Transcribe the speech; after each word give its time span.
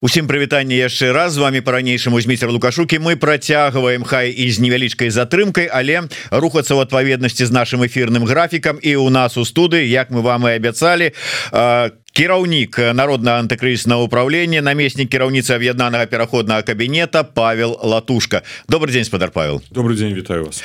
Усім 0.00 0.24
прывітанне 0.24 0.80
яшчэ 0.80 1.12
раз. 1.12 1.36
З 1.36 1.44
вами 1.44 1.60
по-ранейшаму 1.60 2.16
зміцер 2.20 2.48
лукашукі 2.48 2.96
мы 3.04 3.20
працягваем 3.20 4.00
хай 4.00 4.32
і 4.32 4.48
з 4.48 4.56
невялічкай 4.56 5.12
затрымкай 5.12 5.68
але 5.68 6.08
рухацца 6.32 6.72
ў 6.72 6.88
адпаведнасці 6.88 7.44
з 7.44 7.52
нашим 7.52 7.84
эфірным 7.84 8.24
графікам. 8.24 8.80
І 8.80 8.96
у 8.96 9.12
нас 9.12 9.36
у 9.36 9.44
студыі 9.44 9.84
як 9.84 10.08
мы 10.08 10.24
вам 10.24 10.48
і 10.48 10.56
абяцалі 10.56 11.12
кіраўнік 12.12 12.78
народна 12.94 13.38
антыкрызнага 13.38 14.02
управлення 14.02 14.60
намеснік 14.62 15.08
кіраўніцы 15.10 15.54
аб'яднанага 15.54 16.06
пераходнага 16.06 16.62
кабінета 16.62 17.22
Павел 17.22 17.78
латушка. 17.82 18.42
Добрый 18.68 18.92
день 18.92 19.04
спадар 19.04 19.30
Павел. 19.30 19.62
Добрый 19.70 19.96
день 19.96 20.14
вітаю 20.14 20.44
вас. 20.44 20.62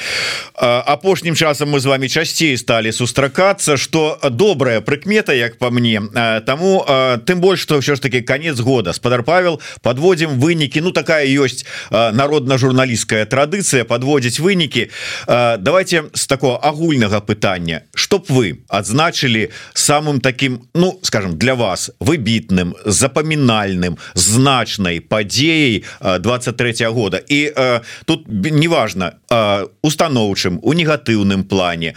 Апошнім 0.55 1.35
часам 1.35 1.69
мы 1.69 1.79
з 1.79 1.85
вами 1.85 2.09
часцей 2.09 2.57
сталі 2.57 2.91
сустракацца 2.91 3.77
что 3.77 4.17
добрая 4.31 4.81
прыкмета 4.81 5.33
як 5.33 5.57
по 5.57 5.69
мне. 5.69 6.01
Тому 6.45 6.85
тым 7.25 7.39
больш 7.39 7.61
что 7.61 7.77
ўсё 7.77 7.95
ж 7.95 8.01
таки 8.01 8.21
конец 8.21 8.59
года. 8.59 8.93
Спадар 8.93 9.23
Павел 9.23 9.61
подводзім 9.81 10.39
вынікі. 10.39 10.81
Ну 10.81 10.91
такая 10.91 11.25
ёсць 11.29 11.65
народна-журналісцкая 11.91 13.25
традыцыя 13.25 13.85
подводзіць 13.85 14.39
вынікі. 14.39 14.89
Давайте 15.27 16.09
с 16.13 16.25
такого 16.27 16.57
агульнага 16.57 17.21
пытання. 17.21 17.81
Чтоб 17.93 18.25
вы 18.29 18.65
адзначылі 18.67 19.51
самым 19.73 20.19
таким 20.21 20.65
ну 20.73 20.99
скажем 21.03 21.34
для 21.37 21.53
вас 21.53 21.91
выбітным 21.99 22.75
запамінальным 22.85 23.97
значнай 24.13 24.99
падзеяй 24.99 25.83
23 26.19 26.71
-го 26.71 26.91
года. 26.91 27.21
І 27.27 27.53
э, 27.55 27.81
тут 28.05 28.25
неважно 28.27 29.11
э, 29.29 29.67
установчым 29.83 30.59
у 30.61 30.73
негатыўным 30.73 31.43
плане 31.43 31.93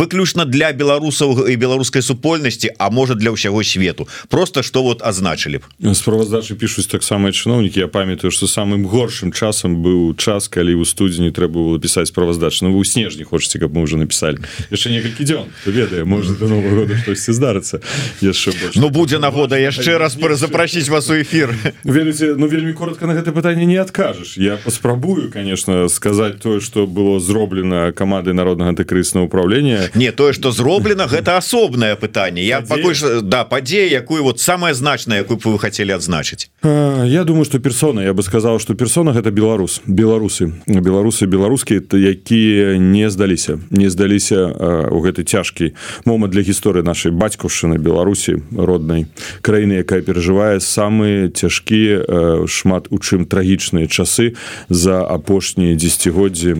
выключна 0.00 0.44
для 0.44 0.72
беларусаў 0.72 1.50
і 1.50 1.56
беларускай 1.56 2.02
супольнасці 2.02 2.70
А 2.78 2.90
можа 2.90 3.14
для 3.14 3.30
ўсяго 3.34 3.62
свету. 3.64 4.08
Просто 4.28 4.62
что 4.62 4.82
вот 4.82 5.02
азначылі 5.02 5.60
б. 5.60 5.94
Справаздачы 5.94 6.54
пишуць 6.54 6.86
таксама 6.86 7.32
чыноўнікі 7.34 7.80
Я 7.80 7.88
памятаю 7.88 8.30
что 8.30 8.46
самым 8.46 8.86
горшым 8.86 9.32
часам 9.32 9.82
быў 9.82 10.14
час 10.16 10.48
калі 10.48 10.78
у 10.78 10.84
студзені 10.84 11.34
трэба 11.34 11.52
было 11.52 11.78
пісаць 11.78 12.08
справаздачу 12.08 12.64
Ну 12.64 12.72
вы 12.72 12.78
у 12.80 12.84
снежні 12.84 13.24
хочаце 13.24 13.58
каб 13.58 13.74
мы 13.74 13.82
уже 13.82 13.96
написали. 13.98 14.38
Яшчэ 14.70 14.94
некалькі 14.94 15.24
дзён 15.26 15.46
ведае 15.66 16.04
может 16.04 16.38
до 16.38 16.46
нового 16.46 16.86
года 16.86 16.96
штосьці 16.96 17.34
здарыцца 17.34 17.82
яшчэ 18.22 18.54
Ну 18.76 18.90
будзе 18.90 19.18
нагода. 19.18 19.58
Яшчэ 19.58 19.98
раз 19.98 20.16
запрасіць 20.16 20.88
вас 20.88 21.10
у 21.10 21.20
эфир. 21.20 21.50
Ведаце 21.84 22.34
Ну 22.38 22.46
вельмі 22.46 22.72
коротко 22.72 23.06
на 23.06 23.14
гэта 23.14 23.32
пытанне 23.32 23.66
не 23.66 23.76
адкажаш 23.76 24.38
Я 24.38 24.56
паспрабую 24.56 25.30
конечно 25.30 25.88
сказать 25.88 26.38
тое 26.38 26.60
что 26.60 26.86
было 26.86 27.18
зроблена 27.18 27.92
камандай 27.92 28.34
народнага 28.34 28.70
антыкрыснага 28.70 29.26
управления 29.26 29.79
не 29.94 30.12
тое 30.12 30.32
что 30.32 30.50
зроблена 30.50 31.06
гэта 31.06 31.36
асобнае 31.36 31.96
пытанне 31.96 32.44
я 32.44 32.60
пакуль 32.60 32.94
да 33.22 33.44
падзея 33.44 33.88
якую 33.88 34.22
вот 34.24 34.40
самое 34.40 34.74
значное 34.74 35.20
якую 35.22 35.38
вы 35.44 35.58
хотели 35.58 35.92
адзначыць 35.92 36.50
Я 36.62 37.24
думаю 37.24 37.44
что 37.44 37.58
персона. 37.58 38.00
Я 38.00 38.12
бы 38.12 38.22
сказал 38.22 38.58
что 38.58 38.74
персона 38.74 39.12
гэта 39.12 39.30
беларус 39.30 39.80
беларусы 39.86 40.52
беларусы 40.66 41.26
беларускія 41.26 41.80
якія 41.92 42.78
не 42.78 43.10
здаліся 43.10 43.58
не 43.70 43.90
здаліся 43.90 44.46
у 44.90 45.00
гэты 45.00 45.24
цяжкі 45.24 45.72
момант 46.04 46.32
для 46.32 46.42
гісторыі 46.42 46.82
нашай 46.82 47.12
бацькаўшчыны 47.12 47.78
беларусі 47.78 48.42
роднай 48.56 49.06
краіны 49.40 49.80
якая 49.80 50.02
перажывае 50.02 50.60
самыя 50.60 51.28
цяжкія 51.28 52.46
шмат 52.46 52.86
у 52.90 52.98
чым 52.98 53.24
трагічныя 53.24 53.86
часы 53.86 54.34
за 54.68 55.02
апошнія 55.06 55.74
десятгоддзі 55.74 56.56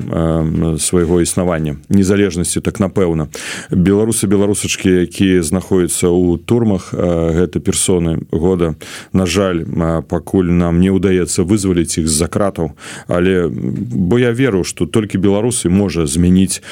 свайго 0.79 1.21
існавання. 1.21 1.77
Незалежнасці 1.89 2.61
так 2.61 2.81
напэўна 2.81 3.09
напэўна. 3.11 3.28
Беларусы 3.70 4.27
беларусачки 4.27 5.06
якія 5.06 5.42
знаходзяцца 5.42 6.06
ў 6.08 6.39
турмах 6.44 6.94
гэта 6.94 7.61
персоны 7.61 8.22
года 8.30 8.75
на 9.12 9.27
жаль 9.27 9.64
пакуль 10.08 10.50
нам 10.50 10.80
не 10.80 10.91
ўдаецца 10.91 11.44
вызваліць 11.44 11.98
іх 11.98 12.06
з-за 12.08 12.28
кратаў. 12.28 12.77
Але 13.08 13.48
бо 13.50 14.19
я 14.19 14.30
веру 14.33 14.64
что 14.64 14.86
толькі 14.86 15.19
беларусы 15.19 15.69
можа 15.69 16.06
змяніць 16.06 16.62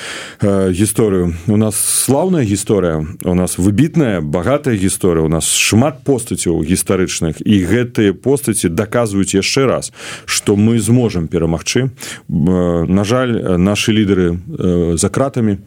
гісторыю. 0.42 1.34
У 1.46 1.56
нас 1.56 1.76
слаўная 1.76 2.44
гісторыя 2.44 3.06
у 3.24 3.34
нас 3.34 3.58
выбітная 3.58 4.20
багатая 4.20 4.76
гісторыя 4.76 5.24
у 5.24 5.28
нас 5.28 5.50
шмат 5.54 6.04
постацяў 6.04 6.62
гістарычных. 6.62 7.42
І 7.42 7.64
гэтыя 7.64 8.12
постаці 8.12 8.68
даказваюць 8.68 9.34
яшчэ 9.34 9.66
раз 9.66 9.92
что 10.24 10.56
мы 10.56 10.78
зможам 10.78 11.28
перамагчы. 11.28 11.90
На 12.28 13.04
жаль 13.04 13.58
наши 13.58 13.92
лідары 13.92 14.38
за 14.96 15.08
кратамі 15.08 15.58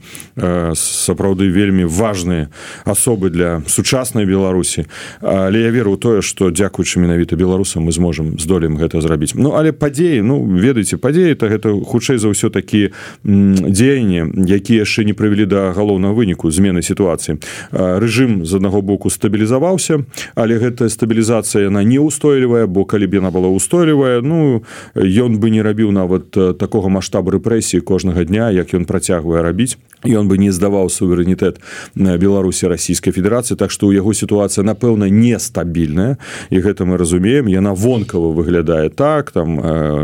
сапраўды 0.76 1.50
вельмі 1.50 1.86
важныя 1.86 2.50
асобы 2.86 3.30
для 3.30 3.62
сучаснай 3.68 4.26
беларусі. 4.26 4.86
Але 5.22 5.62
я 5.62 5.72
веру 5.72 5.98
тое 5.98 6.22
что 6.22 6.52
дзякуючы 6.52 7.00
менавіта 7.00 7.36
беларусам 7.36 7.84
мы 7.84 7.92
зможам 7.92 8.40
здолем 8.40 8.78
гэта 8.78 9.02
зрабіць. 9.02 9.34
Ну 9.36 9.56
але 9.58 9.72
падзеі 9.72 10.22
ну 10.22 10.44
ведаеце 10.46 10.98
падзеі 10.98 11.36
то 11.36 11.48
гэта 11.48 11.74
хутчэй 11.74 12.18
за 12.18 12.30
ўсё 12.30 12.50
такі 12.54 12.94
дзеянні 13.24 14.46
якія 14.46 14.86
яшчэ 14.86 15.04
не 15.04 15.14
прывялі 15.14 15.46
да 15.46 15.74
галоўнага 15.74 16.14
выніку 16.14 16.52
змены 16.52 16.82
сітуацыі. 16.82 17.42
Рэжым 17.74 18.46
з 18.46 18.52
аднаго 18.56 18.82
боку 18.82 19.10
стабілізаваўся 19.10 20.06
але 20.36 20.62
гэтая 20.62 20.90
стабілізацыя 20.90 21.68
яна 21.68 21.84
неустойлівая 21.84 22.68
бо 22.68 22.86
калі 22.86 23.08
б 23.08 23.22
яна 23.22 23.32
была 23.32 23.50
устойлівая 23.50 24.22
ну 24.22 24.64
ён 24.96 25.40
бы 25.42 25.50
не 25.50 25.62
рабіў 25.66 25.92
нават 25.92 26.32
такога 26.58 26.90
маштабу 26.90 27.32
рэпрэсіі 27.32 27.82
кожнага 27.82 28.24
дня 28.24 28.52
як 28.52 28.74
ён 28.74 28.86
працягвае 28.86 29.42
рабіць. 29.42 29.78
Ён 30.04 30.28
бы 30.28 30.38
не 30.38 30.51
здаваў 30.52 30.90
суверэнітэт 30.92 31.60
беларусі 31.96 32.68
расійскай 32.68 33.14
федэрацыі 33.14 33.58
так 33.58 33.72
што 33.72 33.88
ў 33.88 34.02
яго 34.02 34.14
сітуацыя 34.14 34.64
напэўна 34.66 35.10
нестабільная. 35.10 36.18
І 36.50 36.58
гэта 36.60 36.86
мы 36.86 36.98
разумеем. 36.98 37.48
Яна 37.48 37.74
вонкава 37.74 38.32
выглядае 38.32 38.90
так. 38.90 39.32
Там 39.32 39.58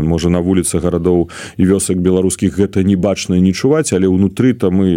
можа 0.04 0.28
на 0.30 0.40
вуліцах 0.40 0.82
гарадоў 0.82 1.28
і 1.56 1.62
вёсак 1.64 1.98
беларускіх 2.00 2.56
гэта 2.58 2.82
не 2.82 2.96
бачна 2.96 3.38
не 3.38 3.52
чуваць 3.52 3.92
але 3.92 4.08
ўнутры 4.08 4.54
там 4.54 4.80
мы 4.80 4.88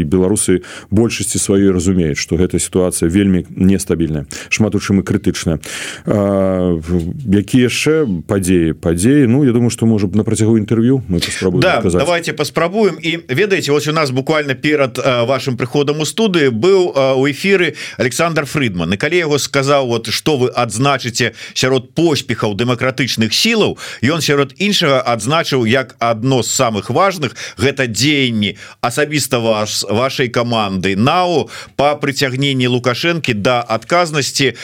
і 0.00 0.04
беларусы 0.04 0.62
большасці 0.90 1.38
сваёй 1.38 1.72
разумеюць 1.72 2.18
што 2.18 2.36
гэта 2.36 2.58
сітуацыя 2.58 3.08
вельмі 3.08 3.44
нестабільная 3.50 4.26
шмат 4.48 4.74
у 4.74 4.80
чым 4.80 5.00
і 5.00 5.06
крытычная 5.06 5.58
які 6.06 7.58
яшчэ 7.58 8.06
падзеі? 8.26 8.72
Падзеі? 8.72 9.26
Ну 9.26 9.44
я 9.44 9.52
думаю 9.52 9.70
што 9.70 9.86
можа 9.86 10.08
на 10.12 10.24
працягу 10.24 10.58
інтэрв'ю 10.58 11.02
мы 11.08 11.20
да, 11.60 11.82
давайте 11.82 12.32
паспрабуем. 12.32 12.98
І 13.02 13.18
ведаеце 13.28 13.72
вось 13.72 13.88
у 13.88 13.92
нас 13.92 14.10
буквально 14.10 14.32
буквально 14.32 14.54
перад 14.82 15.26
вашим 15.26 15.56
прыходам 15.56 16.00
у 16.00 16.04
студыі 16.04 16.50
быў 16.50 16.90
у 17.18 17.30
эфиры 17.30 17.74
Александр 17.98 18.46
Фридман. 18.46 18.92
І 18.94 18.96
калі 18.96 19.16
яго 19.16 19.38
сказаў 19.38 19.86
вот 19.86 20.10
что 20.10 20.36
вы 20.36 20.50
адзначыце 20.50 21.34
сярод 21.54 21.94
поспехаў 21.94 22.54
дэмакратычных 22.54 23.30
сілаў 23.30 23.78
ён 24.02 24.20
сярод 24.20 24.54
іншага 24.58 25.02
адзначыў 25.06 25.66
як 25.66 25.94
адно 25.98 26.42
з 26.42 26.50
самых 26.50 26.90
важных 26.90 27.36
гэта 27.58 27.86
дзеянні 27.86 28.58
асабіста 28.80 29.38
ваш 29.38 29.84
вашай 29.88 30.28
каманды. 30.28 30.96
Нау 30.96 31.50
по 31.76 31.94
прыцягненні 31.94 32.66
лукашэнкі 32.66 33.34
да 33.34 33.62
адказнасці 33.62 34.54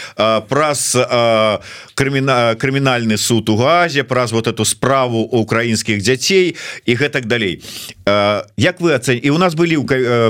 праз 0.48 0.96
крыміна 1.94 2.58
крымінальны 2.58 3.18
суд 3.18 3.48
у 3.50 3.56
газе 3.56 4.02
праз 4.02 4.32
вот 4.32 4.46
эту 4.48 4.64
справу 4.64 5.22
украінскіх 5.22 6.02
дзяцей 6.02 6.56
і 6.86 6.92
гэтак 6.94 7.26
далей. 7.26 7.62
Як 8.56 8.80
вы 8.80 8.94
ацэн 8.98 9.20
і 9.22 9.30
у 9.30 9.38
нас 9.38 9.54
былі 9.54 9.78
ў 9.78 9.86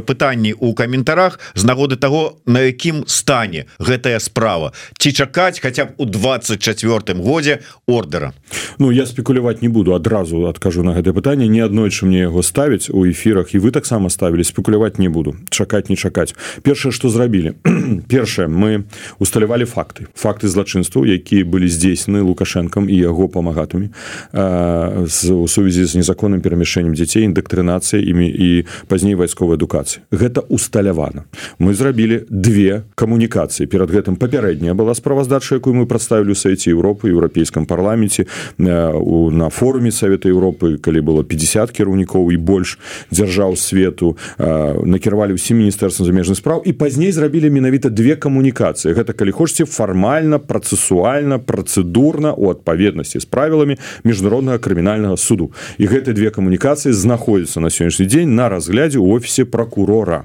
пытанні 0.06 0.54
у 0.58 0.74
каментарах 0.74 1.40
з 1.54 1.64
нагоды 1.64 1.96
того 1.96 2.38
на 2.46 2.60
якім 2.60 3.04
стане 3.06 3.66
гэтая 3.78 4.20
справа. 4.20 4.72
Ці 4.98 5.12
чакаць 5.12 5.60
хотя 5.60 5.84
б 5.84 5.88
у 5.98 6.04
24 6.04 7.14
годзе 7.20 7.58
ордера 7.86 8.32
Ну 8.78 8.90
я 8.92 9.06
спекуляваць 9.06 9.62
не 9.62 9.68
буду 9.68 9.94
адразу 9.94 10.46
адкажу 10.46 10.82
на 10.82 10.94
гэта 10.94 11.12
пытанне. 11.12 11.48
Не 11.48 11.60
аднойчы 11.60 12.06
мне 12.06 12.20
яго 12.20 12.42
ставіць 12.42 12.90
у 12.90 13.04
эфірах 13.06 13.54
і 13.54 13.58
вы 13.58 13.70
таксама 13.70 14.10
ставілі 14.10 14.44
спекуляваць 14.44 14.98
не 14.98 15.08
буду. 15.08 15.36
Чакаць 15.50 15.88
не 15.88 15.96
чакаць. 15.96 16.34
Першае 16.62 16.92
что 16.92 17.08
зрабілі. 17.08 17.54
Першае 18.08 18.48
мы 18.48 18.84
усталявалі 19.18 19.64
факты. 19.64 20.06
Факты 20.14 20.48
злачынстваў 20.48 21.04
якія 21.04 21.44
былі 21.44 21.68
здзейснены 21.68 22.22
лукашэнкам 22.22 22.88
і 22.88 22.96
яго 22.96 23.28
памагатымі 23.28 23.90
у 24.32 25.48
сувязі 25.48 25.84
з 25.84 25.94
незаконным 25.98 26.40
перамяшэннем 26.40 26.94
дзяцей 26.94 27.24
індактрынацыя 27.24 28.00
імі 28.02 28.28
і 28.28 28.66
пазней 28.88 29.14
вайсковай 29.14 29.58
адукацыі. 29.68 30.02
Гэта 30.10 30.40
усталявана 30.48 31.24
мы 31.58 31.74
зрабілі 31.74 32.24
две 32.30 32.84
камунікацыі. 32.94 33.66
Перад 33.66 33.90
гэтым 33.90 34.16
папярэдняя 34.16 34.74
была 34.74 34.94
справаздача 34.94 35.56
якую 35.60 35.74
мы 35.74 35.86
прадставілі 35.86 36.32
у 36.32 36.34
саеце 36.34 36.70
Еўропы 36.72 37.12
еўрапейском 37.12 37.66
парламенце 37.66 38.26
у 38.58 39.30
на 39.30 39.50
форуме 39.50 39.92
Савета 39.92 40.28
Еўропы 40.28 40.78
калі 40.78 41.00
было 41.00 41.22
50 41.22 41.70
кіраўнікоў 41.70 42.32
і 42.32 42.36
больш 42.36 42.78
дзяржаў 43.10 43.56
свету 43.56 44.16
накіравалі 44.38 45.36
ўсім 45.36 45.60
міністэрствам 45.60 46.06
замежных 46.08 46.40
спраў 46.40 46.62
і 46.64 46.72
пазней 46.72 47.12
зрабілі 47.12 47.50
менавіта 47.50 47.90
две 47.90 48.16
камунікацыі. 48.16 48.94
Гэта 48.94 49.12
калі 49.12 49.32
хочаце 49.32 49.64
фармальна 49.68 50.38
працэсуальна 50.38 51.38
працэдурна 51.38 52.32
у 52.32 52.50
адпаведнасці 52.50 53.20
з 53.20 53.26
правіламі 53.28 53.76
міжнароднага 54.04 54.58
крымінальнага 54.58 55.16
суду. 55.16 55.52
І 55.78 55.86
гэты 55.86 56.16
две 56.16 56.30
камунікацыі 56.30 56.92
знаходзіцца 56.92 57.60
на 57.60 57.68
сённяшні 57.68 58.06
дзень 58.06 58.34
на 58.34 58.48
разглядзе 58.48 58.98
офісе 58.98 59.44
прокурора. 59.58 60.24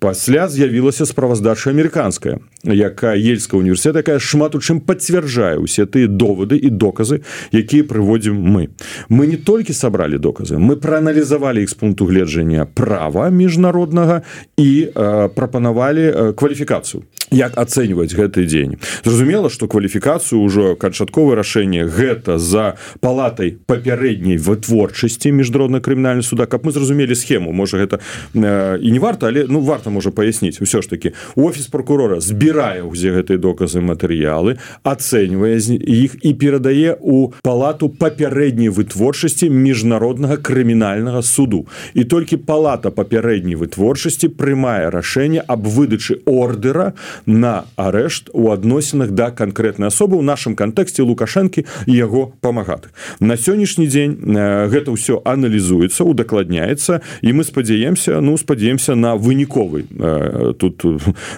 Пасля 0.00 0.48
з'явілася 0.48 1.06
справаздача 1.06 1.70
амерыканская 1.70 2.40
якая 2.64 3.12
ельска 3.20 3.60
універсітэт 3.60 4.00
якая 4.00 4.18
шмат 4.18 4.56
у 4.56 4.60
чым 4.64 4.80
пацвярджае 4.80 5.60
усе 5.60 5.84
тыя 5.84 6.08
доводы 6.08 6.56
і 6.56 6.72
доказы 6.72 7.20
якія 7.52 7.84
прыводзім 7.84 8.40
мы. 8.40 8.72
Мы 9.12 9.28
не 9.28 9.36
толькі 9.36 9.76
сабралі 9.76 10.16
доказы 10.16 10.56
мы 10.56 10.80
прааналізавалі 10.80 11.60
іх 11.62 11.70
з 11.70 11.76
пункту 11.76 12.08
гледжання 12.08 12.64
права 12.64 13.28
міжнароднага 13.28 14.22
і 14.56 14.88
прапанавалі 15.36 16.32
кваліфікацыю 16.32 17.04
як 17.30 17.58
ацэньваць 17.58 18.14
гэты 18.14 18.46
дзень. 18.46 18.78
Зразумела 19.04 19.50
что 19.50 19.66
кваліфікацыю 19.66 20.42
ўжо 20.46 20.76
канчатковае 20.78 21.36
рашэнне 21.36 21.86
гэта 21.90 22.38
за 22.38 22.78
палатай 23.00 23.58
папярэдняй 23.66 24.38
вытворчасці 24.38 25.32
міжнародна 25.32 25.80
крымінальны 25.80 26.22
суда. 26.22 26.46
Каб 26.46 26.64
мы 26.64 26.72
зразумелі 26.72 27.14
схему 27.14 27.52
можа 27.52 27.78
гэта 27.82 27.98
э, 28.34 28.78
і 28.78 28.88
не 28.90 28.98
варта 28.98 29.26
але 29.26 29.46
ну 29.48 29.60
варта 29.60 29.90
можа 29.90 30.10
паясніць. 30.10 30.62
Усё 30.62 30.82
ж 30.82 30.90
таки 30.90 31.12
офіс 31.34 31.66
прокурора 31.66 32.20
збірае 32.20 32.86
ўзе 32.86 33.10
гэтыя 33.10 33.38
доказы 33.38 33.82
матэрыялы 33.82 34.58
ацэньвае 34.86 35.58
іх 35.82 36.16
і 36.22 36.30
перадае 36.34 36.94
у 37.00 37.32
палату 37.42 37.88
папярэдняй 37.88 38.70
вытворчасці 38.70 39.50
міжнароднага 39.50 40.36
крымінальнага 40.38 41.22
суду. 41.22 41.66
І 41.94 42.04
толькі 42.04 42.38
палата 42.38 42.90
папярэдняй 42.90 43.58
вытворчасці 43.58 44.30
прымае 44.30 44.90
рашэнне 44.94 45.42
аб 45.42 45.66
выдачы 45.66 46.22
ордера 46.26 46.94
на 46.94 47.15
на 47.26 47.64
арэшт 47.76 48.30
у 48.32 48.50
адносінах 48.50 49.10
да 49.10 49.30
канкрэтнай 49.30 49.88
асобы 49.88 50.20
ў 50.20 50.22
нашым 50.22 50.56
кантэксце 50.56 51.02
лукашэнкі 51.02 51.64
яго 51.86 52.32
памагаты 52.40 52.92
на 53.20 53.36
сённяшні 53.36 53.86
дзень 53.86 54.18
э, 54.20 54.68
гэта 54.68 54.92
ўсё 54.92 55.22
аналізуецца 55.24 56.04
удакладняецца 56.04 57.00
і 57.22 57.28
мы 57.32 57.44
спадзяемся 57.44 58.20
ну 58.20 58.36
спадзяемся 58.36 58.94
на 58.94 59.16
выніковы 59.16 59.86
э, 59.88 60.52
тут 60.58 60.84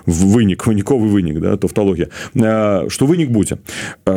вынік 0.07 0.67
выніковы 0.67 1.09
вынік 1.09 1.41
да 1.41 1.57
тавталогія. 1.57 2.09
Что 2.89 3.05
э, 3.05 3.09
вынік 3.09 3.31
будзе? 3.31 3.59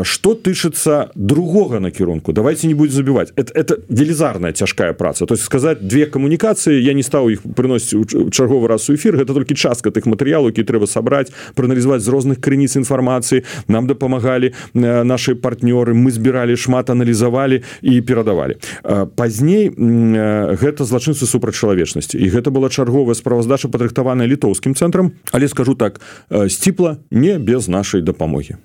Что 0.04 0.34
тычыцца 0.34 1.10
другога 1.16 1.80
накірунку 1.80 2.34
давайте 2.34 2.68
не 2.68 2.74
будзе 2.74 2.96
забіваць. 2.96 3.34
Это, 3.36 3.54
это 3.54 3.78
велізарная 3.90 4.54
цяжкая 4.54 4.94
праца. 4.94 5.26
То 5.26 5.34
есть 5.34 5.44
сказаць 5.44 5.80
две 5.82 6.06
камунікацыі 6.06 6.84
я 6.84 6.94
не 6.94 7.04
стаў 7.04 7.30
іх 7.30 7.42
прыносіць 7.56 8.32
чарговы 8.32 8.68
раз 8.68 8.90
у 8.90 8.96
эфир 8.96 9.18
гэта 9.18 9.34
толькі 9.34 9.56
частка 9.56 9.92
тых 9.92 10.06
матэрыялаў 10.06 10.52
які 10.52 10.64
трэба 10.64 10.88
сабраць 10.88 11.32
прааналізаваць 11.56 12.02
з 12.02 12.08
розных 12.08 12.40
крыніц 12.40 12.76
інфармацыі 12.76 13.44
нам 13.68 13.88
дапамагалі 13.88 14.52
э, 14.52 15.04
наши 15.04 15.36
партнёры 15.36 15.94
мы 15.94 16.12
збіралі 16.12 16.58
шмат 16.58 16.90
аналізавалі 16.90 17.64
і 17.82 18.02
перадавалі 18.02 18.56
э, 18.84 19.06
пазней 19.16 19.70
э, 19.70 20.56
гэта 20.56 20.86
злачынцы 20.86 21.26
супраць 21.26 21.56
чалавечнасці 21.56 22.18
і 22.18 22.28
гэта 22.30 22.52
была 22.52 22.70
чарговая 22.70 23.16
справаздача 23.16 23.68
падрыхтаваная 23.68 24.28
літоўскім 24.28 24.76
цэнтрам. 24.76 25.12
Але 25.32 25.48
скажу 25.48 25.76
так 25.76 26.02
сціпла 26.30 26.98
не 27.12 27.40
без 27.40 27.68
нашай 27.68 28.02
дапамогі 28.02 28.56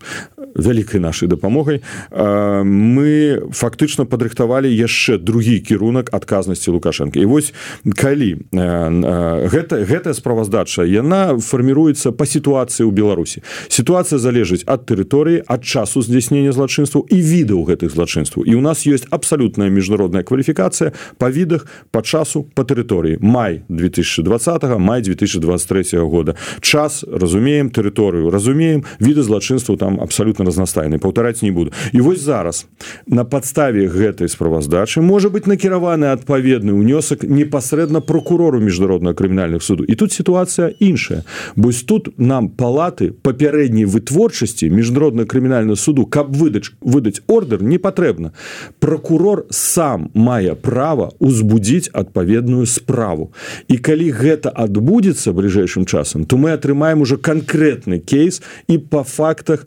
вялікай 0.55 1.01
нашай 1.01 1.29
дапамогай. 1.29 1.83
Мы 2.11 3.43
фактычна 3.53 4.05
падрыхтавалі 4.05 4.71
яшчэ 4.71 5.19
другі 5.19 5.61
кірунак 5.61 6.13
адказнасці 6.15 6.71
лукашенко 6.71 7.19
і 7.19 7.27
вось 7.27 7.53
калі 7.97 8.47
гэта 8.53 9.83
гэтая 9.85 10.15
справаздача 10.15 10.85
яна 10.85 11.39
фарміруецца 11.39 12.13
по 12.13 12.27
сітуацыі 12.27 12.87
ў 12.87 12.93
беларусі. 12.93 13.43
Сітуацыя 13.69 14.19
залежыць 14.19 14.65
ад 14.67 14.87
тэрыторыі 14.87 15.43
ад 15.47 15.65
часу 15.65 16.03
здзяйснення 16.03 16.53
злачынстваў 16.53 17.07
і 17.11 17.19
відаў 17.21 17.67
гэтых 17.69 17.93
злачынстваў. 17.93 18.45
І 18.45 18.55
у 18.55 18.63
нас 18.63 18.87
ёсць 18.87 19.09
абсалютная 19.11 19.69
міжнародная 19.69 20.23
кваліфікацыя 20.23 20.93
па 21.19 21.31
відах 21.31 21.67
по 21.91 22.03
часу 22.03 22.45
по 22.55 22.63
тэрыторыі. 22.63 23.19
Май 23.21 23.63
2020 23.69 24.65
май 24.79 25.03
2023 25.03 25.99
года. 26.01 26.37
Час 26.61 27.05
разумеем 27.09 27.71
тэрыторыю 27.71 28.31
разумеем 28.31 28.85
віды 29.01 29.23
злачынстваў 29.23 29.77
там 29.77 30.01
абсалютна 30.01 30.36
разнастайны 30.45 30.99
паўтараць 30.99 31.43
не 31.43 31.53
буду. 31.53 31.73
І 31.93 32.01
вось 32.01 32.21
зараз 32.21 32.67
на 33.07 33.25
подставе 33.25 33.89
гэтай 33.89 34.29
справаздачы 34.29 35.01
можа 35.01 35.31
быть 35.31 35.47
накіраваны 35.47 36.13
адпаведны 36.13 36.77
ўнёсак 36.77 37.25
непасрэдна 37.25 38.01
прокурору 38.01 38.61
міжнародного 38.61 39.15
крымінальных 39.15 39.63
суду. 39.63 39.85
І 39.85 39.95
тут 39.95 40.13
сітуацыя 40.13 40.73
іншая. 40.81 41.25
Бось 41.57 41.83
тут 41.83 42.19
нам 42.19 42.49
палаты 42.49 43.13
папярэдняй 43.13 43.85
вытворчасці 43.85 44.71
міжнародна 44.71 45.25
крымінальную 45.25 45.77
суду 45.77 46.07
каб 46.07 46.37
выдач 46.37 46.73
выдаць 46.81 47.23
ордер 47.27 47.63
не 47.63 47.79
патрэбна. 47.79 48.33
Прокурор 48.79 49.47
сам 49.51 50.11
мае 50.15 50.55
права 50.55 51.13
узбудзіць 51.19 51.91
адпаведную 51.93 52.67
справу. 52.67 53.33
І 53.69 53.79
калі 53.79 54.11
гэта 54.11 54.51
адбудзецца 54.51 55.33
бліжэйшым 55.33 55.87
часам 55.87 56.25
то 56.25 56.37
мы 56.37 56.53
атрымаем 56.53 57.01
уже 57.01 57.17
канкрэтны 57.17 57.99
кейс 57.99 58.43
і 58.69 58.79
по 58.79 59.03
фактах 59.03 59.67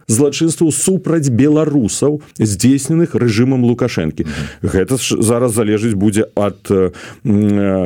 злачынстваў 0.59 0.71
супраць 0.71 1.29
беларусаў 1.29 2.21
здзейсненых 2.37 3.15
рэжымам 3.15 3.63
лукашэнкі. 3.63 4.25
Гэта 4.61 4.97
ж 4.97 5.21
зараз 5.21 5.53
залежыць 5.53 5.95
будзе 5.95 6.27
ад 6.35 6.67
э, 6.69 6.91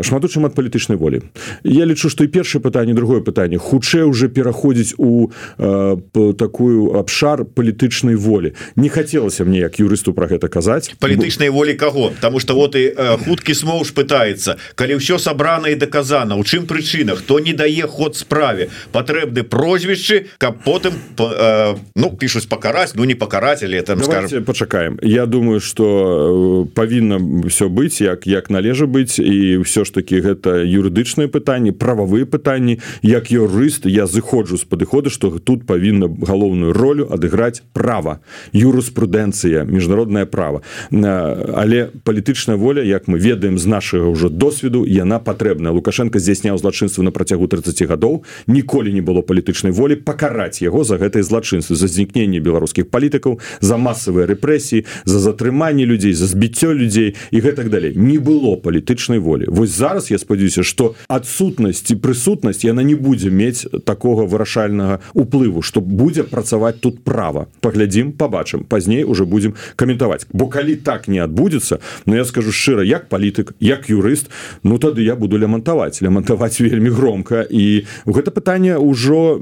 шмату 0.03 0.27
чым 0.27 0.45
ад 0.45 0.55
палітычнай 0.55 0.97
волі 0.97 1.21
я 1.63 1.85
лічу 1.85 2.09
што 2.09 2.23
і 2.23 2.27
першае 2.27 2.61
пытанне 2.61 2.93
другое 2.93 3.21
пытанне. 3.21 3.57
Хутчэй 3.57 4.03
уже 4.03 4.27
пераходзіць 4.29 4.95
у 4.97 5.29
э, 5.57 5.97
такую 6.37 6.97
абшар 6.97 7.45
палітычнай 7.45 8.15
волі 8.15 8.53
не 8.75 8.89
хацелася 8.89 9.45
мне 9.45 9.59
як 9.59 9.79
юрысту 9.79 10.13
про 10.13 10.27
гэта 10.27 10.47
казаць. 10.47 10.93
Палітычнай 10.99 11.49
волі 11.49 11.73
каго? 11.73 12.09
Потому 12.09 12.39
что 12.39 12.55
вот 12.55 12.75
і 12.75 12.93
э, 12.93 13.17
хуткі 13.25 13.53
смоўж 13.53 13.93
пытаецца 13.93 14.57
калі 14.75 14.97
ўсё 14.97 15.19
сабрана 15.19 15.69
і 15.69 15.75
даказана 15.75 16.35
у 16.35 16.43
чым 16.43 16.65
прычынах 16.65 17.21
то 17.21 17.39
не 17.39 17.53
дае 17.53 17.87
ход 17.87 18.15
справе? 18.15 18.69
Патрэбны 18.91 19.43
прозвішчы 19.43 20.25
каб 20.37 20.63
потым 20.63 20.93
э, 21.19 21.75
ну 21.95 22.11
пишутць 22.17 22.47
пакараць 22.63 22.95
ну 22.95 23.03
не 23.03 23.15
пакараць 23.15 23.63
але 23.63 23.81
там 23.81 24.03
скажем 24.03 24.43
пачакаем 24.43 24.99
Я 25.01 25.25
думаю 25.25 25.59
что 25.59 26.65
э, 26.65 26.75
павінна 26.75 27.19
все 27.47 27.67
быць 27.67 28.01
як 28.01 28.27
як 28.27 28.49
належа 28.49 28.85
быць 28.85 29.19
і 29.19 29.63
ўсё 29.67 29.83
ж 29.83 29.91
таки 29.91 30.23
гэта 30.23 30.63
юрыдычныя 30.63 31.27
пытанні 31.27 31.75
прававыя 31.75 32.25
пытанні 32.25 32.79
як 33.01 33.31
юрыст 33.31 33.85
я 33.85 34.07
зыходжу 34.07 34.57
з 34.57 34.63
падыхода 34.63 35.09
что 35.09 35.29
тут 35.39 35.67
павінна 35.67 36.07
галоўную 36.07 36.71
ролю 36.73 37.07
адыграць 37.11 37.61
права 37.73 38.19
юрыспрудэнцыя 38.53 39.65
міжнародное 39.65 40.25
право. 40.25 40.61
Але 40.91 41.89
палітычная 42.03 42.57
воля 42.57 42.81
як 42.81 43.07
мы 43.07 43.17
ведаем 43.19 43.57
з 43.57 43.65
нашага 43.65 44.07
ўжо 44.07 44.29
досведу 44.29 44.85
яна 44.85 45.19
патрэбная 45.19 45.73
лукашенко 45.73 46.19
здзяйсняў 46.19 46.57
злачынства 46.57 47.03
на 47.03 47.11
працягу 47.11 47.47
30 47.47 47.87
гадоў 47.89 48.23
ніколі 48.47 48.93
не 48.93 49.01
было 49.01 49.21
палітычнай 49.21 49.73
волі 49.73 49.95
пакараць 49.95 50.61
яго 50.61 50.83
за 50.83 50.97
гэтай 50.97 51.23
злачынствы 51.23 51.75
за 51.75 51.87
знікненне 51.87 52.39
беларускіх 52.43 52.91
палітыкаў 52.91 53.39
за 53.63 53.77
масавыя 53.77 54.27
рэпрэсіі 54.27 54.85
за 55.05 55.19
затрыманне 55.19 55.85
людзей 55.85 56.13
за 56.13 56.27
збіццё 56.27 56.73
людзей 56.73 57.15
і 57.31 57.37
гэтак 57.39 57.69
далей. 57.69 57.93
Не 57.95 58.19
было 58.19 58.55
палітычнай 58.57 59.19
волі. 59.19 59.45
Вось 59.47 59.71
зараз 59.71 60.11
я 60.11 60.17
спадзяюся 60.17 60.63
что 60.63 60.95
адсутнасць 61.07 61.91
і 61.91 61.95
прысутнасць 61.95 62.65
яна 62.65 62.83
не 62.83 62.95
будзе 62.95 63.29
мець 63.29 63.65
такого 63.85 64.25
вырашальнага 64.25 64.99
уплыву 65.13 65.61
что 65.61 65.81
будзе 65.81 66.23
працаваць 66.23 66.79
тут 66.79 67.03
права. 67.03 67.47
Паглядзім 67.61 68.11
побачым 68.11 68.63
пазней 68.63 69.03
уже 69.03 69.25
будем 69.25 69.55
каментаваць. 69.75 70.27
Бо 70.33 70.47
калі 70.47 70.75
так 70.75 71.07
не 71.07 71.19
адбудзецца 71.19 71.79
но 72.05 72.15
я 72.15 72.25
скажу 72.25 72.51
шчыра 72.51 72.83
як 72.83 73.09
палітык 73.09 73.55
як 73.59 73.89
юрыст 73.89 74.29
ну 74.63 74.77
тады 74.77 75.01
я 75.03 75.15
буду 75.15 75.37
лямантаваць. 75.37 76.01
Лямантаваць 76.01 76.59
вельмі 76.59 76.89
громко 76.89 77.45
і 77.49 77.85
гэта 78.05 78.31
пытанне 78.31 78.77
ўжо 78.77 79.39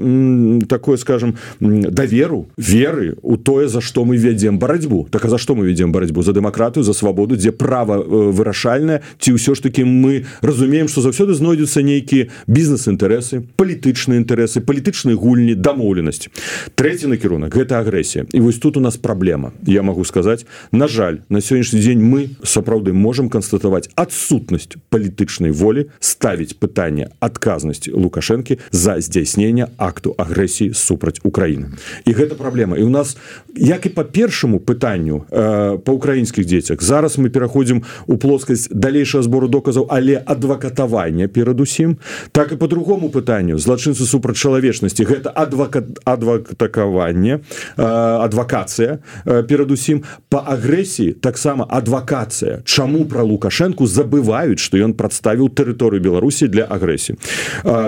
такое 0.68 0.96
скажем 0.96 1.36
даверу 1.60 2.48
веры 2.92 3.16
у 3.22 3.36
тое 3.36 3.68
за 3.68 3.80
что 3.80 4.04
мы 4.04 4.16
вядзем 4.16 4.58
барацьбу. 4.58 5.08
Так 5.10 5.24
а 5.24 5.28
за 5.28 5.38
что 5.38 5.54
мы 5.54 5.66
ведем 5.66 5.92
барацьбу? 5.92 6.22
За 6.22 6.32
дэмакратыю 6.32 6.82
за 6.82 6.92
свабоду 6.92 7.36
дзе 7.36 7.52
права 7.52 7.96
э, 7.96 8.30
вырашальная 8.30 9.02
ці 9.18 9.32
ўсё 9.32 9.54
ж 9.54 9.62
таки 9.62 9.84
мы 9.84 10.24
разумеем 10.42 10.88
что 10.88 11.00
заўсёды 11.00 11.34
знойдуцца 11.34 11.82
нейкія 11.82 12.28
бізнес-інтарэсы 12.46 13.42
палітычныя 13.56 14.20
інтарэсы 14.20 14.60
палітычныя 14.60 15.16
гульні 15.16 15.54
дамоўленасць. 15.54 16.28
Трэці 16.74 17.08
накірунак 17.08 17.54
гэта 17.54 17.80
агрэсія. 17.80 18.26
І 18.32 18.40
вось 18.40 18.58
тут 18.58 18.76
у 18.76 18.80
нас 18.80 18.96
праблема. 18.96 19.52
Я 19.66 19.82
могу 19.82 20.04
сказаць 20.04 20.46
на 20.72 20.88
жаль 20.88 21.18
на 21.28 21.40
сённяшні 21.40 21.80
дзень 21.80 22.02
мы 22.02 22.36
сапраўды 22.44 22.92
можемм 22.92 23.28
канстатаваць 23.28 23.88
адсутнасць 23.96 24.76
палітычнай 24.90 25.50
волі 25.50 25.88
ставіць 26.00 26.54
пытанне 26.54 27.08
адказнасці 27.20 27.92
лукашэнкі 27.92 28.58
за 28.70 29.00
здзяйснення 29.00 29.68
акту 29.76 30.14
агрэсіі 30.18 30.74
супраць 30.74 31.20
Украіны. 31.22 31.72
І 32.04 32.12
гэта 32.12 32.34
праблема 32.34 32.81
і 32.82 32.84
у 32.84 32.90
нас 32.90 33.16
як 33.56 33.86
і 33.86 33.88
по 33.88 34.04
першаму 34.04 34.58
пытанню 34.58 35.24
э, 35.30 35.78
по 35.78 35.92
украінскіх 35.92 36.46
дзецях 36.46 36.82
зараз 36.82 37.18
мы 37.18 37.30
пераходзім 37.30 37.82
у 38.06 38.16
плоскасць 38.16 38.68
далейшага 38.70 39.22
збору 39.22 39.48
доказаў 39.48 39.86
але 39.90 40.22
адвакатавання 40.26 41.28
перадусім 41.28 41.96
так 42.32 42.52
і 42.52 42.56
по-другому 42.56 43.08
пытанню 43.08 43.58
злачынцы 43.58 44.02
супраць 44.02 44.36
чалавечнасці. 44.36 45.04
Гэта 45.04 45.30
адвакат 45.30 45.84
адвакатакаванне 46.04 47.38
э, 47.38 47.82
адвакацыя 48.26 48.98
э, 49.24 49.42
перадусім 49.42 50.02
по 50.28 50.42
агрэсіі 50.42 51.12
таксама 51.12 51.66
адвакацыя. 51.70 52.62
Чаму 52.64 53.04
про 53.04 53.22
лукашэнку 53.22 53.86
забываюць 53.86 54.58
что 54.58 54.76
ён 54.78 54.94
прадставіў 54.98 55.54
тэрыторыю 55.54 56.02
Беларусі 56.02 56.48
для 56.48 56.64
агрэсіі? 56.64 57.16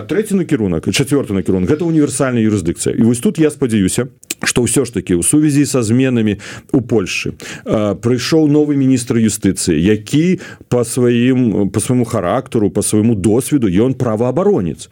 Третий 0.09 0.39
накірунак 0.39 0.87
четверт 0.93 1.31
накірунак 1.31 1.71
гэта 1.71 1.85
універсальная 1.85 2.45
юрысдыкцыя. 2.45 2.95
І 2.95 3.03
вось 3.03 3.19
тут 3.19 3.39
я 3.39 3.51
спадзяюся 3.51 4.09
что 4.45 4.63
ўсё 4.63 4.84
ж 4.85 4.95
таки 4.95 5.15
у 5.15 5.23
сувязі 5.23 5.67
со 5.67 5.83
зменамі 5.83 6.39
у 6.73 6.81
Польшы 6.81 7.35
прыйшоў 7.65 8.49
новый 8.49 8.77
міністр 8.77 9.19
юстыцыі 9.19 9.79
які 9.79 10.41
по 10.69 10.85
сваім 10.85 11.71
по 11.71 11.81
свайму 11.81 12.05
характару 12.05 12.71
по 12.71 12.83
свайму 12.83 13.15
досведу 13.15 13.69
ён 13.69 13.95
праваабаронец 13.95 14.91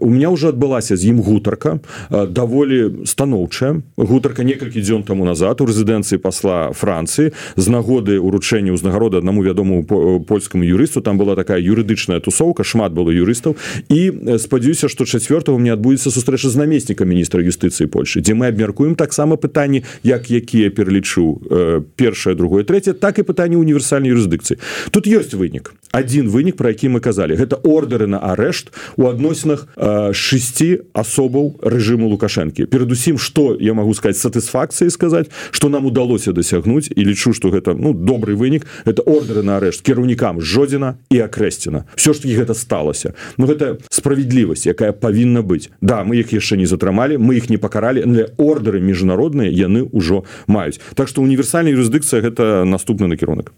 у 0.00 0.10
меня 0.10 0.30
уже 0.30 0.48
адбылася 0.48 0.96
з 0.96 1.10
ім 1.10 1.20
гутарка 1.20 1.80
даволі 2.10 3.04
станоўчая 3.04 3.82
гутарка 3.96 4.44
некалькі 4.44 4.80
дзён 4.80 5.02
тому 5.02 5.24
назад 5.24 5.60
у 5.60 5.66
рэзідэнцыі 5.66 6.18
пасла 6.18 6.72
Францыі 6.72 7.32
з 7.56 7.66
нагоды 7.68 8.18
уручэння 8.20 8.72
ўзнагарода 8.72 9.18
аднаму 9.18 9.42
вядомому 9.42 9.84
польскаму 10.24 10.64
юрысту. 10.64 11.00
Там 11.00 11.18
была 11.18 11.36
такая 11.36 11.60
юрыдычная 11.60 12.20
тусовка 12.20 12.64
шмат 12.64 12.92
было 12.92 13.10
юрыстаў. 13.10 13.56
І 13.88 14.38
спадзяюся 14.38 14.88
что 14.88 15.04
четвертого 15.04 15.58
мне 15.58 15.72
адбудзецца 15.72 16.10
сустрэча 16.10 16.48
з 16.48 16.56
намеснікам 16.56 17.08
міністра 17.08 17.42
юстыцыі 17.42 17.86
Польшы 17.88 18.20
дзе 18.20 18.34
мы 18.34 18.48
абмяркуем 18.48 18.94
таксама 19.08 19.36
пытанні 19.40 19.84
як 20.04 20.30
якія 20.30 20.70
пералічу 20.70 21.40
э, 21.50 21.80
першае 21.96 22.36
другое 22.36 22.64
третье 22.64 22.92
так 22.92 23.18
і 23.18 23.22
пытанне 23.22 23.56
універсальнай 23.56 24.12
юрысдыкцыі. 24.12 24.60
Тут 24.92 25.08
ёсць 25.08 25.32
вынік. 25.32 25.72
Один 25.92 26.28
вынік 26.28 26.60
про 26.60 26.68
які 26.68 26.92
мы 26.92 27.00
казалі. 27.00 27.32
Гэта 27.40 27.56
ордеры 27.64 28.04
на 28.06 28.20
арэшт 28.20 28.68
у 29.00 29.08
адносінах 29.08 29.64
э, 29.76 30.12
шести 30.12 30.84
асобаў 30.92 31.56
рэжыму 31.64 32.12
лукашэнкі. 32.12 32.68
Перадусім 32.68 33.16
что 33.16 33.56
я 33.56 33.72
могу 33.72 33.94
сказать 33.94 34.20
сатысфакцыі 34.20 34.90
сказаць 34.90 35.32
что 35.50 35.68
нам 35.68 35.86
удалося 35.86 36.32
дасягнуць 36.32 36.92
і 36.92 37.00
лічу 37.00 37.32
что 37.32 37.48
гэта 37.48 37.72
ну 37.72 37.94
добрый 37.94 38.36
вынік. 38.36 38.68
Это 38.84 39.00
ордеры 39.08 39.42
на 39.42 39.56
арэшт 39.56 39.80
кіраўнікам 39.80 40.44
жодзіна 40.44 41.00
і 41.08 41.24
акрэсціна. 41.24 41.88
Все 41.96 42.12
ж 42.12 42.20
таки 42.20 42.36
гэта 42.36 42.52
сталася. 42.52 43.16
Ну 43.38 43.48
гэта 43.48 43.80
справядлівасць 43.88 44.68
якая 44.68 44.92
павінна 44.92 45.40
быць. 45.40 45.72
Да 45.80 46.04
мы 46.04 46.20
их 46.20 46.36
яшчэ 46.36 46.60
не 46.60 46.68
затрымалі 46.68 47.16
мы 47.16 47.40
их 47.40 47.48
не 47.48 47.56
пакаралі 47.56 48.04
для 48.04 48.28
ордеры 48.36 48.80
міжнародныя 48.98 49.46
яны 49.46 49.86
ўжо 49.94 50.26
маюць. 50.50 50.82
Так 50.98 51.06
что 51.06 51.22
універсальная 51.22 51.70
юрысдыкцыя 51.70 52.18
гэта 52.18 52.66
наступны 52.66 53.06
накірунак. 53.06 53.54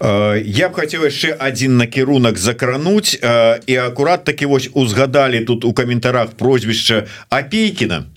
Я 0.00 0.68
б 0.68 0.72
хацеў 0.72 1.04
яшчэ 1.04 1.36
один 1.36 1.76
накірунак 1.76 2.40
закрануть 2.40 3.20
і 3.20 3.74
акурат 3.76 4.24
таки 4.24 4.46
вось 4.46 4.70
узгадали 4.72 5.44
тут 5.44 5.64
у 5.64 5.72
каментарах 5.76 6.32
прозвішча 6.40 7.04
апейкіна. 7.28 8.08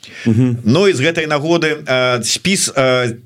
Но 0.63 0.87
из 0.87 1.03
гэтай 1.03 1.27
нагоды 1.27 1.83
спіс 2.23 2.71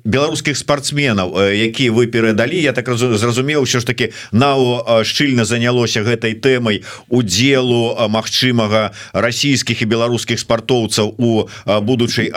беларускіх 0.04 0.58
спортсменаў 0.58 1.54
які 1.54 1.90
вы 1.90 2.06
перадалі. 2.10 2.58
Я 2.58 2.72
так 2.72 2.90
зразумеў 2.90 3.62
ўсё 3.62 3.78
ж 3.78 3.86
таки 3.86 4.10
на 4.32 4.58
шчыльна 5.04 5.44
занялося 5.44 6.02
гэтай 6.02 6.34
тэмай 6.34 6.82
удзелу 7.08 7.94
магчымага 8.10 8.90
расійскіх 9.12 9.82
і 9.82 9.86
беларускіх 9.86 10.40
спартоўцаў 10.40 11.14
у 11.18 11.46
будучай 11.84 12.32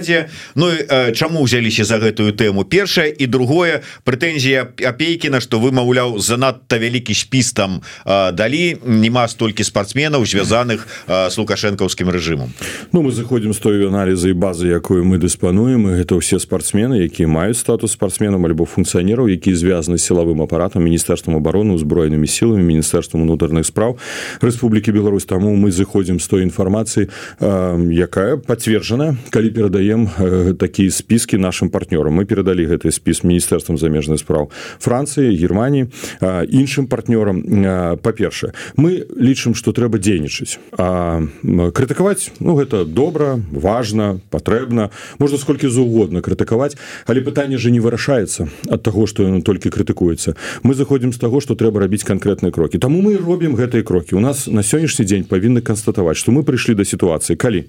алімпіядзе 0.00 0.28
Ну 0.54 0.70
чаму 1.14 1.40
узяліся 1.40 1.84
за 1.84 1.98
гэтую 1.98 2.32
тэму? 2.32 2.64
Першае 2.64 3.12
і 3.12 3.26
другое 3.26 3.82
прэтэнзія 4.04 4.72
апейкіна 4.86 5.40
что 5.40 5.60
вы 5.60 5.72
маўляў 5.72 6.18
занадта 6.18 6.78
вялікі 6.78 7.14
спіс 7.14 7.52
там 7.52 7.80
далі. 8.06 8.78
Нема 8.84 9.28
столькі 9.28 9.64
спортсменаў 9.64 10.24
звязаных 10.26 10.86
с 11.06 11.38
лукашэнкаўскім 11.38 12.08
рэжымом 12.10 12.52
Ну 12.92 13.02
мы 13.02 13.12
заходзім 13.12 13.52
з 13.52 13.58
той 13.58 13.86
аналізы 13.86 14.30
і 14.30 14.32
базы 14.32 14.68
якую 14.68 15.04
мы 15.04 15.18
дыспануем 15.18 15.86
гэта 15.86 16.16
ўсе 16.16 16.40
спортсмены 16.40 17.04
якія 17.06 17.28
маюць 17.28 17.58
статус 17.58 17.92
спортсменам 17.92 18.44
альбо 18.46 18.64
функцыянераў 18.64 19.28
які 19.28 19.54
звязаны 19.54 19.98
сілавым 19.98 20.42
апаратам 20.42 20.82
міністэрствам 20.84 21.36
обороны 21.36 21.74
узброенымі 21.74 22.26
сіламі 22.26 22.64
міністэрствам 22.64 23.22
унутраных 23.22 23.66
справ 23.66 23.98
Рэспублікі 24.40 24.92
Беларусь. 24.92 25.24
Таму 25.24 25.54
мы 25.54 25.70
заходзім 25.70 26.20
з 26.20 26.26
той 26.26 26.42
інфармацыі 26.42 27.08
якая 27.40 28.36
подцверджана 28.36 29.16
калі 29.30 29.50
перадаем 29.90 30.56
такія 30.56 30.90
спіски 30.90 31.38
нашим 31.38 31.70
партнёрам. 31.70 32.14
Мы 32.14 32.24
перадалі 32.24 32.66
гэты 32.66 32.90
спіс 32.90 33.24
міністэрствам 33.24 33.78
замежных 33.78 34.18
справ 34.18 34.50
Францыі 34.78 35.36
Германії 35.36 35.88
іншым 36.20 36.86
партнёрам. 36.86 37.96
Па-першае 38.02 38.52
мы 38.76 39.06
лічым 39.16 39.54
что 39.54 39.72
трэба 39.72 39.98
дзейнічаць. 39.98 40.58
Крытыкаваць 40.72 42.30
Ну 42.40 42.54
гэта 42.54 42.84
добра 42.84 43.40
важно 43.50 44.20
патрэбна 44.30 44.90
можна 45.18 45.38
сколькі 45.38 45.68
заўгодна 45.68 46.20
крытыкаваць 46.20 46.76
але 47.06 47.20
пытанне 47.20 47.58
же 47.58 47.70
не 47.70 47.80
вырашаецца 47.80 48.48
от 48.68 48.82
того 48.82 49.06
что 49.06 49.24
ён 49.24 49.42
толькі 49.42 49.70
крытыкуецца. 49.70 50.36
Мы 50.62 50.74
заходзім 50.74 51.12
з 51.12 51.18
таго 51.18 51.40
что 51.40 51.54
трэба 51.54 51.80
рабіць 51.80 52.04
конкретныя 52.04 52.52
крокі. 52.52 52.78
Таму 52.78 53.02
мы 53.02 53.16
робім 53.16 53.56
гэтыя 53.56 53.82
крокі. 53.82 54.14
У 54.14 54.20
нас 54.20 54.46
на 54.46 54.62
сённяшні 54.62 55.04
дзень 55.04 55.24
павінны 55.24 55.60
канстатаваць 55.60 56.16
что 56.16 56.32
мы 56.32 56.42
прыйшлі 56.42 56.74
до 56.74 56.84
сітуацыі 56.84 57.36
калі 57.36 57.66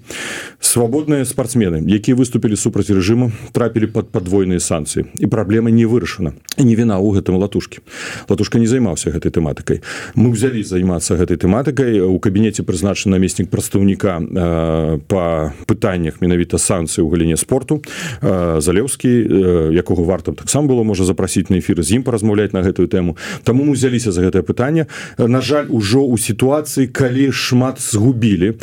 свабодныя 0.60 1.24
спортсмены 1.24 1.80
якія 2.02 2.18
выступілі 2.18 2.58
супраць 2.58 2.90
рэжыму 2.90 3.30
трапілі 3.54 3.86
под 3.94 4.10
подвойныя 4.10 4.58
санкцыі. 4.58 5.06
І 5.22 5.30
праблема 5.30 5.70
не 5.70 5.86
вырашана. 5.86 6.34
Не 6.58 6.74
віна 6.74 6.98
ў 6.98 7.14
гэтым 7.14 7.38
латушкі. 7.38 7.78
Латушка 8.26 8.58
не 8.58 8.66
займаўся 8.66 9.14
гэтай 9.14 9.30
тэматыкай. 9.30 9.86
Мы 10.18 10.34
взялі 10.34 10.66
займацца 10.66 11.14
гэтай 11.14 11.38
тэматыкай. 11.38 12.02
У 12.02 12.18
кабінеце 12.18 12.66
прызначаны 12.66 13.14
намеснік 13.14 13.54
прадстаўніка 13.54 14.18
э, 14.18 14.98
по 15.06 15.54
пытаннях 15.70 16.18
менавіта 16.18 16.58
санкцыі 16.58 17.06
ў 17.06 17.08
галіне 17.14 17.38
спорту 17.38 17.78
э, 18.18 18.58
залеўскі 18.58 19.08
э, 19.08 19.70
якога 19.78 20.02
варта 20.02 20.34
таксама 20.34 20.66
было 20.66 20.82
можа 20.82 21.06
запрасіць 21.06 21.54
на 21.54 21.62
эфіры 21.62 21.86
з 21.86 22.00
ім 22.00 22.02
паразмаўляць 22.02 22.50
на 22.50 22.66
гэтую 22.66 22.90
тэму. 22.90 23.14
Таму 23.46 23.62
мы 23.62 23.78
узяліся 23.78 24.10
за 24.10 24.26
гэтае 24.26 24.42
пытанне. 24.42 24.90
На 25.22 25.38
жаль 25.38 25.70
ужо 25.70 26.02
ў 26.02 26.18
сітуацыі 26.18 26.90
калі 26.90 27.30
шмат 27.30 27.78
згубілі 27.78 28.58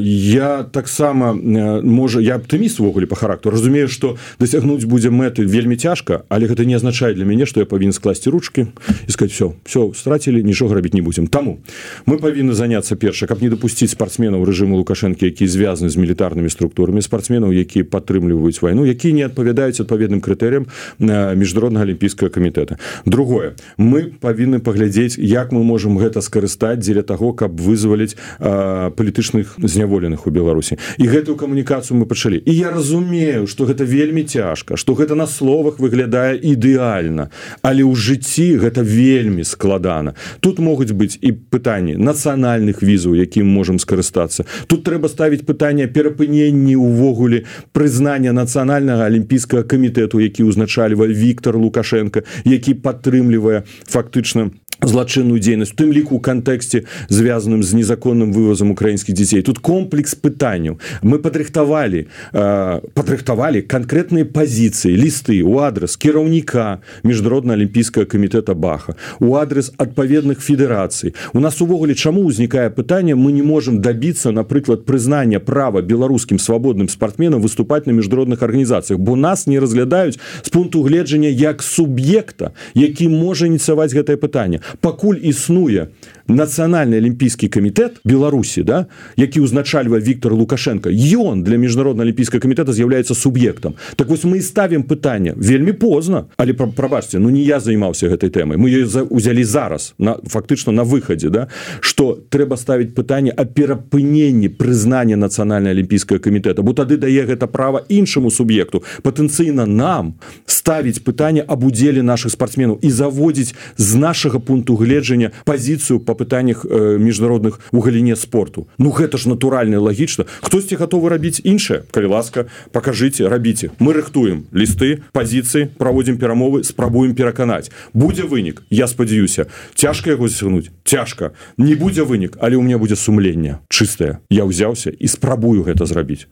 я 0.00 0.62
таксама 0.62 1.32
можа 1.32 2.20
я 2.20 2.36
аптыміст 2.36 2.80
увогуле 2.80 3.06
по 3.06 3.16
характару. 3.16 3.56
Разумею 3.56 3.88
что 3.88 4.16
дасягнуць 4.38 4.84
будзе 4.84 5.10
мэты 5.10 5.44
вельмі 5.44 5.76
цяжка 5.76 6.22
але 6.28 6.46
гэта 6.46 6.64
не 6.64 6.74
азначае 6.74 7.14
для 7.14 7.24
мяне 7.24 7.46
что 7.46 7.60
я 7.60 7.66
павінен 7.66 7.92
скласці 7.92 8.30
ручки 8.30 8.66
і 9.08 9.12
сказать 9.12 9.32
все 9.32 9.52
все 9.64 9.90
страцілі 9.94 10.42
нічога 10.42 10.74
рабіць 10.74 10.92
не 10.94 11.02
будзем 11.02 11.26
таму 11.26 11.58
мы 12.06 12.18
павінны 12.18 12.52
заняться 12.52 12.96
перша 12.96 13.26
каб 13.26 13.42
не 13.42 13.48
допусціць 13.48 13.90
спортсменаў 13.90 14.44
рэжыму 14.44 14.76
лукашэнкі 14.76 15.24
які 15.24 15.46
звязаны 15.46 15.90
з 15.90 15.96
мілітарнымі 15.96 16.50
структурамі 16.50 17.02
спортсменаў 17.02 17.52
якія 17.52 17.84
падтрымліваюць 17.84 18.60
вайну 18.62 18.84
які 18.84 19.12
не 19.12 19.24
адпавядаюць 19.24 19.80
адпаведным 19.80 20.20
крытэрыям 20.20 20.68
міжнароднага 20.98 21.84
алімпійскага 21.86 22.30
камітэта. 22.30 22.78
Другое 23.06 23.54
мы 23.76 24.12
павінны 24.20 24.60
паглядзець 24.60 25.18
як 25.18 25.52
мы 25.52 25.64
можемм 25.64 25.98
гэта 25.98 26.20
скарыстаць 26.20 26.82
дзеля 26.82 27.02
таго 27.02 27.32
каб 27.32 27.56
вызваліць 27.56 28.16
палітычных 28.38 29.61
зняволеных 29.62 30.26
у 30.26 30.30
беларусі. 30.30 30.76
І 30.98 31.06
гэтую 31.06 31.36
камунікацыю 31.36 31.98
мы 31.98 32.06
пачалі. 32.06 32.42
І 32.46 32.52
я 32.54 32.70
разумею 32.70 33.46
что 33.46 33.64
гэта 33.64 33.84
вельмі 33.84 34.22
цяжка 34.22 34.76
что 34.76 34.94
гэта 34.94 35.14
на 35.14 35.26
словах 35.26 35.78
выглядае 35.78 36.38
ідэальна 36.38 37.30
але 37.62 37.82
ў 37.82 37.94
жыцці 37.94 38.58
гэта 38.58 38.82
вельмі 38.82 39.44
складана. 39.44 40.14
Тут 40.40 40.58
могуць 40.58 40.92
быць 40.92 41.18
і 41.20 41.32
пытанні 41.32 41.96
нацыянальных 41.96 42.82
візаў 42.82 43.14
якім 43.14 43.46
можемм 43.46 43.78
скарыстацца. 43.78 44.44
Тут 44.66 44.84
трэба 44.84 45.08
ставіць 45.08 45.44
пытанне 45.46 45.86
перапыненні 45.86 46.76
увогуле 46.76 47.44
прызнання 47.72 48.32
нацыянальнага 48.32 49.06
алімпійскага 49.06 49.62
камітэту 49.62 50.20
які 50.20 50.48
ўзначальвае 50.48 51.12
Віктор 51.12 51.56
лукашенко 51.58 52.22
які 52.44 52.74
падтрымлівае 52.74 53.64
фактычна 53.86 54.50
злачынную 54.82 55.38
дзейнасць 55.38 55.74
тым 55.78 55.92
ліку 55.92 56.18
кантэксце 56.18 56.84
звязаным 57.08 57.62
з 57.62 57.78
незаконным 57.78 58.32
вывозам 58.32 58.70
украінскіх 58.74 59.14
дзяцей 59.14 59.42
тут 59.42 59.58
комплекс 59.58 60.14
пытанняў 60.14 60.78
мы 61.02 61.18
падрыхтавалі 61.22 62.06
э, 62.06 62.80
падрыхтавалі 62.94 63.62
канкрэтныя 63.62 64.26
пазіцыі 64.26 64.94
лісты 64.98 65.42
у 65.42 65.58
адрес 65.62 65.96
кіраўніка 65.96 66.82
міжнародна 67.02 67.54
алімпійскага 67.54 68.06
камітэта 68.06 68.54
баха 68.54 68.96
у 69.20 69.36
адрес 69.38 69.72
адпаведных 69.78 70.42
федэрацый 70.42 71.14
у 71.32 71.40
нас 71.40 71.60
увогуле 71.62 71.94
чаму 71.94 72.26
ўзнікае 72.26 72.70
пытанне 72.74 73.14
мы 73.14 73.32
не 73.32 73.42
можемм 73.42 73.80
добиться 73.80 74.34
напрыклад 74.34 74.84
прызнання 74.84 75.38
права 75.38 75.82
беларускім 75.82 76.38
свабодным 76.38 76.88
спартсменам 76.88 77.40
выступаць 77.40 77.86
на 77.86 77.92
міжнародных 77.92 78.42
арганізацыях 78.42 78.98
бо 78.98 79.16
нас 79.16 79.46
не 79.46 79.58
разглядаюць 79.62 80.18
з 80.42 80.48
пункту 80.48 80.82
гледжання 80.82 81.28
як 81.28 81.62
суб'екта 81.62 82.52
які 82.74 83.08
можа 83.08 83.46
ініцыяваць 83.46 83.94
гэтае 83.94 84.16
пытанне 84.16 84.60
пакуль 84.80 85.18
існуе 85.22 85.86
нацыянальны 86.28 86.98
алімпійскі 86.98 87.48
камітэт 87.48 88.02
беларусі 88.04 88.62
да 88.62 88.86
які 89.16 89.42
ўзначальвае 89.42 90.00
Віктор 90.02 90.34
лукашенко 90.34 90.90
ён 90.92 91.42
для 91.42 91.56
міжнародна 91.56 92.02
алімпійска 92.02 92.38
камітэта 92.38 92.72
з'яўляецца 92.72 93.14
суб'ектам. 93.14 93.74
Так 93.96 94.08
вось 94.08 94.24
мы 94.24 94.40
ставім 94.40 94.82
пытанне 94.82 95.34
вельмі 95.36 95.72
позна. 95.72 96.26
Але 96.36 96.52
прабачце 96.54 97.18
ну 97.18 97.30
не 97.30 97.42
я 97.42 97.60
займаўся 97.60 98.08
гэтай 98.08 98.30
тэмай. 98.30 98.56
Мы 98.56 98.70
ее 98.70 98.86
узялі 99.10 99.44
зараз 99.44 99.94
на 99.98 100.16
фактычна 100.26 100.72
на 100.72 100.84
выхадзе 100.84 101.30
да 101.30 101.48
что 101.80 102.18
трэба 102.30 102.56
ставіць 102.56 102.94
пытанне 102.94 103.30
о 103.30 103.44
перапыненні 103.44 104.48
прызнання 104.48 105.16
нацыянальна 105.16 105.70
алімпійскага 105.70 106.20
камітэта 106.20 106.62
бо 106.62 106.72
тады 106.72 106.96
дае 106.96 107.26
гэта 107.26 107.46
права 107.46 107.84
іншаму 107.88 108.30
суб'екту. 108.30 108.82
Патэнцыйна 109.02 109.66
нам 109.66 110.14
ставіць 110.46 111.02
пытанне 111.02 111.42
об 111.42 111.64
удзеле 111.64 112.02
наших 112.02 112.32
спортсменаў 112.32 112.78
і 112.82 112.90
заводзіць 112.90 113.54
з 113.76 113.94
нашага 113.94 114.38
пункту 114.38 114.76
гледжання 114.76 115.30
пазіцыю 115.44 116.00
по 116.00 116.11
пытаннях 116.14 116.64
э, 116.64 116.98
міжнародных 116.98 117.60
у 117.72 117.80
галіне 117.80 118.16
спорту. 118.16 118.68
Ну 118.78 118.90
гэта 118.90 119.18
ж 119.18 119.28
натуральна 119.28 119.80
лагічна. 119.80 120.24
Хтосьці 120.40 120.76
готовы 120.76 121.08
рабіць 121.08 121.40
іншае? 121.44 121.82
Калі 121.90 122.06
ласка 122.06 122.46
покажите 122.72 123.28
рабіце. 123.28 123.70
Мы 123.78 123.92
рыхтуем 123.92 124.44
лісты 124.52 125.02
пазіцыі 125.12 125.70
праводзім 125.78 126.18
перамовы 126.18 126.64
спрабуем 126.64 127.14
пераканаць. 127.14 127.70
Будзе 127.94 128.22
вынік 128.22 128.62
я 128.70 128.86
спадзяюся. 128.86 129.46
Цяжка 129.74 130.10
яго 130.10 130.28
зцягнуць 130.28 130.70
цяжка. 130.84 131.32
Не 131.56 131.74
будзе 131.74 132.02
вынік 132.02 132.36
але 132.40 132.56
у 132.56 132.62
меня 132.62 132.78
будзе 132.78 132.96
сумленне 132.96 133.58
чыстае. 133.68 134.18
Я 134.30 134.44
ўзяўся 134.44 134.90
і 134.90 135.06
спрабую 135.06 135.62
гэта 135.62 135.86
зрабіць. 135.86 136.26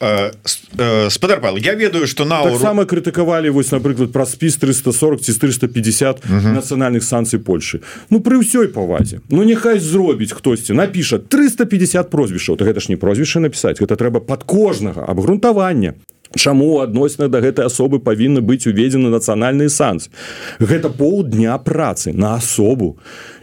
Э, 0.00 0.32
э, 0.78 1.10
спадар 1.10 1.40
Павел 1.40 1.56
я 1.56 1.74
ведаю 1.74 2.06
что 2.06 2.24
на 2.24 2.42
так 2.42 2.60
сама 2.60 2.84
крытыкавалі 2.84 3.50
вось 3.50 3.70
напрыклад 3.70 4.12
пра 4.12 4.26
спіс 4.26 4.56
340 4.56 5.22
ці 5.22 5.32
350 5.32 6.26
нацыянальных 6.26 7.02
санкцый 7.02 7.38
Польшы 7.38 7.80
Ну 8.10 8.20
пры 8.20 8.42
ўсёй 8.42 8.68
павазе 8.68 9.05
Ну 9.30 9.44
няхай 9.44 9.78
зробіць 9.78 10.32
хтосьці 10.32 10.72
напіша 10.72 11.18
350 11.18 12.10
прозвішаў. 12.10 12.56
То 12.56 12.64
гэта 12.64 12.80
ж 12.80 12.90
не 12.92 12.96
прозвішча 12.96 13.40
напісаць 13.40 13.80
гэта 13.80 13.96
трэба 13.96 14.20
под 14.20 14.44
кожнага 14.44 15.04
абгрунтавання 15.06 15.94
Чаму 16.34 16.80
адносна 16.82 17.28
да 17.28 17.40
гэтай 17.40 17.70
асобы 17.70 18.02
павінны 18.02 18.42
быць 18.42 18.66
уведзены 18.66 19.08
нацыянальны 19.08 19.70
санс 19.70 20.10
гэта 20.58 20.90
паўдня 20.90 21.56
працы 21.62 22.12
на 22.12 22.34
асобу 22.36 22.98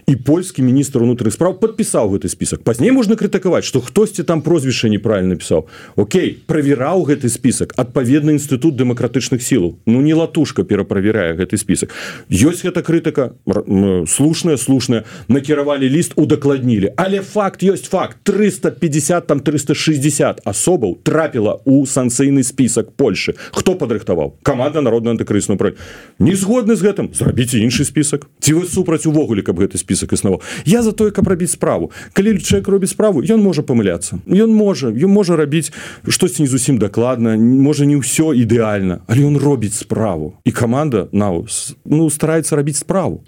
і 0.07 0.15
польскі 0.15 0.61
міністр 0.61 1.03
унутраных 1.03 1.33
справ 1.33 1.59
подпісаў 1.59 2.11
гэты 2.13 2.29
список. 2.29 2.63
Пазней 2.63 2.91
можна 2.91 3.15
крытыкаваць 3.15 3.63
что 3.63 3.81
хтосьці 3.81 4.23
там 4.23 4.41
прозвішча 4.41 4.89
неправильно 4.89 5.35
пісаў 5.35 5.67
Окей 5.95 6.43
правяраў 6.47 7.03
гэты 7.07 7.29
список 7.29 7.73
адпаведны 7.77 8.35
інстытут 8.35 8.75
дэмакратычных 8.75 9.41
сілаў. 9.41 9.79
Ну 9.85 10.01
не 10.01 10.13
латушка 10.13 10.63
пераправяряе 10.63 11.33
гэты 11.33 11.57
список. 11.57 11.89
Ёсць 12.29 12.63
гэта 12.63 12.83
крытыка 12.83 13.33
слушная 14.07 14.57
слушная 14.57 15.03
накіравалі 15.27 15.89
ліст 15.89 16.13
удакладнілі. 16.15 16.93
Але 16.97 17.21
факт 17.21 17.63
ёсць 17.63 17.87
факт. 17.87 18.17
350 18.23 19.27
там 19.27 19.39
360 19.39 20.41
асобаў 20.43 20.99
трапіла 21.03 21.61
у 21.65 21.85
санкцыйны 21.85 22.43
список 22.43 22.91
Польши. 22.95 23.35
Хто 23.51 23.75
падрыхтаваў? 23.75 24.35
Команда 24.43 24.81
народна 24.81 25.11
антыкрысну 25.11 25.57
про 25.57 25.73
не 26.19 26.35
згодны 26.35 26.75
з 26.75 26.83
гэтым? 26.83 27.13
Зрабіце 27.13 27.59
іншы 27.59 27.85
список. 27.85 28.27
Ці 28.39 28.53
вы 28.53 28.67
супраць 28.67 29.05
увогуле 29.05 29.41
каб 29.41 29.59
гэты 29.59 29.77
список 29.77 29.92
список 29.93 30.13
існаваў 30.13 30.41
я 30.65 30.81
за 30.81 30.91
тое 30.91 31.11
каб 31.11 31.27
рабіць 31.27 31.53
справу. 31.53 31.91
Калі 32.13 32.39
чалавек 32.41 32.67
робіць 32.67 32.89
справу 32.89 33.21
ён 33.21 33.41
можа 33.41 33.61
памыляцца. 33.61 34.17
Ён 34.25 34.49
можа 34.49 34.89
ён 34.89 35.11
можа 35.13 35.37
рабіць 35.37 35.71
штосьці 36.07 36.41
не 36.41 36.49
зусім 36.49 36.77
дакладна 36.81 37.37
можа 37.37 37.85
не 37.85 37.95
ўсё 38.01 38.33
ідэальна 38.33 39.05
але 39.07 39.29
ён 39.29 39.37
робіць 39.37 39.77
справу. 39.77 40.33
І 40.45 40.51
команда 40.51 41.07
наус 41.13 41.77
ну 41.85 42.09
стараецца 42.09 42.55
рабіць 42.55 42.81
справу. 42.81 43.21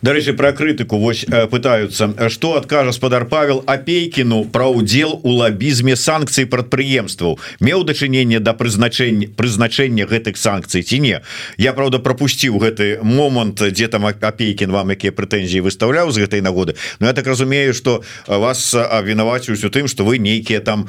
Дарэчы 0.00 0.32
пра 0.32 0.52
крытыку 0.56 0.96
вось 0.96 1.26
пытаются 1.50 2.08
что 2.28 2.56
адкажа 2.56 2.92
спадар 2.92 3.28
Павел 3.28 3.62
апейкіну 3.66 4.44
пра 4.44 4.66
удзел 4.72 5.20
у 5.22 5.36
лабізме 5.36 5.96
санкцый 5.96 6.46
прадпрыемстваў? 6.46 7.38
Меў 7.60 7.84
дачыненне 7.84 8.40
да 8.40 8.56
прызначэння 8.56 9.28
прызначэння 9.36 10.08
гэтых 10.08 10.40
санкцый 10.40 10.82
ці 10.82 10.98
не? 10.98 11.20
Я 11.58 11.72
правда 11.72 11.98
пропусціў 11.98 12.56
гэты 12.56 12.98
момант 13.02 13.60
дзе 13.60 13.88
там 13.88 14.06
апейкін 14.08 14.72
вам 14.72 14.96
якія 14.96 15.12
прэтэнзіі 15.12 15.60
выставляю 15.60 15.89
выяўляў 15.90 16.12
з 16.12 16.22
гэтай 16.22 16.40
нагоды. 16.40 16.74
Но 17.00 17.06
я 17.06 17.12
так 17.12 17.26
разумею 17.26 17.74
что 17.74 18.02
вас 18.26 18.74
абвінаваціўся 18.74 19.70
тым 19.70 19.88
что 19.88 20.04
вы 20.04 20.18
нейкія 20.18 20.60
там 20.60 20.86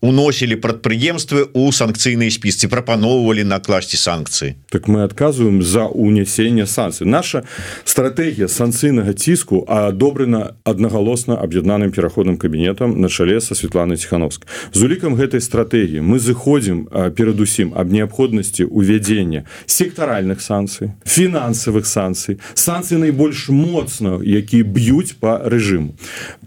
уносілі 0.00 0.56
прадпрыемствы 0.56 1.48
у 1.52 1.70
санкцыйныя 1.72 2.30
спісцы 2.30 2.68
прапаноўвалі 2.68 3.44
накласці 3.44 3.96
санкцыі. 3.96 4.56
Так 4.70 4.88
мы 4.88 5.04
адказваем 5.04 5.62
за 5.62 5.84
унясенне 5.84 6.66
санкцыі 6.66 7.06
наша 7.06 7.44
стратегія 7.84 8.48
санкцыйнага 8.48 9.12
ціску 9.12 9.64
адобрена 9.68 10.56
аднагалосна 10.64 11.36
аб'яднаным 11.36 11.92
пераходным 11.92 12.38
кабінетам 12.38 13.00
на 13.00 13.08
чале 13.08 13.40
са 13.40 13.54
Светланы 13.54 13.96
ціхановск 13.96 14.46
з 14.72 14.82
улікам 14.82 15.14
гэтай 15.14 15.40
стратегії 15.40 16.00
мы 16.00 16.18
зыходзім 16.18 16.88
перадусім 17.14 17.74
аб 17.76 17.92
неабходнасці 17.92 18.64
увядзення 18.64 19.44
сектаральных 19.66 20.40
санкцый 20.40 20.94
фінансавых 21.04 21.86
санкцый 21.86 22.38
санкцыі 22.54 22.98
найбольш 22.98 23.48
моцна 23.58 24.20
які 24.22 24.62
б'юць 24.62 25.18
по 25.18 25.42
рэжыму. 25.42 25.98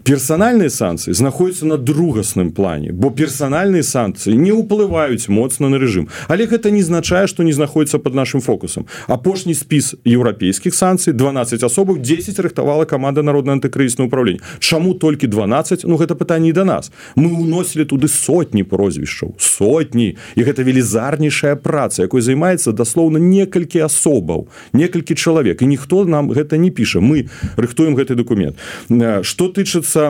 Персанальныя 0.02 0.72
санкцыі 0.72 1.12
знаходзяцца 1.12 1.66
на 1.66 1.76
другасным 1.76 2.50
плане 2.56 2.92
бо 2.92 3.12
персанальныя 3.12 3.84
санкцыі 3.84 4.34
не 4.34 4.56
ўплываюць 4.56 5.28
моцна 5.28 5.68
на 5.68 5.76
рэжым. 5.76 6.08
Але 6.32 6.48
гэта 6.48 6.72
не 6.72 6.82
значае 6.82 7.28
што 7.28 7.44
не 7.44 7.52
знаходіцца 7.52 7.98
под 7.98 8.14
нашим 8.14 8.40
фокусам. 8.40 8.88
Апошні 9.06 9.54
спіс 9.54 9.94
еўрапейскіх 10.04 10.74
санкцый 10.74 11.12
12 11.12 11.62
асобаў 11.62 12.00
10 12.00 12.38
рыхтавала 12.40 12.84
команда 12.84 13.22
народна 13.22 13.52
антыкрысна 13.52 14.08
управлення 14.08 14.40
Чаму 14.58 14.94
толькі 14.94 15.26
12 15.26 15.84
Ну 15.84 15.96
гэта 15.96 16.14
пытанне 16.14 16.52
да 16.52 16.64
нас. 16.64 16.90
Мы 17.16 17.28
уносілі 17.28 17.84
туды 17.84 18.08
сотні 18.08 18.64
прозвішчаў 18.64 19.34
сотні. 19.38 20.16
І 20.36 20.40
гэта 20.42 20.62
велізарнейшая 20.62 21.56
праца 21.56 22.02
якой 22.02 22.22
займаецца 22.22 22.72
даслоўна 22.72 23.18
некалькі 23.18 23.84
асобаў 23.84 24.48
некалькі 24.72 25.14
чалавек. 25.14 25.62
І 25.62 25.66
ніхто 25.66 26.04
нам 26.04 26.30
гэта 26.30 26.56
не 26.56 26.70
піша 26.70 27.01
мы 27.02 27.28
рыхтуем 27.56 27.94
гэты 27.94 28.14
документ 28.14 28.56
что 29.22 29.48
тычыцца 29.48 30.08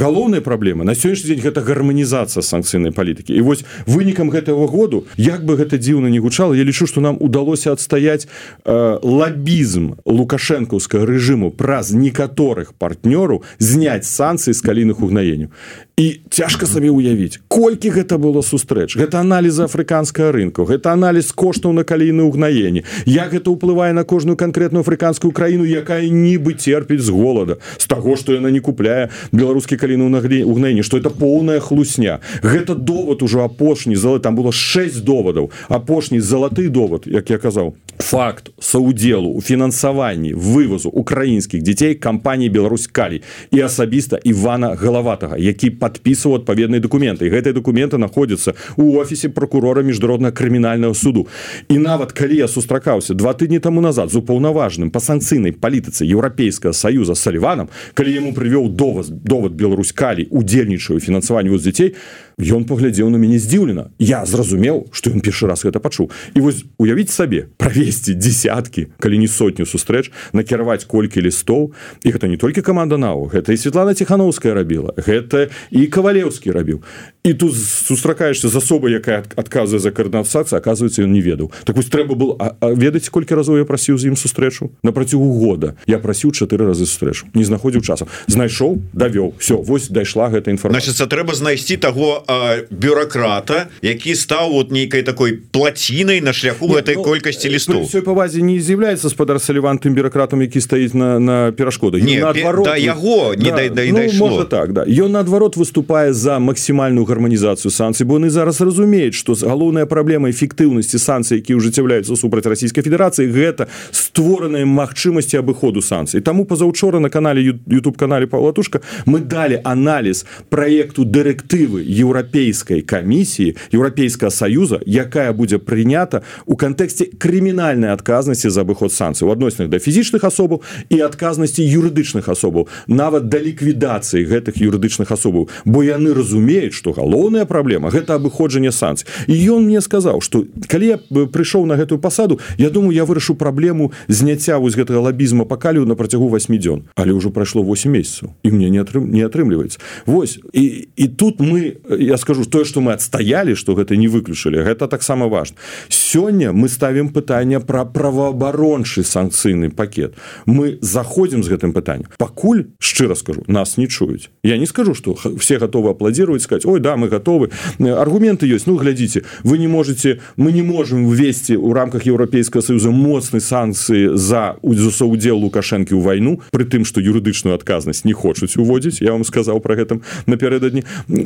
галоўнай 0.00 0.40
праблемы 0.40 0.84
на 0.84 0.94
сённяшні 0.96 1.36
дзень 1.36 1.44
гэта 1.44 1.60
гарманізацыя 1.60 2.42
санкцыйнай 2.42 2.92
палітыкі. 2.92 3.36
І 3.36 3.40
вось 3.44 3.64
вынікам 3.86 4.32
гэтага 4.32 4.66
году 4.66 5.06
як 5.16 5.44
бы 5.44 5.56
гэта 5.60 5.78
дзіўна 5.78 6.08
не 6.08 6.18
гучала 6.18 6.54
я 6.54 6.64
лічу 6.64 6.86
что 6.86 7.00
нам 7.00 7.16
удалося 7.20 7.72
адстаяць 7.72 8.26
э, 8.64 8.98
лабізм 9.02 10.00
лукашэнкаўскага 10.04 11.06
рэжыму 11.06 11.50
праз 11.50 11.92
некаторых 11.92 12.72
партнёраў 12.74 13.44
зняць 13.58 14.08
санкцыі 14.08 14.54
з 14.54 14.60
каліных 14.62 15.00
угнаенняў 15.00 15.52
і 15.96 16.20
цяжка 16.28 16.66
сабе 16.68 16.92
ўявіць 16.92 17.40
колькі 17.48 17.88
гэта 17.88 18.20
было 18.20 18.44
сустрэч. 18.44 19.00
Гэта 19.00 19.24
аналіза 19.24 19.64
афрыканскага 19.64 20.28
рынку 20.36 20.68
гэта 20.68 20.92
аналіз 20.92 21.32
коштаў 21.32 21.72
на 21.72 21.88
калійны 21.88 22.20
угнаенні 22.20 22.84
як 23.08 23.32
гэта 23.32 23.48
ўплывае 23.48 23.96
на 23.96 24.04
кожную 24.04 24.36
канкрэтную 24.36 24.84
афрыканскую 24.84 25.32
краіну 25.32 25.64
якая 25.64 26.04
нібы 26.04 26.52
терпіць 26.52 27.00
з 27.00 27.08
голода 27.08 27.56
з 27.80 27.88
таго 27.88 28.12
што 28.20 28.36
яна 28.36 28.52
не 28.52 28.60
купляе 28.60 29.08
беларускі 29.32 29.80
каліну 29.80 30.12
наглі 30.12 30.44
угнаенні 30.44 30.84
што 30.84 31.00
это 31.00 31.08
поўная 31.08 31.64
хлусня. 31.64 32.20
Гэта 32.44 32.76
довод 32.76 33.24
ужо 33.24 33.48
апошні 33.48 33.96
залы 33.96 34.20
там 34.20 34.36
было 34.36 34.52
6 34.52 35.00
доводаў 35.00 35.48
апошні 35.72 36.20
залаты 36.20 36.68
довод 36.68 37.08
як 37.08 37.32
я 37.32 37.40
казаў. 37.40 37.72
Факт 37.96 38.52
саудзелу 38.60 39.32
у 39.32 39.40
фінансаванні 39.40 40.36
вывозу 40.36 40.92
украінскіх 40.92 41.64
дзяцей 41.64 41.96
кампаніі 41.96 42.52
Беларусь 42.52 42.84
калій 42.84 43.24
і 43.48 43.64
асабіста 43.64 44.20
Івана 44.20 44.76
галаватага 44.76 45.40
які 45.40 45.70
по 45.70 45.85
подписываў 45.86 46.42
адпаведныя 46.42 46.82
документы. 46.82 47.30
Гэтыя 47.30 47.54
документы 47.54 47.98
находятся 47.98 48.54
у 48.76 48.98
офісе 48.98 49.28
прокурора 49.28 49.82
міжнародна 49.82 50.32
крымінального 50.32 50.94
суду 50.94 51.26
і 51.68 51.78
нават 51.78 52.12
калі 52.12 52.36
я 52.36 52.48
сустракаўся 52.48 53.14
два 53.14 53.32
тыдні 53.32 53.60
тому 53.60 53.80
назад 53.80 54.10
з 54.10 54.18
упаўнаважным 54.18 54.90
па 54.90 54.98
санкцыйнай 54.98 55.52
палітыцы 55.52 56.02
еўрапейскага 56.02 56.74
союза 56.74 57.14
саліваном 57.14 57.68
калі 57.94 58.10
яму 58.12 58.34
прывёў 58.34 58.68
доваз 58.68 59.10
довод 59.10 59.52
Беларусь 59.52 59.92
калі 59.92 60.26
удзельнічаю 60.30 61.00
фінансаванню 61.00 61.58
з 61.58 61.62
дзяцей 61.62 61.94
ён 62.36 62.68
паглядзеў 62.68 63.08
на 63.08 63.16
мяне 63.16 63.38
здзіўлена. 63.40 63.90
Я 63.98 64.24
зразумеў 64.28 64.92
что 64.92 65.10
ён 65.10 65.24
першы 65.24 65.48
раз 65.48 65.64
гэта 65.64 65.80
пачуў. 65.80 66.12
І 66.36 66.40
вось 66.44 66.68
уявіць 66.76 67.08
сабе 67.08 67.48
правесці 67.56 68.12
десяткі 68.12 68.92
калі 69.00 69.16
не 69.18 69.28
сотню 69.28 69.64
сустрэч 69.64 70.12
накіраваць 70.36 70.84
колькі 70.84 71.24
лістоў. 71.24 71.72
І 72.04 72.12
гэта 72.12 72.28
не 72.28 72.36
толькі 72.36 72.60
каманда 72.60 73.00
нау 73.00 73.24
гэта 73.32 73.52
і 73.52 73.56
Светлана 73.56 73.96
ціхановская 73.96 74.52
рабіла 74.52 74.92
гэта 75.00 75.48
і 75.72 75.86
кавалеўскі 75.88 76.52
рабіў. 76.52 76.84
І 77.24 77.34
тут 77.34 77.56
сустракаешься 77.56 78.48
з 78.48 78.56
асобай 78.56 78.92
якая 78.92 79.24
адказвае 79.34 79.80
за 79.80 79.90
каардынацыі 79.90 80.60
оказывается 80.60 81.02
ён 81.08 81.16
не 81.16 81.24
ведаў. 81.24 81.50
Так 81.64 81.76
вось 81.76 81.88
трэба 81.88 82.14
был 82.14 82.36
ведаць 82.60 83.08
колькі 83.08 83.32
разоў 83.32 83.56
я 83.56 83.64
прасіў 83.64 83.96
з 83.96 84.12
ім 84.12 84.16
сустрэчу? 84.16 84.76
На 84.84 84.92
працягу 84.92 85.40
года. 85.40 85.74
Я 85.88 85.98
прасіў 85.98 86.36
чатыры 86.36 86.68
разы 86.68 86.84
сустрэчу 86.84 87.32
не 87.32 87.44
знаходзіў 87.48 87.80
часам 87.80 88.08
знайшоў 88.28 88.76
давёў. 88.92 89.40
Все 89.40 89.56
вось 89.56 89.88
дайшла 89.88 90.28
гэта 90.28 90.52
інфармацыя. 90.52 91.08
Трэба 91.08 91.32
знайсці 91.34 91.76
таго 91.80 92.25
бюрократа 92.70 93.68
які 93.82 94.14
стаў 94.14 94.52
вот 94.52 94.70
нейкай 94.70 95.02
такой 95.02 95.32
плацінай 95.50 96.20
на 96.20 96.32
шляху 96.32 96.68
Нет, 96.68 96.88
этой 96.88 96.96
ну, 96.96 97.02
колькасці 97.02 97.48
лістов 97.48 97.86
все 97.86 98.02
павазе 98.02 98.42
не 98.42 98.58
з'яўляецца 98.60 99.08
спадар 99.10 99.40
салівантым 99.40 99.94
бюрократам 99.94 100.42
які 100.42 100.60
стаіць 100.60 100.94
на 100.94 101.18
на 101.18 101.52
перашкоды 101.52 102.00
не 102.00 102.18
наадварот 102.20 102.64
да, 102.64 102.76
яго 102.76 103.34
не 103.34 103.50
да, 103.50 103.68
да, 103.68 103.82
ну, 103.90 104.44
так 104.44 104.72
да. 104.72 104.84
Ён 104.86 105.12
наадварот 105.12 105.56
выступае 105.56 106.12
за 106.12 106.38
максімальную 106.38 107.04
гарманізацыю 107.06 107.70
санкцый 107.70 108.06
бо 108.06 108.18
яны 108.18 108.30
зараз 108.30 108.60
разумеюць 108.60 109.14
что 109.14 109.34
галоўная 109.34 109.86
праблема 109.86 110.30
эфектыўнасці 110.30 110.98
санкцый 110.98 111.38
які 111.38 111.54
ўжыццяўляюцца 111.54 112.16
супраць 112.16 112.46
расійскай 112.46 112.82
федерацыі 112.82 113.30
гэта 113.30 113.68
створаныя 113.90 114.66
магчымасці 114.66 115.38
абыходу 115.38 115.82
санкцый 115.82 116.20
таму 116.20 116.44
пазаўчора 116.44 117.00
на 117.00 117.10
канале 117.10 117.54
youtube 117.66 117.96
канале 117.96 118.26
павлатушка 118.26 118.80
мы 119.06 119.20
далі 119.20 119.60
аналіз 119.64 120.26
проекту 120.48 121.04
дырэктывы 121.04 121.82
еўрапейскай 122.16 122.80
камісіі 122.80 123.56
еўрапейскага 123.72 124.30
саюза 124.30 124.80
якая 124.86 125.32
будзе 125.36 125.58
прынята 125.58 126.22
у 126.46 126.56
кантэксце 126.56 127.12
крымінальнай 127.20 127.92
адказнасці 127.92 128.48
за 128.50 128.64
абыход 128.64 128.92
санкцый 128.92 129.28
у 129.28 129.30
адносных 129.30 129.68
да 129.68 129.78
фізічных 129.78 130.24
асобаў 130.24 130.62
і 130.88 131.00
адказнасці 131.04 131.60
юрыдычных 131.60 132.28
асобаў 132.32 132.68
нават 132.88 133.28
да 133.28 133.38
ліквідацыі 133.38 134.24
гэтых 134.24 134.56
юрыдычных 134.56 135.12
асобаў 135.12 135.48
бо 135.64 135.84
яны 135.84 136.14
разумеюць 136.16 136.72
что 136.72 136.92
галоўная 136.92 137.44
праблема 137.44 137.90
гэта 137.90 138.16
абыходжанне 138.16 138.72
санкцый. 138.72 139.08
І 139.28 139.36
ён 139.52 139.68
мне 139.68 139.80
сказаў 139.80 140.20
что 140.24 140.44
калі 140.68 140.86
я 140.86 140.98
прыйшоў 141.28 141.66
на 141.66 141.76
гэтую 141.76 142.00
пасаду 142.00 142.40
я 142.56 142.70
думаю 142.70 142.96
я 142.96 143.04
вырашу 143.04 143.34
праблему 143.34 143.92
зняцця 144.08 144.58
вось 144.58 144.74
гэтага 144.74 145.04
лабізма 145.12 145.44
пакалю 145.44 145.84
на 145.84 145.94
працягу 145.94 146.28
8 146.28 146.56
дзён. 146.56 146.88
Але 146.96 147.12
ўжо 147.12 147.30
прайшло 147.30 147.62
8 147.62 147.92
месяцаў 147.92 148.32
і 148.42 148.48
мне 148.50 148.70
не 148.70 148.80
атрым 148.80 149.10
не 149.12 149.22
атрымліваецца. 149.22 149.78
Вось 150.06 150.40
і, 150.52 150.88
і 150.96 151.08
тут 151.08 151.40
мы 151.40 151.76
я 152.06 152.16
скажу 152.16 152.44
тое 152.44 152.64
что 152.64 152.80
мы 152.80 152.92
адстаялі 152.92 153.54
что 153.54 153.74
гэта 153.74 153.96
не 153.96 154.08
выключылі 154.08 154.62
гэта 154.62 154.88
таксама 154.88 155.28
важно. 155.28 155.56
Сёння 155.88 156.52
мы 156.52 156.68
ставім 156.68 157.08
пытанне 157.08 157.60
про 157.60 157.84
праваабарончы 157.84 159.02
санкцыйны 159.02 159.70
пакет. 159.70 160.14
Мы 160.46 160.78
заходзім 160.80 161.42
з 161.42 161.48
гэтым 161.48 161.72
пытаннем 161.72 162.06
пакуль 162.18 162.66
шчыра 162.78 163.14
скажу 163.14 163.42
нас 163.46 163.76
не 163.76 163.88
чуюць 163.88 164.30
я 164.42 164.58
не 164.58 164.66
скажу 164.66 164.94
что 164.94 165.16
все 165.38 165.58
готовы 165.58 165.90
апладзіруюць 165.90 166.42
сказать 166.42 166.66
ой 166.66 166.80
да 166.80 166.96
мы 166.96 167.08
готовы 167.08 167.50
аргументы 167.78 168.46
ёсць 168.46 168.66
ну 168.66 168.76
глядзіце 168.76 169.22
вы 169.42 169.58
не 169.58 169.68
можете 169.68 170.20
мы 170.36 170.52
не 170.52 170.62
можем 170.62 171.08
ввесці 171.08 171.56
у 171.56 171.72
рамках 171.72 172.06
еўрапейскага 172.06 172.62
союза 172.62 172.90
моцнай 172.90 173.40
санкцыі 173.40 174.16
за 174.16 174.56
удзел 174.62 175.38
лукашэнкі 175.38 175.94
ў 175.94 176.02
вайну 176.02 176.40
при 176.50 176.64
тым 176.64 176.84
что 176.84 177.00
юрыдычную 177.00 177.54
адказнасць 177.54 178.04
не 178.04 178.12
хочуць 178.12 178.56
уводзіць 178.56 179.00
я 179.00 179.12
вам 179.12 179.24
сказал 179.24 179.60
про 179.60 179.76
гэтым 179.76 180.02
напярэдадні 180.26 180.84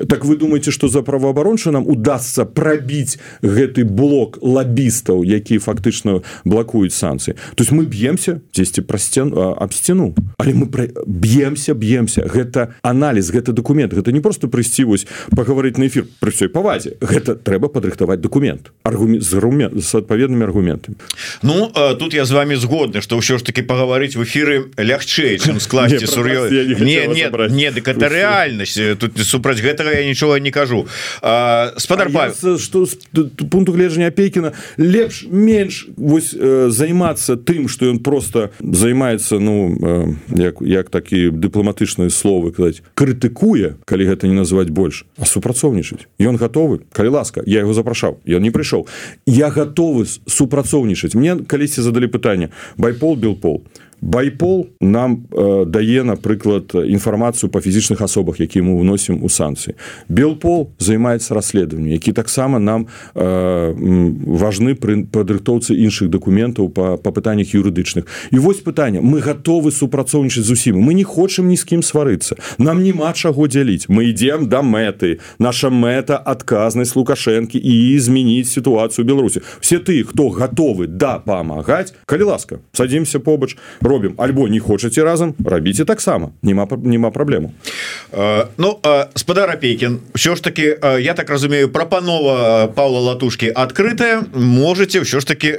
так 0.09 0.25
вы 0.25 0.37
думаете 0.37 0.70
что 0.71 0.89
за 0.89 1.03
праваабаронча 1.03 1.71
нам 1.71 1.87
удастся 1.89 2.45
пробіць 2.45 3.19
гэты 3.43 3.85
блок 3.85 4.39
лабістаў 4.43 5.25
які 5.25 5.59
фактычна 5.59 6.23
блакуюць 6.45 6.95
санкцыі. 6.95 7.35
То 7.55 7.63
есть 7.63 7.73
мы 7.73 7.87
б'емся 7.87 8.41
дзесьці 8.55 8.83
пра 8.83 8.99
сцен 8.99 9.33
аб 9.35 9.75
сцену 9.75 10.15
але 10.39 10.55
мы 10.55 10.67
б'емся 11.07 11.75
б'емся. 11.75 12.23
Гэта 12.27 12.75
анализ 12.83 13.31
гэта 13.31 13.53
документ 13.53 13.95
гэта 13.95 14.13
не 14.13 14.21
просто 14.21 14.49
прыйсці 14.49 14.85
вось 14.85 15.07
паговорыць 15.37 15.77
на 15.77 15.87
эфир 15.87 16.07
пры 16.21 16.31
всей 16.31 16.49
павазе. 16.49 16.97
Гэта 17.01 17.35
трэба 17.35 17.69
падрыхтаваць 17.69 18.21
документ 18.21 18.73
аргумент 18.83 19.23
з 19.23 19.35
румен 19.35 19.81
с 19.81 19.95
адпаведнымі 19.95 20.45
аргументамі. 20.45 20.97
Ну 21.43 21.73
тут 21.99 22.15
я 22.15 22.25
з 22.25 22.31
вами 22.31 22.55
згодны 22.55 23.01
что 23.01 23.17
ўсё 23.17 23.39
ж 23.39 23.45
таки 23.45 23.63
паговорыць 23.63 24.17
в 24.17 24.23
эфиры 24.23 24.71
лягчэй 24.77 25.39
чым 25.39 25.61
скласці 25.65 26.07
сур'ё 26.07 26.51
не 26.79 27.07
не 27.09 27.27
не 27.49 27.71
дык 27.71 27.89
это 27.89 28.09
реальнасць 28.09 28.79
тут 28.99 29.19
супраць 29.19 29.61
гэтага 29.61 29.91
я 29.97 30.05
нічога 30.05 30.41
не 30.41 30.51
кажу 30.51 30.60
спадар 31.77 32.11
что 32.59 32.87
пункту 33.51 33.73
гледжання 33.73 34.11
пекіна 34.11 34.53
лепш 34.79 35.27
менш 35.31 35.89
вось 35.97 36.35
займацца 36.69 37.37
тым 37.37 37.69
что 37.69 37.87
ён 37.87 37.99
просто 37.99 38.51
займаецца 38.61 39.39
ну 39.39 39.75
як 40.37 40.61
як 40.61 40.91
такі 40.91 41.31
дыпламатычныя 41.31 42.11
словы 42.11 42.53
казаць 42.53 42.83
крытыкуе 42.95 43.77
калі 43.85 44.05
гэта 44.05 44.27
не 44.29 44.35
называть 44.35 44.71
больш 44.71 45.05
а 45.19 45.27
супрацоўнічаць 45.27 46.07
ён 46.21 46.37
готовы 46.37 46.81
калі 46.93 47.09
ласка 47.09 47.43
я 47.47 47.61
его 47.61 47.75
запрашаў 47.75 48.21
ён 48.27 48.43
не 48.43 48.51
прыйшоў 48.51 48.87
я 49.27 49.51
готовы 49.51 50.07
супрацоўнічаць 50.07 51.15
мне 51.15 51.37
калісьці 51.37 51.83
задалі 51.83 52.07
пытанне 52.07 52.51
байпол 52.77 53.17
билпол 53.17 53.65
байпол 54.01 54.69
нам 54.81 55.27
э, 55.31 55.65
дае 55.67 56.03
напрыклад 56.03 56.75
інфармацыю 56.75 57.51
по 57.51 57.61
фізічных 57.61 58.01
асобах 58.01 58.41
які 58.41 58.63
мы 58.63 58.81
уносім 58.81 59.23
у 59.23 59.29
санкцыі. 59.29 59.75
Белпол 60.09 60.71
займаецца 60.79 61.35
расследаваннем 61.35 61.93
які 61.93 62.13
таксама 62.13 62.59
нам 62.59 62.87
э, 63.15 63.75
важны 63.77 64.75
пры 64.75 65.05
падрыхтоўцы 65.05 65.75
іншых 65.77 66.11
дакументаў 66.11 66.69
по 66.69 66.97
па 66.97 67.11
пытаннях 67.13 67.55
юрыдычных. 67.55 68.07
І 68.31 68.39
вось 68.39 68.61
пытанне. 68.61 69.01
Мы 69.01 69.21
готовы 69.21 69.71
супрацоўнічаць 69.71 70.45
з 70.45 70.51
усім 70.51 70.81
мы 70.81 70.95
не 70.95 71.05
хочам 71.05 71.49
ні 71.49 71.57
з 71.57 71.65
кім 71.65 71.83
сварыцца. 71.83 72.37
Нам 72.59 72.83
няма 72.83 73.13
чаго 73.13 73.47
дзяліць. 73.47 73.89
Мы 73.89 74.11
ідзем 74.11 74.49
да 74.49 74.63
мэты. 74.63 75.21
Наша 75.39 75.71
мэта 75.71 76.17
адказнасць 76.17 76.97
лукашэнкі 76.97 77.59
і 77.59 77.99
змяніць 77.99 78.49
сітуацыю 78.49 79.05
беларусі. 79.05 79.41
Все 79.61 79.79
ты 79.79 80.03
хто 80.05 80.29
готовы 80.29 80.87
да 80.87 81.19
памагаць 81.19 81.93
калі 82.07 82.23
ласка 82.23 82.59
садзімся 82.73 83.21
побач 83.21 83.57
у 83.81 83.90
робім 83.91 84.15
альбо 84.19 84.49
не 84.49 84.61
хочаце 84.61 85.03
разам 85.03 85.35
рабіце 85.45 85.85
таксама 85.85 86.31
няма 86.43 86.69
няма 86.83 87.11
праблему 87.11 87.53
э, 88.13 88.47
Ну 88.57 88.79
э, 88.83 89.07
спадар 89.15 89.51
апейкін 89.51 89.99
все 90.15 90.37
ж 90.37 90.43
таки 90.43 90.63
э, 90.63 91.01
я 91.01 91.15
так 91.15 91.31
разумею 91.31 91.69
прапанова 91.69 92.69
Павла 92.75 93.01
латушки 93.01 93.47
адкрытая 93.47 94.23
можете 94.35 95.01
ўсё 95.01 95.21
ж 95.21 95.27
таки 95.27 95.53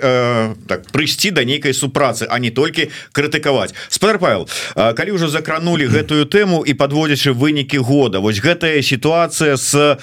так 0.67 0.87
прыйсці 0.91 1.31
да 1.31 1.43
нейкай 1.43 1.73
супрацы 1.73 2.27
а 2.29 2.39
не 2.39 2.51
толькі 2.51 2.87
крытыкаваць 3.11 3.75
спадар 3.89 4.19
Павел 4.19 4.47
калі 4.75 5.11
ўжо 5.11 5.27
закранули 5.27 5.87
гэтую 5.95 6.25
тэму 6.25 6.63
і 6.63 6.73
подводзячы 6.73 7.33
вынікі 7.33 7.83
года 7.83 8.19
вось 8.19 8.39
гэтая 8.39 8.81
сітуацыя 8.81 9.57
с 9.57 9.97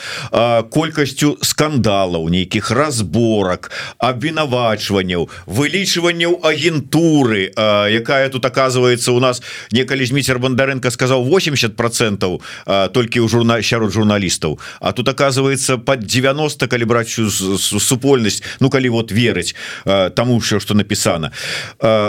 колькасцю 0.71 1.39
скандалаў 1.41 2.29
нейкіх 2.29 2.71
разборак 2.71 3.71
абвінавачванняў 3.99 5.29
вылічванняў 5.47 6.41
агентуры 6.43 7.49
якая 7.89 8.18
якая 8.19 8.29
тут 8.31 8.45
оказывается 8.45 9.13
у 9.13 9.21
нас 9.21 9.43
некалі 9.73 10.07
Зміцер 10.07 10.39
бандаренко 10.39 10.91
сказал 10.91 11.25
80 11.25 11.77
процентов 11.77 12.43
толькі 12.67 13.21
ў 13.21 13.29
журна 13.29 13.63
сярод 13.63 13.93
журналістаў 13.93 14.59
А 14.81 14.93
тут 14.93 15.09
оказывается 15.09 15.79
под 15.79 16.01
90 16.01 16.67
калі 16.67 16.85
браць 16.85 17.15
супольнасць 17.15 18.43
Ну 18.61 18.71
калі 18.71 18.89
вот 18.89 19.13
верыць 19.13 19.55
тому 20.15 20.39
все 20.39 20.61
что 20.61 20.75
написано. 20.75 21.33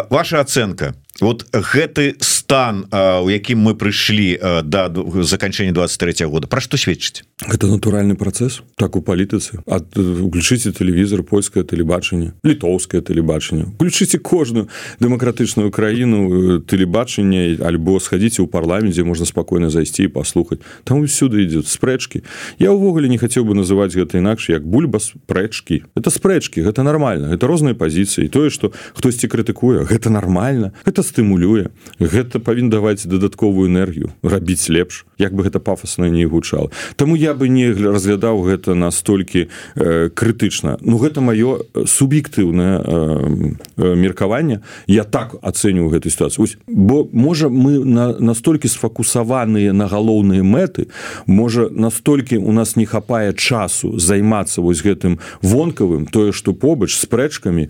Ваша 0.09 0.41
оценка 0.41 0.93
вот 1.21 1.45
гэты 1.51 2.15
стан 2.19 2.85
у 2.91 3.29
якім 3.29 3.61
мы 3.61 3.75
прыйшлі 3.75 4.63
да 4.63 4.89
заканчэння 5.23 5.71
23 5.71 6.25
-го 6.25 6.29
года 6.29 6.47
про 6.47 6.61
что 6.61 6.77
сведчыць? 6.77 7.23
Это 7.47 7.67
натуральны 7.67 8.15
працэс 8.15 8.61
так 8.75 8.95
у 8.95 9.01
палітыцы. 9.01 9.59
Ад 9.67 9.95
уключыце 9.97 10.71
тэлевізор 10.71 11.23
польскае 11.23 11.63
тэлебачанне 11.63 12.33
літоўскае 12.43 13.01
тэлебачанне. 13.01 13.65
Включыце 13.77 14.17
кожную 14.17 14.67
дэмакратычную 14.99 15.71
краіну 15.71 16.59
тэлебачання 16.59 17.61
альбо 17.63 17.99
схадзіце 17.99 18.41
ў 18.43 18.47
парламенце 18.47 19.03
можна 19.03 19.25
спакойна 19.25 19.69
зайсці 19.69 20.03
і 20.03 20.07
паслухаць. 20.07 20.59
Там 20.83 21.01
усюды 21.01 21.45
ідзе 21.45 21.61
спрэчкі. 21.63 22.23
Я 22.59 22.71
ўвогуле 22.71 23.07
не 23.09 23.17
хацеў 23.17 23.45
бы 23.45 23.53
называць 23.55 23.95
гэта 23.95 24.17
інакш 24.17 24.49
як 24.49 24.65
бульба 24.65 24.99
спрэчкі. 24.99 25.83
Это 25.95 26.09
спрэчкі 26.09 26.65
гэта 26.65 26.83
нормально 26.83 27.33
это 27.33 27.47
розныя 27.47 27.75
пазіцыі. 27.75 28.27
Тое 28.27 28.49
что 28.49 28.71
хтосьці 28.93 29.27
крытыкуе 29.27 29.85
гэта 29.85 30.09
нормально 30.09 30.73
это 30.85 31.03
стымулюе. 31.09 31.73
Гэта 31.97 32.37
павін 32.39 32.69
даваць 32.69 33.09
дадатковую 33.09 33.69
энергію 33.69 34.13
рабіць 34.21 34.69
лепш 34.69 35.05
як 35.19 35.33
бы 35.35 35.43
гэта 35.43 35.59
пафосна 35.59 36.09
не 36.09 36.25
гучала. 36.25 36.71
Таму 36.95 37.15
я 37.15 37.33
бы 37.33 37.49
не 37.49 37.73
разглядаў 37.73 38.41
гэта 38.47 38.73
настолькі 38.73 39.49
э, 39.75 40.09
крытычна. 40.09 40.79
Ну 40.81 40.97
гэта 40.97 41.19
маё 41.21 41.65
суб'ектыўнае 41.75 42.75
э, 42.79 43.51
э, 43.77 43.95
меркаванне. 43.95 44.61
Я 44.87 45.03
так 45.03 45.35
ацэню 45.41 45.89
гэту 45.89 46.09
сітуацыю. 46.09 46.47
Бо 46.67 47.07
можа 47.11 47.49
мы 47.49 47.83
на 47.83 48.15
настолькі 48.19 48.67
сфокусаваныя 48.67 49.73
на 49.73 49.87
галоўныя 49.87 50.43
мэты 50.43 50.87
можа 51.27 51.69
настолькі 51.69 52.37
у 52.37 52.51
нас 52.51 52.75
не 52.75 52.85
хапае 52.85 53.33
часу 53.33 53.99
займацца 53.99 54.61
вось 54.61 54.81
гэтым 54.81 55.19
вонкавым 55.41 56.05
тое 56.05 56.31
што 56.31 56.53
побач 56.53 56.95
спрэчкамі 56.95 57.67
э, 57.67 57.69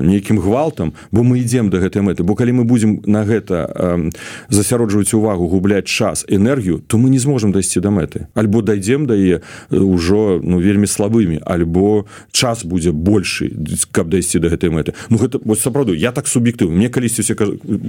нейкім 0.00 0.40
гвалтам 0.40 0.94
бо 1.12 1.22
мы 1.22 1.44
ідзем 1.44 1.70
да 1.70 1.78
гэтай 1.78 2.02
мэты 2.02 2.17
мэты 2.18 2.22
бо 2.24 2.34
калі 2.34 2.52
мы 2.52 2.64
будзем 2.64 3.02
на 3.06 3.24
гэта 3.24 3.70
э, 3.74 4.10
засяроджваць 4.48 5.14
увагу 5.14 5.48
губляць 5.48 5.86
час 5.86 6.24
энергію 6.28 6.82
то 6.86 6.98
мы 6.98 7.10
не 7.10 7.18
зможам 7.18 7.52
дайсці 7.52 7.80
да 7.80 7.90
мэты. 7.90 8.26
Альбо 8.34 8.62
дайдзем 8.62 9.06
да 9.06 9.14
яе 9.14 9.40
ўжо 9.70 10.40
ну 10.42 10.58
вельмі 10.58 10.86
слабымі 10.86 11.40
альбо 11.44 12.06
час 12.32 12.64
будзе 12.64 12.92
большы 12.92 13.50
каб 13.92 14.10
дайсці 14.10 14.38
до 14.38 14.48
гэтай 14.48 14.70
мэты. 14.70 14.94
Ну 15.10 15.18
гэта 15.18 15.38
вось 15.44 15.60
сапраўду 15.60 15.94
я 15.94 16.12
так 16.12 16.26
суб'ектыў 16.26 16.70
мне 16.70 16.88
калісьці 16.88 17.22
все 17.22 17.34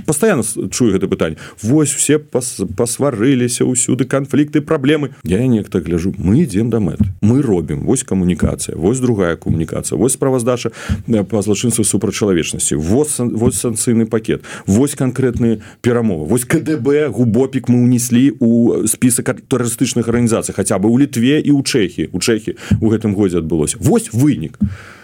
постоянно 0.05 0.43
чую 0.69 0.93
гэта 0.93 1.07
пытанне. 1.07 1.37
Вось 1.61 1.93
все 1.93 2.19
пас, 2.19 2.61
пасварыліся 2.77 3.65
ўсюды 3.65 4.05
канфлікты 4.05 4.61
праблемы. 4.61 5.15
Я 5.23 5.45
нехта 5.47 5.79
гляжу 5.79 6.13
мы 6.17 6.43
ідзем 6.43 6.69
да 6.69 6.79
мэт 6.79 6.99
мы 7.21 7.41
робім. 7.41 7.85
Вось 7.85 8.03
камунікацыя 8.03 8.77
вось 8.77 8.99
другая 8.99 9.35
камунікацыя 9.35 9.97
вось 9.97 10.13
справаздача 10.13 10.71
па 11.07 11.41
злачынству 11.41 11.83
супрачалавечнасці 11.83 12.75
вось 12.75 13.19
вось 13.19 13.59
санкцыйны 13.59 14.05
пакет 14.05 14.18
вось 14.65 14.95
канкрэтныя 14.95 15.59
перамовы. 15.81 16.25
Вось 16.25 16.45
КДБ 16.45 17.07
губопік 17.09 17.69
мы 17.69 17.83
унеслі 17.83 18.35
у 18.39 18.85
спісак 18.87 19.41
турыстычных 19.47 20.07
арганізацый 20.07 20.53
хаця 20.55 20.79
бы 20.79 20.89
ў 20.89 21.07
літве 21.07 21.39
і 21.39 21.51
ў 21.55 21.61
чэхі. 21.63 22.09
У 22.11 22.19
чэхі 22.19 22.57
у 22.81 22.89
гэтым 22.91 23.15
годзе 23.15 23.39
адбылося. 23.39 23.77
Вось 23.79 24.11
вынік. 24.13 24.59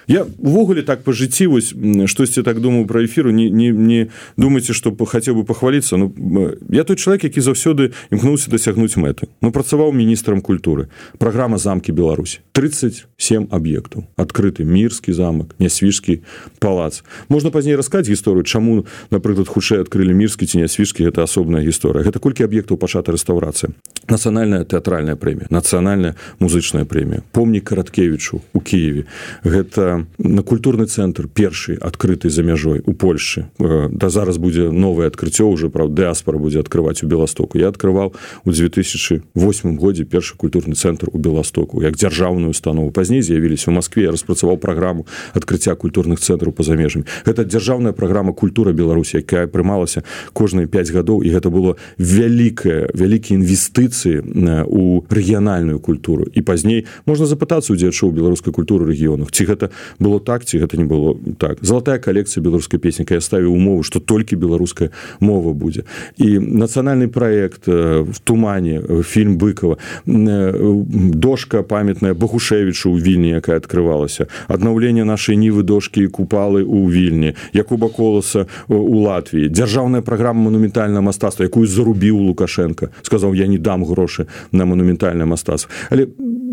Я 0.08 0.26
увогуле 0.38 0.82
так 0.82 1.04
по 1.04 1.14
жыцці 1.14 1.48
вось 1.48 1.74
штосьці 2.06 2.44
так 2.44 2.62
думаю 2.62 2.86
про 2.86 3.06
эфіру 3.06 3.32
не 3.32 3.50
не 3.50 3.72
не 3.72 4.08
думаце 4.38 4.74
что 4.74 4.94
хацеў 4.94 5.42
бы 5.42 5.44
пахваліцца 5.44 5.98
Ну 5.98 6.54
я 6.70 6.84
той 6.84 6.96
чалавек 6.96 7.24
які 7.24 7.42
заўсёды 7.42 7.94
імкнуўся 8.12 8.52
дасягнуць 8.52 8.98
мэты. 8.98 9.28
Ну 9.42 9.52
працаваў 9.52 9.92
міністрам 9.94 10.42
культуры. 10.42 10.88
Программа 11.18 11.58
замкі 11.58 11.92
Беларусь 11.92 12.45
37 12.56 13.52
аб'ектаў 13.52 14.08
адкрыты 14.16 14.64
мірскі 14.64 15.12
замак 15.12 15.52
нясвіжскі 15.60 16.24
палац. 16.64 17.04
Можна 17.28 17.52
пазней 17.52 17.76
раскаць 17.76 18.08
гісторыю 18.08 18.48
чаму 18.48 18.88
напрыклад 19.12 19.52
хутчэй 19.52 19.84
адкрылі 19.84 20.16
мірскі 20.16 20.48
ці 20.48 20.64
нясвіжскі 20.64 21.04
гэта 21.04 21.28
асобная 21.28 21.68
гісторыя 21.68 22.08
гэта 22.08 22.24
колькі 22.24 22.48
аб'ектаў 22.48 22.80
пачата 22.80 23.12
рэстаўрацыя 23.12 23.76
нацыянальная 24.08 24.64
тэатральная 24.64 25.20
прэмія 25.20 25.52
нацыянальная 25.52 26.16
музычная 26.40 26.88
прэмія 26.88 27.28
помнік 27.36 27.68
караткевічу 27.68 28.40
у 28.54 28.60
Киеве. 28.64 29.04
Гэта 29.44 30.08
на 30.18 30.42
культурны 30.44 30.88
цэнтр 30.88 31.28
першы 31.28 31.76
адкрыты 31.76 32.30
за 32.30 32.44
мяжой 32.44 32.80
у 32.86 32.94
Польшы 32.94 33.52
э, 33.60 33.90
да 33.92 34.08
зараз 34.08 34.40
будзе 34.40 34.72
новае 34.72 35.12
адкрыццё 35.12 35.44
уже 35.52 35.68
прав 35.68 35.92
дыаспора 35.92 36.40
будзе 36.40 36.64
открываць 36.64 37.04
у 37.04 37.08
беластоку 37.08 37.60
я 37.60 37.68
открываў 37.68 38.16
у 38.46 38.52
2008 38.52 39.76
годзе 39.76 40.06
першы 40.06 40.40
культурны 40.40 40.76
цэнтр 40.76 41.10
у 41.12 41.18
беластоку 41.18 41.82
як 41.82 41.98
дзяржаўную 42.46 42.50
установу. 42.52 42.92
Пазней 42.92 43.22
з'явіліся 43.22 43.72
у 43.72 43.74
Москве. 43.74 44.10
Распрацаваў 44.10 44.58
праграму 44.58 45.06
адкрыцця 45.34 45.76
культурных 45.76 46.20
цэнтраў 46.20 46.54
па-за 46.54 46.76
межамі 46.76 47.06
гэта 47.26 47.46
дзяржаўная 47.46 47.94
праграма 47.94 48.34
культура 48.34 48.74
Беларусі 48.74 49.18
якая 49.18 49.48
прымалася 49.48 50.04
кожныя 50.34 50.68
5 50.68 50.92
гадоў 50.92 51.24
і 51.24 51.30
гэта 51.30 51.50
было 51.50 51.76
вялікае 51.98 52.90
вялікія 52.94 53.40
інвестыцыі 53.40 54.22
у 54.68 55.04
рэгіянальную 55.10 55.80
культуру. 55.80 56.26
І 56.34 56.42
пазней 56.42 56.86
можна 57.06 57.26
запытацца 57.26 57.74
у 57.74 57.76
дзячоў 57.76 58.12
беларускай 58.12 58.54
культуры 58.54 58.86
рэгіёнах 58.86 59.32
ці 59.32 59.46
гэта 59.46 59.70
было 60.00 60.20
так 60.20 60.46
ці 60.46 60.60
гэта 60.60 60.78
не 60.78 60.86
было 60.86 61.18
так. 61.38 61.58
Залатая 61.62 61.98
калекцыя 62.00 62.44
беларускай 62.44 62.80
песніка 62.80 63.16
я 63.16 63.22
ставіў 63.22 63.54
умову 63.54 63.84
что 63.84 64.00
толькі 64.00 64.36
беларуская 64.36 64.92
мова 65.20 65.54
будзе. 65.54 65.84
І 66.18 66.40
нацыянальны 66.40 67.08
проект 67.08 67.68
э, 67.68 68.02
в 68.02 68.20
тумане 68.20 68.82
э, 68.82 69.02
фільм 69.04 69.38
быкова 69.38 69.78
э, 70.06 70.84
дошка 71.16 71.64
памятная 71.64 72.14
багушевічу 72.36 72.92
у 72.92 73.00
вільні 73.00 73.30
якая 73.30 73.58
открывалася 73.58 74.28
аднаўленне 74.48 75.06
нашай 75.06 75.38
нівы 75.38 75.64
дошки 75.64 76.04
і 76.04 76.08
купалы 76.08 76.64
у 76.64 76.92
вільні. 76.92 77.34
Якуба 77.54 77.90
коласа 77.90 78.46
у 78.68 79.00
Латвіі 79.00 79.50
дзяржаўная 79.50 80.02
праграма 80.02 80.52
манументальна 80.52 81.02
мастацтва 81.02 81.46
якую 81.46 81.68
зарубіў 81.68 82.20
лукашенко. 82.20 82.90
Сказаў 83.02 83.34
я 83.36 83.48
не 83.48 83.58
дам 83.58 83.86
грошы 83.86 84.28
на 84.52 84.66
манументальна 84.66 85.26
мастацтва 85.26 85.72
але 85.90 86.08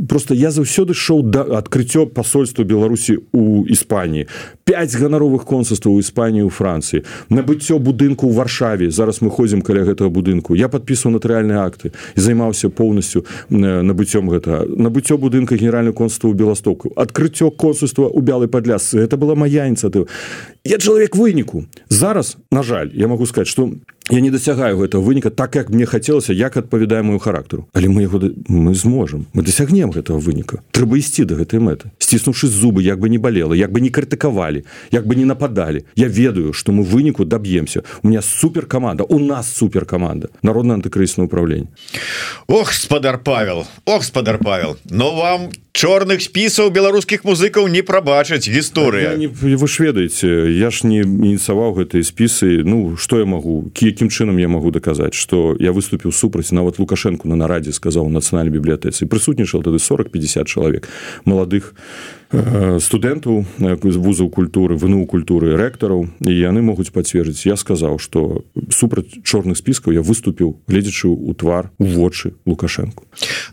просто 0.09 0.35
я 0.35 0.51
заўсёды 0.51 0.95
шоу 0.95 1.23
да 1.23 1.43
адкрыццё 1.43 2.07
посольства 2.07 2.65
беларусі 2.65 3.19
у 3.33 3.67
іспаніі 3.67 4.27
5 4.65 4.97
ганаровых 4.97 5.45
консульстваў 5.45 5.95
у 5.95 6.01
іспаніі 6.01 6.43
у 6.43 6.51
францыі 6.51 7.03
набыццё 7.31 7.79
будынку 7.79 8.31
ў 8.31 8.35
варшаве. 8.35 8.91
Зараз 8.91 9.23
мы 9.23 9.31
ходзім 9.31 9.63
каля 9.63 9.83
гэтага 9.83 10.11
будынку. 10.11 10.55
Я 10.55 10.69
подпісваў 10.69 11.19
натуральныя 11.19 11.67
акты 11.67 11.91
і 12.17 12.21
займаўся 12.21 12.71
поўнасцю 12.71 13.27
набыццём 13.51 14.31
гэта 14.31 14.63
набыццё 14.67 15.19
будынка 15.19 15.57
генеральную 15.73 15.95
консульства 15.95 16.29
ў 16.29 16.37
беластоку 16.37 16.93
адкрыццё 16.97 17.51
консульства 17.51 18.09
у 18.09 18.21
бялай 18.21 18.49
падлясы 18.49 19.01
это 19.01 19.17
была 19.17 19.35
моя 19.35 19.67
ініцыятыва 19.67 20.07
я 20.65 20.79
чалавек 20.79 21.17
выніку 21.17 21.65
зараз 21.89 22.37
на 22.51 22.63
жаль 22.63 22.91
я 22.93 23.09
могу 23.09 23.27
сказать 23.27 23.49
что 23.49 23.73
я 24.13 24.21
не 24.21 24.31
дасягаю 24.31 24.77
гэтага 24.77 25.03
выніка 25.03 25.31
так 25.31 25.57
як 25.57 25.71
мне 25.71 25.87
хацелася 25.87 26.33
як 26.33 26.57
адпавядае 26.57 27.03
мою 27.03 27.19
характару. 27.19 27.67
Але 27.73 27.89
мы 27.89 28.03
яго 28.03 28.21
мы 28.49 28.75
зможам. 28.75 29.27
Мы 29.33 29.43
дасягнем 29.43 29.91
гэтага 29.91 30.21
выніка. 30.21 30.61
Трэба 30.71 31.01
ісці 31.01 31.25
до 31.25 31.41
гэтай 31.41 31.61
мэты. 31.61 31.89
Сціснуўшы 31.99 32.49
зубы 32.49 32.83
як 32.83 33.01
бы 33.01 33.09
не 33.09 33.17
балела 33.17 33.55
як 33.55 33.73
бы 33.73 33.81
не 33.81 33.89
крытыкавалі 33.89 34.65
як 34.93 35.07
бы 35.07 35.17
не 35.17 35.25
нападалі 35.25 35.85
я 35.97 36.09
ведаю 36.09 36.53
что 36.53 36.73
мы 36.73 36.85
выніку 36.85 37.25
даб'емся. 37.25 37.83
У 38.03 38.09
меня 38.09 38.21
супер 38.21 38.67
команда 38.67 39.05
у 39.05 39.19
нас 39.19 39.49
супер 39.49 39.87
команда 39.87 40.29
народна 40.43 40.75
антыкрысна 40.75 41.25
управление 41.25 41.69
Ох 42.49 42.73
спадар 42.73 43.19
Павел 43.19 43.67
Ох 43.87 44.05
спадар 44.05 44.39
Павел. 44.39 44.77
Но 44.91 45.17
вам 45.17 45.51
чорных 45.73 46.21
спісаў 46.21 46.71
беларускіх 46.71 47.25
музыкаў 47.25 47.67
не 47.69 47.83
прабачаць 47.83 48.45
гісторыя. 48.45 49.17
Вы 49.17 49.67
ж 49.69 49.75
ведаеце 49.89 50.53
я 50.53 50.71
ж 50.71 50.87
не 50.87 51.01
ініцаваў 51.03 51.81
гэтыя 51.81 52.05
спісы. 52.05 52.61
Ну 52.65 52.97
что 52.97 53.19
я 53.19 53.25
могу 53.25 53.73
якім 53.75 54.13
чынам 54.13 54.39
я 54.39 54.49
могу 54.49 54.71
даказаць 54.71 55.17
что 55.17 55.57
я 55.59 55.73
выступіў 55.73 56.13
супраць 56.13 56.53
нават 56.53 56.79
лукашенко 56.79 57.29
на 57.29 57.37
нарадзе 57.37 57.73
сказаў 57.73 58.09
нацыянальнай 58.13 58.53
бібліятэцы. 58.53 59.09
Прысутнічал 59.09 59.65
тады 59.65 59.81
40-50 59.81 60.45
чалавек 60.45 60.89
маладых 61.25 61.75
Э, 61.75 62.22
студэнтаў 62.33 63.45
з 63.61 63.97
вузаў 63.97 64.31
культуры 64.33 64.77
вну 64.77 65.05
культуры 65.07 65.53
рэктараў 65.57 66.09
і 66.25 66.33
яны 66.33 66.65
могуць 66.65 66.89
пацвердзіць 66.89 67.45
я 67.47 67.57
сказаў 67.61 68.01
что 68.01 68.45
супраць 68.73 69.21
чорных 69.21 69.61
спіскаў 69.61 69.93
я 69.93 70.01
выступіў 70.01 70.57
гледзячы 70.65 71.13
у 71.13 71.35
твар 71.37 71.69
у 71.79 71.85
вочы 71.85 72.33
лукашенко 72.47 73.05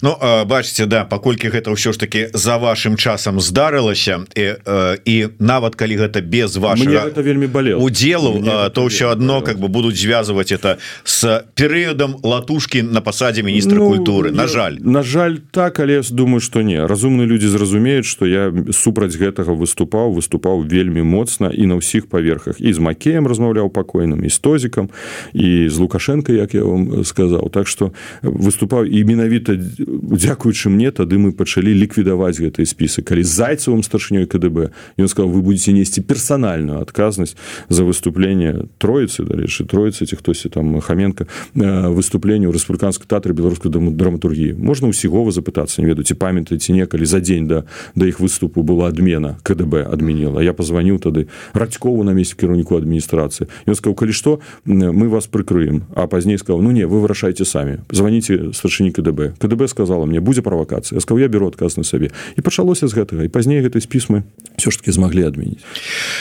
Ну 0.01 0.15
бачыце 0.47 0.87
да 0.87 1.03
паколькі 1.03 1.51
гэта 1.51 1.75
ўсё 1.75 1.91
ж 1.91 1.99
таки 1.99 2.31
за 2.33 2.55
вашим 2.57 2.95
часам 2.95 3.43
здарылася 3.43 4.23
і, 4.35 4.55
і 5.03 5.15
нават 5.39 5.75
калі 5.75 5.99
гэта 5.99 6.23
без 6.23 6.55
вашего 6.55 7.03
это 7.03 7.19
вельмі 7.19 7.51
болел 7.51 7.83
удзелу 7.83 8.39
то 8.71 8.87
ўсё 8.87 9.11
одно 9.11 9.41
как 9.41 9.59
бы 9.59 9.67
будуць 9.67 9.99
звязваць 9.99 10.55
это 10.55 10.79
с 11.03 11.43
перыядам 11.55 12.15
латушки 12.23 12.79
на 12.79 13.01
пасадзе 13.01 13.43
міністра 13.43 13.75
ну, 13.75 13.91
культуры 13.91 14.31
на 14.31 14.47
жаль. 14.47 14.79
на 14.79 15.03
жаль 15.03 15.43
так 15.51 15.79
але 15.79 16.01
думаю 16.09 16.39
что 16.39 16.61
не 16.61 16.79
разумны 16.79 17.27
люди 17.27 17.45
зразумеюць 17.45 18.05
что 18.05 18.25
я 18.25 18.53
супраць 18.71 19.15
гэтага 19.17 19.53
выступаў 19.53 20.13
выступаў 20.13 20.63
вельмі 20.63 21.03
моцна 21.03 21.49
і 21.49 21.65
на 21.65 21.79
ўсіх 21.79 22.08
паверхах. 22.08 22.62
І 22.62 22.73
з 22.73 22.79
макеем 22.79 23.27
размаўляў 23.27 23.69
пакойным 23.69 24.25
і 24.25 24.29
стозікам 24.29 24.89
і 25.34 25.69
з 25.69 25.77
лукашенко 25.79 26.34
як 26.34 26.53
я 26.53 26.63
вам 26.63 27.03
сказаў. 27.03 27.49
Так 27.49 27.67
что 27.67 27.91
выступаў 28.21 28.86
і 28.86 29.03
менавіта 29.03 29.55
дзякуючы 29.58 30.69
мне 30.69 30.91
тады 30.91 31.17
мы 31.17 31.32
пачалі 31.32 31.73
ліквідаваць 31.73 32.39
гэтыя 32.39 32.65
спісы 32.65 33.01
калі 33.01 33.23
зайцевым 33.23 33.84
старшынёй 33.84 34.25
КДБ 34.25 34.71
ён 34.97 35.08
сказал 35.08 35.32
вы 35.32 35.41
будете 35.41 35.73
несці 35.73 36.01
персанальную 36.01 36.82
адказнасць 36.82 37.36
за 37.69 37.84
выступление 37.84 38.67
троицы 38.77 39.23
далейшы 39.23 39.65
троицы 39.65 40.05
ці 40.05 40.15
хтосьці 40.15 40.49
там 40.49 40.79
хаменко 40.82 41.27
выступленне 41.55 42.47
ў 42.47 42.53
рэспубліканскай 42.53 43.08
тэатры 43.08 43.34
беларускай 43.34 43.71
драматургіі. 43.71 44.55
Можна 44.58 44.88
усігова 44.89 45.32
запытацца 45.32 45.82
не 45.82 45.88
ведаеце 45.88 46.15
памятаеце 46.15 46.73
некалі 46.73 47.05
за 47.05 47.19
дзень 47.19 47.47
да 47.47 47.63
да 47.95 48.05
іх 48.05 48.19
выступу 48.19 48.58
тыпу 48.59 48.63
была 48.63 48.87
адмена 48.87 49.37
КДБ 49.43 49.87
адменіла 49.91 50.41
я 50.43 50.53
позвоню 50.53 50.99
тады 50.99 51.27
радькову 51.53 52.03
на 52.03 52.11
месте 52.11 52.35
кіраўніку 52.35 52.77
адміністрацыі. 52.77 53.47
Ён 53.65 53.75
сказал 53.75 53.95
калі 53.95 54.11
што 54.11 54.39
мы 54.65 55.07
вас 55.09 55.27
прыкрыем 55.27 55.83
а 55.95 56.07
пазней 56.07 56.37
сказал 56.37 56.61
ну 56.61 56.71
не 56.71 56.85
вы 56.85 57.01
вырашайте 57.01 57.45
самі. 57.45 57.79
Звоните 57.91 58.51
старшыні 58.53 58.91
КДБ 58.91 59.39
КДБ 59.39 59.67
сказала 59.67 60.05
мне 60.05 60.19
будзе 60.19 60.41
правакацыя 60.41 60.99
сказал 60.99 61.19
я 61.19 61.27
беру 61.27 61.47
адказ 61.47 61.77
на 61.77 61.83
сабе 61.83 62.11
і 62.35 62.41
пачалося 62.41 62.87
з 62.87 62.93
гэтага. 62.93 63.23
І 63.23 63.29
пазней 63.29 63.61
гэтай 63.61 63.81
спісмы 63.81 64.23
все 64.57 64.71
ж 64.71 64.79
таки 64.79 64.91
змаглі 64.91 65.23
адменіць 65.23 65.63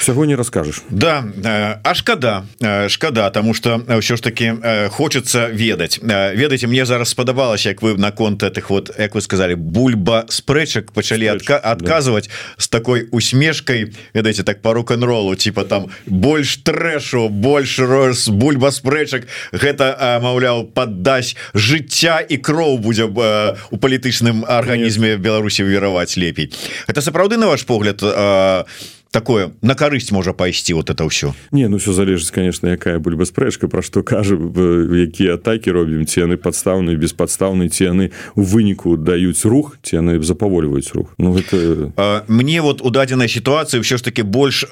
всяго 0.00 0.24
не 0.24 0.36
расскажешь 0.36 0.82
да 0.90 1.24
а 1.84 1.94
шкада 1.94 2.44
шкада 2.88 3.30
тому 3.30 3.54
что 3.54 3.78
ўсё 3.78 4.16
ж 4.16 4.22
таки 4.22 4.54
хочется 4.90 5.48
ведаць. 5.48 6.00
Ведаеце 6.02 6.66
мне 6.66 6.86
зараз 6.86 7.08
спадабалася 7.08 7.70
як 7.70 7.82
вы 7.82 7.98
наконт 7.98 8.42
этих 8.42 8.70
вот 8.70 8.90
як 8.98 9.14
вы 9.14 9.20
сказали 9.20 9.54
бульба 9.54 10.26
спрэчак 10.28 10.92
пачалі 10.92 11.26
адка 11.26 11.58
адказваць 11.58 12.17
с 12.56 12.68
такой 12.68 13.08
усмешкой 13.12 13.94
ведаеце 14.14 14.42
так 14.42 14.62
по 14.62 14.74
рок-н-ролу 14.74 15.36
типа 15.36 15.64
там 15.64 15.86
больш 16.06 16.56
трэшу 16.56 17.28
больше 17.28 17.86
рос 17.86 18.28
бульба 18.28 18.70
спрэчак 18.70 19.30
гэта 19.52 20.18
маўляў 20.22 20.66
поддась 20.74 21.36
жыцця 21.54 22.18
і 22.20 22.36
кроў 22.42 22.78
будзе 22.78 23.06
у 23.06 23.76
палітычным 23.76 24.44
арганізме 24.48 25.16
Беларусі 25.16 25.62
вераваць 25.62 26.16
лепей. 26.16 26.52
Это 26.86 27.00
сапраўды 27.00 27.36
на 27.36 27.46
ваш 27.46 27.64
погляд 27.64 28.02
такое 29.10 29.50
на 29.62 29.74
карысць 29.74 30.12
можа 30.12 30.32
пайсці 30.32 30.74
вот 30.74 30.90
это 30.90 31.04
ўсё 31.08 31.32
не 31.52 31.68
ну 31.68 31.78
все 31.78 31.92
залежыць 31.92 32.30
конечно 32.30 32.68
якая 32.68 32.98
бульба 32.98 33.24
спрэчка 33.24 33.68
про 33.68 33.82
што 33.82 34.02
кажа 34.02 34.36
якія 34.36 35.40
атаки 35.40 35.72
робім 35.72 36.04
ці 36.04 36.28
яны 36.28 36.36
падстаўны 36.36 36.96
беспадстаўны 36.96 37.68
ці 37.72 37.84
яны 37.84 38.10
у 38.36 38.42
выніку 38.42 38.96
даюць 38.96 39.44
рух 39.48 39.78
ці 39.82 39.96
яны 39.96 40.20
запавольваюць 40.20 40.92
рух. 40.92 41.14
Ну 41.18 41.32
гэта 41.32 41.92
мне 42.28 42.60
вот 42.60 42.82
у 42.84 42.90
дадзенай 42.90 43.28
сітуацыі 43.28 43.80
ўсё 43.80 43.96
ж 43.96 44.04
таки 44.04 44.22
больш 44.22 44.68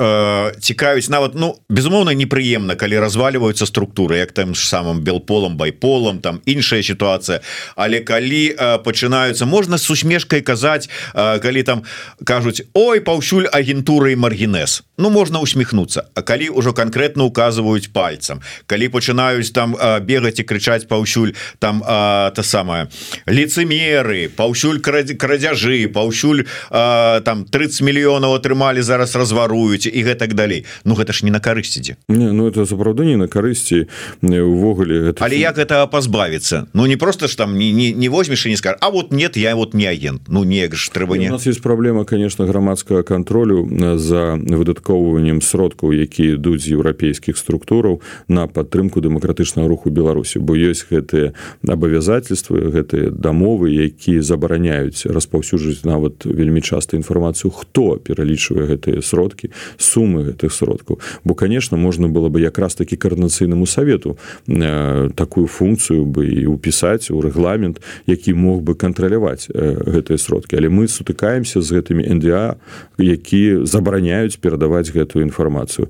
цікавіць 0.60 1.08
нават 1.08 1.32
ну 1.34 1.56
безумоўна 1.72 2.12
непрыемна 2.12 2.76
калі 2.76 3.00
разваливаюцца 3.00 3.64
структуры 3.64 4.20
як 4.20 4.32
там 4.32 4.54
ж 4.54 4.68
самым 4.68 5.00
белполом 5.00 5.56
байполом 5.56 6.20
там 6.20 6.44
іншая 6.44 6.82
сітуацыя 6.82 7.40
але 7.76 8.04
калі 8.04 8.52
пачынаюцца 8.84 9.48
можна 9.48 9.78
с 9.80 9.88
усмешкай 9.88 10.44
казаць 10.44 10.92
калі 11.14 11.62
там 11.62 11.82
кажуць 12.24 12.68
ой 12.76 13.00
паўсюль 13.00 13.48
агентуры 13.48 14.12
і 14.12 14.25
маргінес 14.26 14.82
Ну 14.98 15.10
можна 15.10 15.40
усміхнуцца 15.40 16.08
А 16.14 16.22
калі 16.22 16.48
ўжо 16.56 16.72
конкретно 16.72 17.28
указываюць 17.28 17.92
пальцам 17.92 18.40
калі 18.66 18.88
пачынаюць 18.88 19.52
там 19.52 19.76
бегаць 20.02 20.40
і 20.40 20.44
крычаць 20.44 20.88
паўсюль 20.88 21.36
там 21.58 21.82
а, 21.86 22.30
та 22.30 22.42
самая 22.42 22.88
лицемеры 23.26 24.28
паўсюль 24.32 24.80
крадзяжы 24.80 25.88
паўсюль 25.88 26.44
а, 26.70 27.20
там 27.20 27.44
30 27.44 27.82
мільёнаў 27.82 28.40
атрымалі 28.40 28.82
зараз 28.82 29.16
разваруюць 29.16 29.86
і 29.86 30.00
гэтак 30.02 30.34
далей. 30.34 30.64
Ну 30.84 30.94
гэта 30.94 31.12
ж 31.12 31.24
не 31.24 31.30
на 31.30 31.40
карысці 31.40 31.80
дзе 31.80 31.96
Ну 32.08 32.48
это 32.48 32.64
сапраўды 32.64 33.04
не 33.04 33.16
на 33.16 33.28
карысці 33.28 33.86
увогуле 34.22 35.12
гэта... 35.12 35.24
Але 35.24 35.36
як 35.36 35.56
гэта 35.58 35.86
пазбавіцца? 35.86 36.66
Ну 36.72 36.86
не 36.86 36.96
просто 36.96 37.28
ж 37.28 37.36
там 37.36 37.58
не, 37.58 37.72
не, 37.72 37.92
не 37.92 38.08
возьмеш 38.08 38.46
і 38.46 38.50
не 38.50 38.56
скажешь 38.56 38.78
А 38.80 38.88
вот 38.88 39.12
нет 39.12 39.36
я 39.36 39.54
вот 39.54 39.74
не 39.74 39.86
агент 39.86 40.22
Ну 40.28 40.44
неяк 40.44 40.74
ж 40.74 40.90
трэба 40.90 41.18
не 41.18 41.28
у 41.28 41.32
нас 41.32 41.46
есть 41.46 41.62
праблема 41.62 42.04
конечно 42.04 42.46
грамадскага 42.46 43.02
контролю 43.02 43.68
за 43.98 44.36
выдаткоўваннем 44.86 45.40
сродкаў 45.42 45.92
якія 45.92 46.36
ідуць 46.36 46.62
з 46.62 46.78
еўрапейскіх 46.78 47.36
структураў 47.36 48.00
на 48.28 48.46
падтрымку 48.46 49.00
дэмакратычнага 49.00 49.68
руху 49.68 49.90
Беларусі. 49.90 50.38
Бо 50.38 50.54
ёсць 50.54 50.86
гэтыя 50.90 51.34
абавязательствы 51.66 52.70
гэтыя 52.70 53.10
дамовы 53.10 53.70
якія 53.70 54.22
забараняюць 54.22 55.06
распаўсюджваць 55.06 55.84
нават 55.84 56.24
вельмі 56.24 56.62
часта 56.62 56.96
інфармацыю 56.96 57.50
хто 57.50 57.96
пералічвае 57.98 58.66
гэтыя 58.76 59.02
сродкі 59.02 59.50
сумы 59.78 60.32
гэтых 60.32 60.52
сродкаў. 60.52 61.00
Бо 61.24 61.34
конечно 61.34 61.76
можна 61.76 62.08
было 62.08 62.28
бы 62.28 62.40
якраз 62.40 62.74
таки 62.74 62.96
каарнацыйнаму 62.96 63.66
савету 63.66 64.18
э, 64.46 65.10
такую 65.14 65.46
функцыю 65.46 66.06
бы 66.06 66.26
і 66.26 66.46
упісаць 66.46 67.10
у 67.10 67.20
рэгламент 67.20 67.82
які 68.06 68.34
мог 68.34 68.62
бы 68.62 68.74
кантраляваць 68.74 69.48
э, 69.50 69.74
гэтыя 69.82 70.18
сродкі. 70.18 70.56
Але 70.56 70.68
мы 70.68 70.88
сутыкаемся 70.88 71.60
з 71.60 71.80
гэтымі 71.80 72.06
НДА 72.06 72.56
які 72.98 73.66
забараняюць 73.66 74.38
перадаваць 74.38 74.75
гэтую 74.84 75.24
інфармацыю 75.24 75.88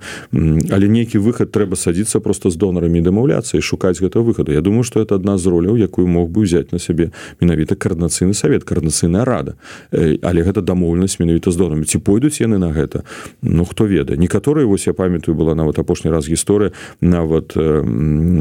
але 0.70 0.86
нейкі 0.88 1.18
выхад 1.18 1.50
трэба 1.50 1.76
садіцца 1.76 2.20
просто 2.20 2.50
з 2.50 2.56
донарамі 2.56 3.00
дамаўляцца 3.00 3.58
і 3.58 3.62
шукаць 3.64 3.98
гэтага 4.00 4.22
выхаду 4.22 4.52
Я 4.52 4.60
думаю 4.60 4.82
что 4.82 5.00
это 5.00 5.14
адна 5.14 5.38
з 5.38 5.46
роляў 5.46 5.76
якую 5.76 6.06
мог 6.06 6.30
бы 6.30 6.42
взять 6.42 6.72
на 6.72 6.78
сябе 6.78 7.10
менавіта 7.40 7.74
каарнацыйны 7.74 8.34
совет 8.34 8.64
каарнацыйная 8.64 9.24
рада. 9.24 9.54
Э, 9.92 10.18
але 10.22 10.42
гэта 10.42 10.60
дамоўленасць 10.60 11.18
менавіта 11.20 11.50
з 11.50 11.56
донамі 11.56 11.84
ці 11.84 11.98
пойдуць 11.98 12.40
яны 12.40 12.58
на 12.58 12.72
гэта? 12.72 13.02
Ну 13.42 13.64
хто 13.64 13.86
ведае. 13.86 14.16
Некаторыя 14.18 14.66
вось 14.66 14.86
я 14.86 14.92
памятаю 14.92 15.36
была 15.36 15.54
нават 15.54 15.78
апошні 15.78 16.10
раз 16.10 16.28
гісторыя 16.28 16.72
нават 17.00 17.56
э, 17.56 17.82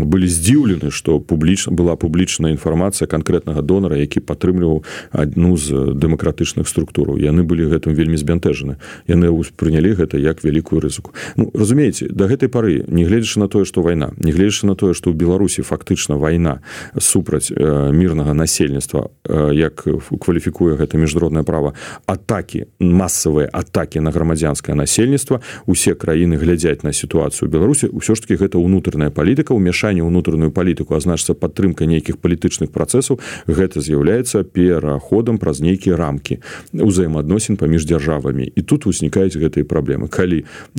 былі 0.05 0.27
здзіўлены 0.27 0.91
что 0.91 1.19
публічна 1.19 1.73
была 1.73 1.95
публічная 1.95 2.51
інфармацыя 2.51 3.07
конкретнага 3.07 3.61
донара 3.61 3.97
які 3.97 4.19
падтрымліваў 4.19 4.83
адну 5.11 5.57
з 5.57 5.93
дэмакратычных 5.93 6.67
структураў. 6.67 7.17
Яны 7.17 7.43
былі 7.43 7.69
гэтым 7.69 7.93
вельмі 7.93 8.17
збянтэжаны. 8.17 8.77
Яны 9.07 9.29
успрынялі 9.29 9.93
гэта 9.93 10.17
як 10.17 10.34
вялікую 10.43 10.81
рызыку. 10.81 11.13
Ну 11.37 11.51
разумееце 11.53 12.09
до 12.09 12.27
гэтай 12.27 12.49
пары 12.49 12.83
негледзячы 12.87 13.39
на 13.39 13.47
тое 13.47 13.65
что 13.65 13.81
вайна 13.81 14.11
негледзячы 14.17 14.65
на 14.67 14.75
тое 14.75 14.93
что 14.93 15.11
ў 15.11 15.15
беларусі 15.15 15.61
фактычна 15.61 16.17
вайна 16.17 16.61
супраць 16.97 17.51
э, 17.51 17.91
мірнага 17.91 18.33
насельніцтва 18.33 19.09
э, 19.23 19.53
як 19.53 19.85
кваліфікуе 19.85 20.75
гэта 20.75 20.97
міжнароднае 20.97 21.43
права 21.43 21.73
атаки 22.05 22.67
масавыя 22.79 23.47
атаки 23.53 23.99
на 23.99 24.11
грамадзянскае 24.11 24.75
насельніцтва 24.75 25.41
усе 25.65 25.93
краіны 25.93 26.35
глядзяць 26.41 26.83
на 26.83 26.91
сітуацыю 26.91 27.49
беларусі 27.49 27.93
ўсё 27.93 28.15
ж 28.15 28.25
таки 28.25 28.35
гэта 28.35 28.57
ўнутраная 28.57 29.13
палітыка 29.13 29.53
ўмяшанне 29.53 30.01
ўнутраную 30.01 30.49
палітыку 30.49 30.95
а 30.95 30.99
значыцца 30.99 31.37
падтрымка 31.37 31.85
нейкіх 31.85 32.17
палітычных 32.17 32.73
працэсаў 32.73 33.21
гэта 33.45 33.81
з'яўляецца 33.85 34.43
пераходам 34.43 35.37
праз 35.37 35.61
нейкія 35.61 35.95
рамкі 35.95 36.41
узаемаадносін 36.73 37.57
паміж 37.61 37.85
дзяржавамі. 37.85 38.49
І 38.55 38.61
тут 38.61 38.87
узнікаюць 38.89 39.37
гэтыя 39.37 39.65
праблемы. 39.65 40.09
Калі 40.09 40.24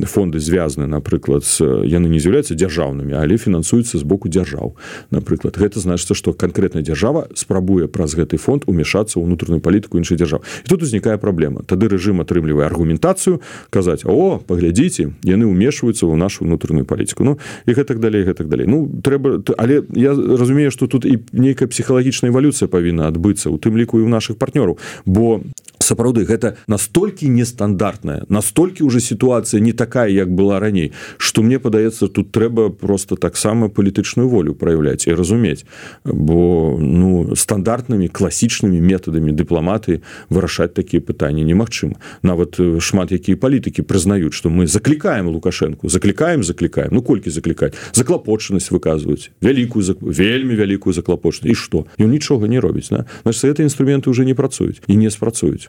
фонды 0.04 0.40
звязаны 0.40 0.86
напрыклад 0.86 1.44
з 1.44 1.84
яны 1.86 2.08
не 2.08 2.18
з'яўляюцца 2.18 2.54
дзяржаўнымі 2.54 3.14
але 3.16 3.36
фінансуюцца 3.36 3.98
з 3.98 4.04
боку 4.04 4.28
дзяржаў 4.28 4.76
напрыклад. 5.10 5.56
Гэта 5.56 5.80
значыцца 5.80 6.14
што 6.14 6.32
канкрэтная 6.32 6.82
дзяржава 6.82 7.28
спрабуе 7.34 7.86
праз 7.88 8.16
гэты 8.16 8.36
фонд 8.36 8.64
умешацца 8.66 9.20
ўнутраную 9.20 9.60
палітыку 9.60 9.98
іншай 9.98 10.16
дзяржаў. 10.16 10.42
І 10.64 10.68
тут 10.68 10.82
узнікае 10.82 11.18
праблема. 11.18 11.62
Тады 11.62 11.88
рэжым 11.88 12.20
атрымлівае 12.24 12.66
аргументацыю 12.66 13.40
казаць 13.70 14.02
о 14.04 14.38
паглядзіце 14.42 15.12
яны 15.22 15.44
ўмешваюцца 15.46 16.08
ў 16.08 16.14
нашу 16.16 16.44
унутраную 16.44 16.84
палітыку 16.84 17.24
Ну 17.24 17.38
і 17.66 17.72
гэтак 17.72 18.00
далей 18.00 18.24
гэтак 18.24 18.48
далей. 18.48 18.66
Ну 18.66 18.88
трэба 19.02 19.42
але 19.58 19.82
я 19.92 20.12
разумею 20.14 20.70
что 20.70 20.86
тут 20.86 21.04
і 21.04 21.22
нейкая 21.32 21.68
псіхалагічная 21.68 22.30
эвалюцыя 22.30 22.68
павінна 22.68 23.08
адбыцца 23.08 23.50
у 23.50 23.58
тым 23.58 23.76
ліку 23.76 23.98
і 24.00 24.06
ў 24.06 24.08
наших 24.08 24.38
партнёраў. 24.38 24.78
Бо 25.06 25.42
сапраўды 25.78 26.26
гэта 26.26 26.56
настолькі 26.66 27.28
нестандартная 27.28 28.26
настолькі 28.28 28.84
уже 28.84 29.00
сітуацыя 29.00 29.35
не 29.52 29.72
такая 29.72 30.08
як 30.08 30.30
была 30.30 30.60
раней. 30.60 30.92
Что 31.18 31.42
мне 31.42 31.58
падаецца 31.58 32.08
тут 32.08 32.32
трэба 32.32 32.70
просто 32.70 33.16
таксама 33.16 33.68
палітычную 33.68 34.28
волю 34.28 34.54
проявляць 34.54 35.06
і 35.06 35.14
разумець 35.14 35.64
бо 36.04 36.76
ну 36.80 37.36
стандартнымі 37.36 38.08
класічнымі 38.08 38.80
метадамі 38.80 39.32
дыпламаты 39.32 40.00
вырашаць 40.30 40.74
такія 40.74 41.00
пытанні 41.00 41.44
немагчыма 41.44 41.96
нават 42.22 42.58
шмат 42.80 43.12
якія 43.12 43.36
палітыкі 43.36 43.82
прызнаюць 43.82 44.34
что 44.34 44.50
мы 44.50 44.66
заклікаем 44.66 45.28
лукашенко 45.28 45.88
заклікаем 45.88 46.44
заклікаем 46.44 46.90
ну 46.92 47.02
колькі 47.02 47.30
заклікаць 47.30 47.74
заклапочанасць 47.92 48.70
выказваюць 48.70 49.30
вялікую 49.42 49.84
вельмі 50.00 50.54
вялікую 50.54 50.92
заклапочнасць 50.92 51.50
і 51.50 51.54
что? 51.54 51.86
Ён 51.98 52.10
нічога 52.10 52.48
не 52.48 52.60
робіць 52.60 52.90
на 52.90 53.06
значит 53.22 53.44
гэты 53.44 53.62
інструменты 53.62 54.10
уже 54.10 54.24
не 54.24 54.34
працуюць 54.34 54.82
і 54.86 54.96
не 54.96 55.10
спрацуюць 55.10 55.68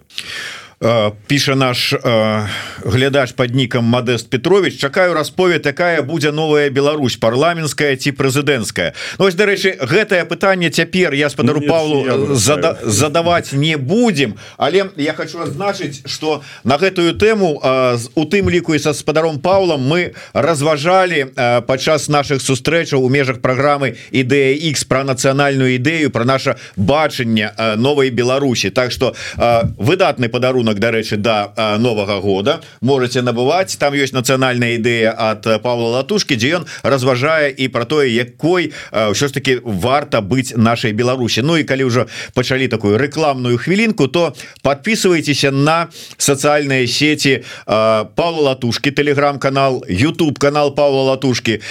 піша 1.28 1.56
наш 1.56 1.94
э, 1.94 2.48
глядач 2.84 3.32
под 3.32 3.56
нікам 3.56 3.84
Мадест 3.84 4.30
Петрович 4.30 4.78
чакаю 4.78 5.14
расповед 5.14 5.62
такая 5.62 6.02
будзе 6.02 6.32
новая 6.32 6.70
Беларусь 6.70 7.18
парламенская 7.18 7.96
ці 7.96 8.12
прэзідэнцкая 8.12 8.94
ну, 9.18 9.26
ось 9.26 9.34
дарэчы 9.34 9.78
гэтае 9.82 10.26
пытанне 10.26 10.70
цяпер 10.70 11.14
я 11.14 11.30
спадару 11.30 11.62
ну, 11.62 11.68
Павлу 11.68 12.36
зада 12.36 12.78
задаваць 12.84 13.54
не 13.54 13.76
будем 13.78 14.36
але 14.58 14.92
я 14.98 15.14
хочу 15.14 15.42
адзначыць 15.42 16.06
что 16.06 16.44
на 16.64 16.78
гэтую 16.78 17.18
тэму 17.18 17.58
э, 17.58 17.98
у 18.14 18.26
тым 18.26 18.50
ліку 18.50 18.76
і 18.76 18.80
са 18.80 18.94
спадаром 18.94 19.40
Павлам 19.40 19.82
мы 19.82 20.14
разважалі 20.34 21.34
э, 21.34 21.62
падчас 21.62 22.08
наших 22.08 22.42
сустрэчаў 22.42 23.02
у 23.02 23.10
межах 23.10 23.42
праграмы 23.42 23.98
ідэя 24.12 24.54
X 24.70 24.86
про 24.86 25.04
нацыянальную 25.04 25.74
ідэю 25.82 26.12
про 26.12 26.26
наше 26.26 26.56
бачанне 26.76 27.52
э, 27.58 27.76
новой 27.76 28.10
Беларусі. 28.10 28.70
Так 28.70 28.92
что 28.92 29.16
э, 29.38 29.64
выдатны 29.78 30.30
падарунок 30.30 30.67
падарунок 30.68 30.80
дарэчы 30.80 31.18
до 31.18 31.52
да, 31.56 31.78
новага 31.78 32.20
года. 32.20 32.62
Можете 32.82 33.22
набываць. 33.22 33.78
Там 33.78 33.94
ёсць 33.94 34.14
нацыянальная 34.14 34.76
ідэя 34.76 35.12
от 35.12 35.62
Павла 35.64 36.00
латушки 36.00 36.36
дзе 36.36 36.60
ён 36.60 36.66
разважае 36.84 37.52
і 37.52 37.68
про 37.68 37.86
тое 37.86 38.10
якой 38.12 38.74
ўсё 38.92 39.28
ж 39.28 39.34
таки 39.34 39.60
варта 39.64 40.22
быць 40.22 40.56
нашай 40.56 40.92
Беларусі. 40.92 41.42
Ну 41.42 41.58
і 41.58 41.64
калі 41.64 41.84
ўжо 41.88 42.08
пачалі 42.34 42.68
такую 42.68 42.98
рекламную 42.98 43.58
хвілінку 43.58 44.08
то 44.08 44.34
подписывайтеся 44.64 45.52
на 45.52 45.88
социальные 46.18 46.88
сети 46.88 47.44
Павла 47.66 48.52
латушки 48.56 48.92
телеграм-канал 48.92 49.84
YouTube 49.88 50.40
канал 50.40 50.76
Павла 50.76 51.16
латушки 51.16 51.62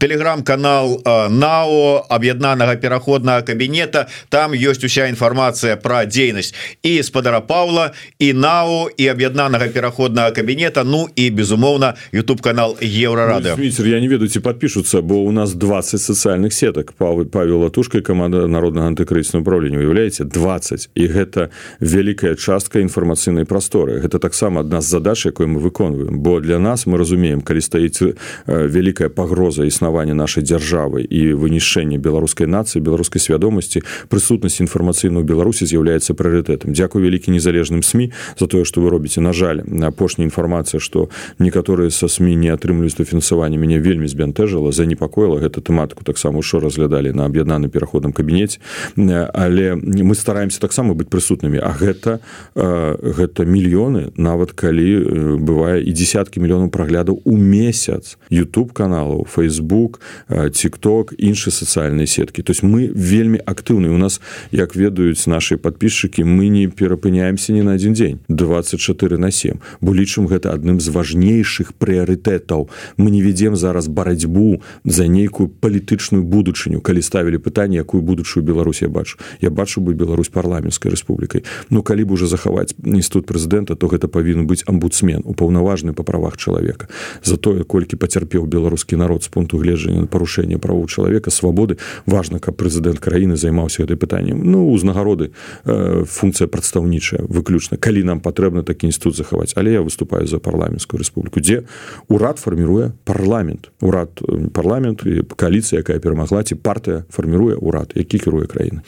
телеграм-канал 0.00 1.02
нао 1.30 2.06
аб'яднанага 2.08 2.76
пераходнага 2.76 3.42
кабінета. 3.42 4.06
Там 4.28 4.52
ёсць 4.52 4.84
уся 4.84 5.08
інфармацыя 5.08 5.76
про 5.76 6.04
дзейнасць. 6.04 6.54
І 6.82 7.02
спадар 7.02 7.33
Владимира 7.34 7.40
Павла 7.40 7.90
і 8.18 8.32
нау 8.32 8.88
і 8.96 9.08
аб'яднанага 9.08 9.68
пераходнага 9.68 10.30
кабінета 10.30 10.84
Ну 10.84 11.08
і 11.16 11.30
безумоўна 11.30 11.94
YouTube 12.12 12.40
канал 12.40 12.76
еврорады 12.82 13.54
ну, 13.58 13.86
я 13.86 14.00
не 14.00 14.08
ведаю 14.08 14.28
ці 14.28 14.40
подпішуцца 14.40 15.02
бо 15.02 15.14
у 15.14 15.32
нас 15.32 15.54
20 15.54 16.00
социальных 16.00 16.52
сетак 16.52 16.92
Павы 16.92 17.24
Павел 17.24 17.60
латушка 17.60 18.00
команда 18.00 18.46
народнага 18.46 18.88
антыкрыснага 18.88 19.42
управлення 19.42 19.78
уяўляеце 19.78 20.24
20 20.24 20.90
і 20.94 21.06
гэта 21.06 21.48
вялікая 21.80 22.34
частка 22.34 22.80
інфармацыйнай 22.80 23.44
прасторы 23.44 24.00
гэта 24.00 24.18
таксама 24.18 24.60
адна 24.60 24.80
з 24.80 24.88
задач 24.88 25.26
якой 25.26 25.46
мы 25.46 25.60
выконваем 25.60 26.20
бо 26.20 26.40
для 26.40 26.58
нас 26.58 26.86
мы 26.86 26.98
разумеем 26.98 27.40
калі 27.40 27.60
стаіць 27.60 28.14
вялікая 28.46 29.08
пагроза 29.08 29.64
існавання 29.64 30.14
нашай 30.14 30.42
дзяржавы 30.42 31.02
і 31.02 31.34
вынішэння 31.34 31.98
беларускай 31.98 32.46
нацыі 32.46 32.80
беларускай 32.80 33.20
свядомасці 33.20 33.82
прысутнасць 34.08 34.60
інфармацыйную 34.60 35.24
Беларусі 35.24 35.66
з'яўляецца 35.66 36.14
прыоритетом 36.14 36.72
Дякую 36.72 37.04
вялікі 37.04 37.23
дзякі 37.24 37.32
незалежным 37.32 37.82
сМ 37.82 38.12
за 38.38 38.46
тое 38.46 38.64
что 38.64 38.80
вы 38.80 38.90
робіце 38.90 39.20
на 39.20 39.32
жаль 39.32 39.62
апошняя 39.82 40.26
інфармацыя 40.26 40.80
что 40.80 41.08
некаторыя 41.38 41.90
са 41.90 42.08
сМ 42.08 42.36
не 42.36 42.52
атрымліваюць 42.52 42.96
дофінансаванне 42.96 43.56
мяне 43.56 43.78
вельмі 43.80 44.06
збянтэжыла 44.06 44.72
занепакоіла 44.72 45.40
гэта 45.40 45.60
тэматыку 45.60 46.04
таксама 46.04 46.42
що 46.42 46.60
разглядалі 46.60 47.12
на 47.12 47.24
аб'яднаным 47.26 47.70
пераходам 47.70 48.12
кабінеце 48.12 48.60
але 48.96 49.74
мы 49.74 50.14
стараемся 50.14 50.60
таксама 50.60 50.94
быць 50.94 51.08
прысутнымі 51.08 51.60
А 51.64 51.72
гэта 51.72 52.20
гэта 52.54 53.44
мільёны 53.44 54.12
нават 54.16 54.52
калі 54.52 55.38
бывае 55.40 55.80
і 55.80 55.92
десяткі 55.92 56.40
мільёнаў 56.40 56.68
праглядаў 56.68 57.22
у 57.24 57.36
месяц 57.36 58.18
YouTube 58.30 58.72
каналаў 58.72 59.24
Facebook 59.24 60.00
тикток 60.28 61.14
іншыя 61.16 61.52
сацыяльныя 61.54 62.06
сеткі. 62.06 62.42
То 62.42 62.52
есть 62.52 62.62
мы 62.62 62.90
вельмі 62.92 63.38
актыўны 63.38 63.88
у 63.88 63.98
нас 63.98 64.20
як 64.50 64.76
ведаюць 64.76 65.26
наши 65.26 65.56
подписчики 65.56 66.22
мы 66.22 66.48
не 66.48 66.68
перапыняемся 67.14 67.52
ні 67.52 67.62
на 67.62 67.72
один 67.72 67.94
дзень 67.94 68.18
24 68.28 69.18
на 69.18 69.30
7 69.30 69.54
бо 69.80 69.94
лічым 69.94 70.26
гэта 70.26 70.52
адным 70.52 70.80
з 70.80 70.90
важнейшых 70.90 71.74
прыярытэтаў. 71.78 72.68
Мы 72.96 73.10
не 73.10 73.22
ведем 73.22 73.56
зараз 73.56 73.88
барацьбу 73.88 74.60
за 74.84 75.06
нейкую 75.06 75.48
палітычную 75.48 76.24
будучыню 76.24 76.80
калі 76.80 77.02
ставілі 77.02 77.38
пытанне 77.38 77.76
якую 77.76 78.02
будучую 78.02 78.42
Беларусь 78.42 78.82
я 78.82 78.88
бачу. 78.88 79.18
Я 79.40 79.50
бачу 79.50 79.80
бы 79.80 79.94
Беларусь 79.94 80.28
парламенской 80.28 80.90
рэспублікай. 80.90 81.44
Ну 81.70 81.82
калі 81.82 82.04
б 82.04 82.12
уже 82.12 82.26
захаваць 82.26 82.74
інстытут 82.84 83.26
прэзідэнта 83.26 83.76
то 83.76 83.86
гэта 83.86 84.08
павінен 84.08 84.46
быць 84.46 84.64
амбудсмен 84.66 85.22
упаўнаважны 85.24 85.92
па 85.94 86.02
правах 86.02 86.36
чалавека. 86.36 86.88
За 87.22 87.36
тое 87.36 87.64
колькі 87.64 87.96
пацярпеў 87.96 88.46
беларускі 88.46 88.96
народ 88.96 89.22
з 89.22 89.28
пункту 89.28 89.58
гледжання 89.58 90.06
парушэння 90.06 90.58
правоў 90.58 90.86
чалавека 90.88 91.30
свабоды 91.30 91.78
важна 92.06 92.38
каб 92.38 92.56
прэзідэнт 92.56 92.98
краіны 92.98 93.36
займаўся 93.36 93.82
гэтай 93.82 93.96
пытаннем. 93.96 94.42
Ну 94.42 94.70
узнагароды 94.70 95.30
э, 95.64 96.04
функцыя 96.06 96.48
прадстаўнічая 96.48 97.03
выключна 97.12 97.76
калі 97.76 98.04
нам 98.04 98.20
патрэбна 98.20 98.62
такі 98.62 98.88
інстытут 98.88 99.16
захаваць 99.16 99.52
але 99.56 99.72
я 99.72 99.80
выступаю 99.80 100.26
за 100.26 100.38
парламенскую 100.38 101.00
рэспубліку 101.00 101.40
дзе 101.40 101.62
урад 102.08 102.38
фарміруе 102.38 102.92
парламент. 103.04 103.70
Урад 103.80 104.10
э, 104.22 104.48
парламент 104.50 105.02
і 105.06 105.22
кааліцыя 105.36 105.80
якая 105.80 105.98
перамагла 105.98 106.42
ці 106.42 106.54
партыя 106.54 107.04
фарміруе 107.10 107.54
урад 107.54 107.92
які 107.94 108.18
кіруе 108.18 108.46
краіны 108.46 108.80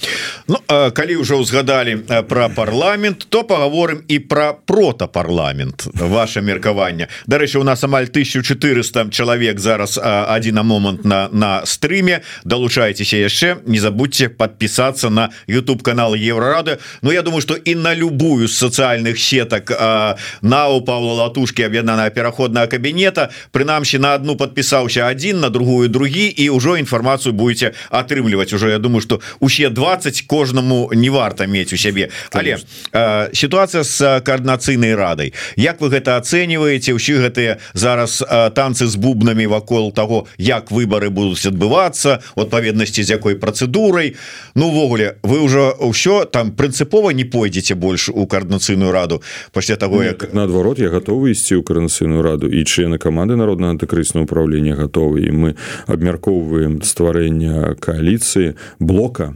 ну, 0.49 0.57
калі 0.69 1.17
ўжо 1.21 1.41
ўзгадалі 1.41 2.07
про 2.29 2.49
парламент 2.49 3.27
то 3.29 3.45
паговорым 3.45 4.03
і 4.09 4.19
про 4.19 4.57
протапарламент 4.67 5.89
ваше 5.95 6.41
меркаванне 6.41 7.09
дарэчы 7.27 7.59
у 7.59 7.65
нас 7.65 7.85
амаль 7.85 8.09
1400 8.09 9.11
чалавек 9.11 9.61
зараз 9.61 9.99
адзін 10.03 10.57
момант 10.63 11.05
на 11.05 11.29
на 11.33 11.67
стриме. 11.67 12.23
Долучайтеся 12.45 13.17
яшчэ 13.17 13.57
не 13.67 13.79
забудьте 13.79 14.29
подписаться 14.29 15.11
на 15.11 15.31
YouTube 15.47 15.83
канал 15.83 16.15
еврорады. 16.15 16.79
Но 17.03 17.13
я 17.13 17.23
думаю 17.23 17.41
что 17.41 17.55
и 17.55 17.75
на 17.75 17.95
любую 18.07 18.49
з 18.49 18.55
социальных 18.55 19.19
сеток 19.19 19.71
на 20.43 20.69
у 20.69 20.81
Павла 20.81 21.13
латушки 21.13 21.63
аб'яднаная 21.63 22.11
пераходная 22.11 22.67
кабінета 22.67 23.31
прынамсі 23.51 23.99
на 23.99 24.15
одну 24.15 24.37
подпісаўся 24.37 25.07
один 25.07 25.41
на 25.41 25.51
другую 25.51 25.89
другі 25.89 26.31
і 26.31 26.51
ўжо 26.51 26.77
інфармацыю 26.79 27.33
будете 27.33 27.75
атрымліваць 27.91 28.55
уже 28.55 28.71
я 28.71 28.79
думаю 28.79 29.01
что 29.01 29.21
усе 29.41 29.71
20 29.71 30.23
кожнаму 30.23 30.91
не 30.95 31.11
варта 31.11 31.47
мець 31.47 31.73
у 31.73 31.77
сябе 31.77 32.11
але 32.33 32.59
ситуация 33.33 33.83
с 33.83 34.21
коорднацыйнай 34.21 34.95
радай 34.95 35.33
Як 35.57 35.81
вы 35.81 35.91
гэта 35.91 36.23
ацэньваеце 36.23 36.95
ўсі 36.95 37.19
гэтыя 37.27 37.59
зараз 37.75 38.23
танцы 38.55 38.87
з 38.87 38.95
бубнамі 38.97 39.47
вакол 39.47 39.91
того 39.91 40.27
як 40.39 40.71
выборы 40.71 41.11
будуць 41.11 41.47
адбывацца 41.47 42.23
адпаведнасці 42.37 43.03
з 43.03 43.11
якой 43.19 43.35
працэдурай 43.35 44.15
Ну 44.55 44.71
увогуле 44.71 45.19
вы 45.23 45.43
ўжо 45.43 45.75
ўсё 45.81 46.25
там 46.31 46.53
прынцыпова 46.53 47.11
не 47.11 47.25
пойдзеце 47.25 47.75
больш 47.75 47.96
у 48.15 48.27
коорднацыйную 48.27 48.93
раду. 48.93 49.23
Пасля 49.53 49.77
того 49.77 50.03
як 50.03 50.35
наадварот 50.35 50.79
я 50.79 50.91
готовы 50.91 51.33
ісці 51.33 51.59
ў 51.59 51.63
каранацыйную 51.63 52.23
раду 52.23 52.47
і 52.49 52.65
члены 52.65 52.99
каманды 52.99 53.37
народна 53.37 53.73
антыкрысна 53.73 54.23
управлення 54.23 54.77
готовы 54.77 55.27
і 55.27 55.31
мы 55.33 55.55
абмяркоўваем 55.87 56.83
стварэння 56.83 57.75
коаліцыі 57.81 58.55
блока 58.79 59.35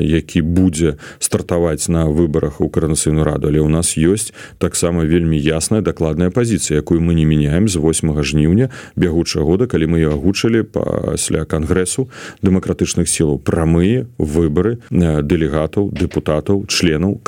які 0.00 0.42
будзе 0.42 0.96
стартаваць 1.18 1.88
на 1.88 2.06
выборах 2.06 2.60
у 2.60 2.68
каранацыйную 2.68 3.24
раду. 3.24 3.48
Але 3.48 3.60
у 3.60 3.68
нас 3.68 3.96
ёсць 3.96 4.32
таксама 4.58 5.04
вельмі 5.04 5.38
ясная 5.38 5.80
дакладная 5.80 6.30
пазіцыя 6.30 6.80
якую 6.80 7.00
мы 7.00 7.14
не 7.14 7.24
меняем 7.24 7.68
з 7.68 7.76
8 7.76 8.22
жніўня 8.22 8.70
бягучага 8.96 9.44
года 9.44 9.66
калі 9.66 9.86
мы 9.86 10.04
агучылі 10.04 10.62
пасля 10.62 11.44
кангрэсу 11.44 12.08
дэмакратычных 12.42 13.08
сілаў. 13.08 13.38
Прамыя 13.38 14.06
выборы 14.18 14.78
дэлегатаў 14.90 15.90
депутатаў 15.92 16.66
членаў 16.66 17.20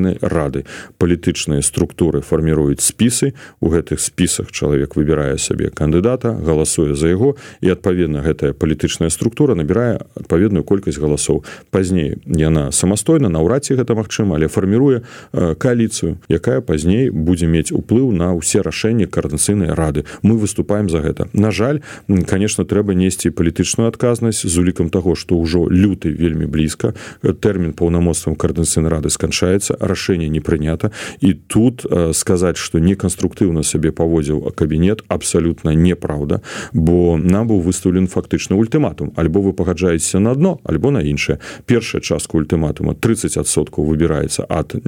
коорднацыйнай 0.00 0.18
рады. 0.20 0.64
Палітычныя 0.98 1.62
структуры 1.62 2.20
фарміруюць 2.20 2.80
спісы. 2.80 3.34
У 3.60 3.68
гэтых 3.68 4.00
спісах 4.00 4.50
чалавек 4.52 4.96
выбірае 4.96 5.38
сабе 5.38 5.70
кандыдата 5.70 6.32
галасуе 6.32 6.94
за 6.94 7.08
яго 7.08 7.36
і 7.60 7.70
адпаведна 7.70 8.22
гэтая 8.22 8.52
палітычная 8.52 9.10
структура 9.10 9.54
набірае 9.54 10.00
адпаведную 10.16 10.64
колькасць 10.64 10.98
галасоў. 10.98 11.44
Пазней 11.70 12.16
яна 12.26 12.72
самастойна 12.72 13.28
наўрад 13.28 13.64
ці 13.64 13.76
гэта 13.76 13.94
магчыма 13.94 14.36
але 14.36 14.48
фарміруе 14.48 15.02
кааліцыю 15.32 16.18
якая 16.28 16.60
пазней 16.60 17.10
будзе 17.10 17.46
мець 17.46 17.72
уплыў 17.72 18.12
на 18.12 18.32
ўсе 18.34 18.62
рашэнні 18.62 19.06
коорднацыйнай 19.06 19.74
рады. 19.74 20.04
Мы 20.22 20.36
выступаем 20.38 20.88
за 20.88 21.00
гэта. 21.00 21.28
На 21.32 21.50
жаль 21.50 21.80
конечно 22.08 22.64
трэба 22.64 22.94
несці 22.94 23.30
палітычную 23.30 23.88
адказнасць 23.88 24.46
з 24.46 24.54
улікам 24.58 24.90
того 24.90 25.14
что 25.14 25.36
ўжо 25.36 25.68
люты 25.68 26.10
вельмі 26.10 26.46
блізка. 26.46 26.94
Тэрмін 27.22 27.72
паўнамоцтвам 27.72 28.36
коорднацыйнай 28.36 28.90
рады 28.90 29.10
сканчаецца 29.10 29.76
рашэнне 29.90 30.28
не 30.30 30.40
прынята 30.40 30.92
і 31.20 31.34
тут 31.34 31.84
сказаць 32.14 32.56
что 32.56 32.78
неканструктыўна 32.78 33.62
сабе 33.66 33.90
паводзіў 33.90 34.54
кабінет 34.54 35.02
абсалютна 35.08 35.74
неправда 35.74 36.40
бо 36.72 37.18
нам 37.18 37.50
быў 37.50 37.60
выстаўлен 37.66 38.06
фактычны 38.06 38.56
ультыматум 38.56 39.12
альбо 39.16 39.42
вы 39.42 39.52
пагаджаецеся 39.52 40.22
на 40.22 40.34
дно 40.34 40.60
альбо 40.64 40.90
на 40.90 41.02
іншае 41.02 41.38
першая 41.66 42.00
частка 42.00 42.36
ультыматума 42.36 42.94
30соткаў 42.94 43.90
выбіраецца 43.90 44.46
ад 44.48 44.78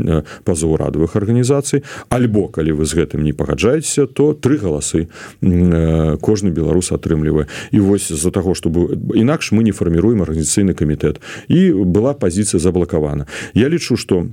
пазаўрадавых 0.44 1.16
арганізацый 1.16 1.82
альбо 2.08 2.48
калі 2.48 2.78
вы 2.78 2.86
з 2.86 3.02
гэтым 3.02 3.26
не 3.26 3.32
пагаджаецеся 3.32 4.06
то 4.06 4.32
тры 4.34 4.56
галасы 4.56 5.08
кожны 5.40 6.50
беларус 6.50 6.92
атрымлівае. 6.92 7.46
І 7.72 7.80
вось 7.80 8.08
з-за 8.08 8.30
таго 8.30 8.54
чтобы 8.54 8.94
інакш 9.14 9.52
мы 9.52 9.64
не 9.64 9.72
фарміруем 9.72 10.22
арганізацыйны 10.22 10.74
камітэт. 10.74 11.20
І 11.48 11.72
была 11.72 12.14
пазіцыя 12.14 12.60
заблакавана. 12.60 13.26
Я 13.54 13.68
лічу 13.68 13.96
что 13.96 14.26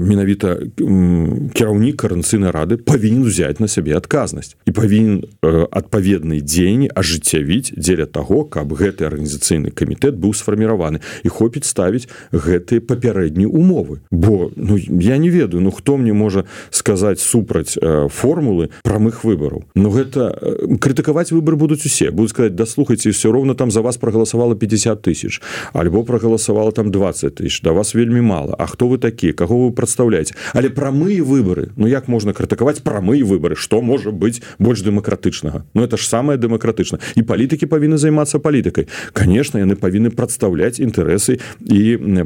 менавіта 0.00 0.56
кіраўнік 0.76 1.96
каранцыйнай 1.96 2.50
рады 2.50 2.76
павінен 2.76 3.26
узяць 3.26 3.58
на 3.60 3.68
сябе 3.68 3.96
адказнасць 3.96 4.56
і 4.66 4.72
павінен 4.76 5.24
адпаведнай 5.42 6.40
дзеянні 6.40 6.90
ажыццявіць 6.94 7.74
дзеля 7.76 8.06
таго 8.06 8.44
каб 8.44 8.72
гэты 8.72 9.06
арганізацыйны 9.08 9.70
камітэт 9.70 10.16
быў 10.16 10.34
сфарміраваны 10.36 11.00
і 11.24 11.28
хопіць 11.28 11.66
ставіць 11.66 12.08
гэтыя 12.32 12.80
папярэднія 12.80 13.48
умовы. 13.48 14.00
Бо 14.10 14.50
ну 14.56 14.76
я 14.76 15.16
не 15.16 15.30
ведаю 15.30 15.62
ну 15.62 15.70
хто 15.70 15.96
мне 15.96 16.12
можа 16.12 16.44
сказаць 16.70 17.20
супраць 17.20 17.76
формулы 18.10 18.70
прамых 18.82 19.24
выбараў. 19.24 19.64
Но 19.74 19.90
гэта 19.90 20.32
крытыкаваць 20.80 21.32
выбор 21.32 21.56
будуць 21.56 21.84
усе. 21.86 22.10
Будуць 22.10 22.30
сказать 22.30 22.54
даслухайце 22.54 23.10
все 23.10 23.32
роўна 23.32 23.54
там 23.54 23.70
за 23.70 23.80
вас 23.82 23.96
прогаласавала 23.96 24.54
50 24.54 25.02
тысяч 25.02 25.40
альбо 25.72 26.02
прогаласавала 26.02 26.72
там 26.72 26.90
20 26.90 27.34
тысяч 27.34 27.62
да 27.62 27.72
вас 27.72 27.94
вельмі 27.94 28.20
мало 28.20 28.54
А 28.58 28.66
хто 28.66 28.88
вы 28.88 28.98
такі 28.98 29.32
каго 29.32 29.65
вы 29.65 29.65
прадстаўляеце 29.70 30.34
але 30.52 30.68
прамыя 30.70 31.22
выборы 31.22 31.72
Ну 31.76 31.86
як 31.86 32.08
можна 32.08 32.32
крытыкаваць 32.32 32.82
прамыя 32.82 33.24
выборы? 33.24 33.54
Что 33.56 33.80
можа 33.80 34.10
быть 34.10 34.42
больш 34.58 34.80
дэмакратычнага? 34.80 35.64
Ну 35.74 35.82
это 35.82 35.96
ж 35.96 36.06
самое 36.08 36.38
дэмакратычна. 36.38 36.98
І 37.14 37.22
палітыкі 37.22 37.66
павінны 37.66 37.98
займацца 37.98 38.38
палітыкай. 38.38 38.88
Конечно 39.12 39.58
яны 39.58 39.76
павінны 39.76 40.10
прадстаўляць 40.10 40.80
інтарэсы 40.80 41.40
і 41.60 41.80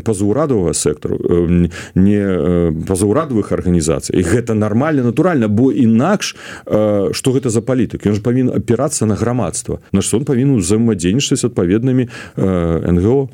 пазаўрадавага 0.04 0.74
сектару 0.74 1.18
не 1.94 2.22
пазаўрадавых 2.86 3.52
арганізацый. 3.52 4.18
І 4.18 4.22
гэта 4.22 4.54
нормально 4.54 5.02
натуральна 5.02 5.48
бо 5.48 5.72
інакш 5.72 6.36
что 6.64 7.32
гэта 7.32 7.50
за 7.50 7.60
палітык? 7.60 8.06
Ён 8.06 8.14
ж 8.14 8.22
павінен 8.22 8.54
апірацца 8.54 9.06
на 9.06 9.14
грамадства. 9.14 9.80
На 9.92 10.02
что 10.02 10.18
он 10.18 10.24
павінен 10.24 10.56
узаемадзейнічаць 10.56 11.44
адпаведнымі 11.44 12.08
НГО 12.36 13.28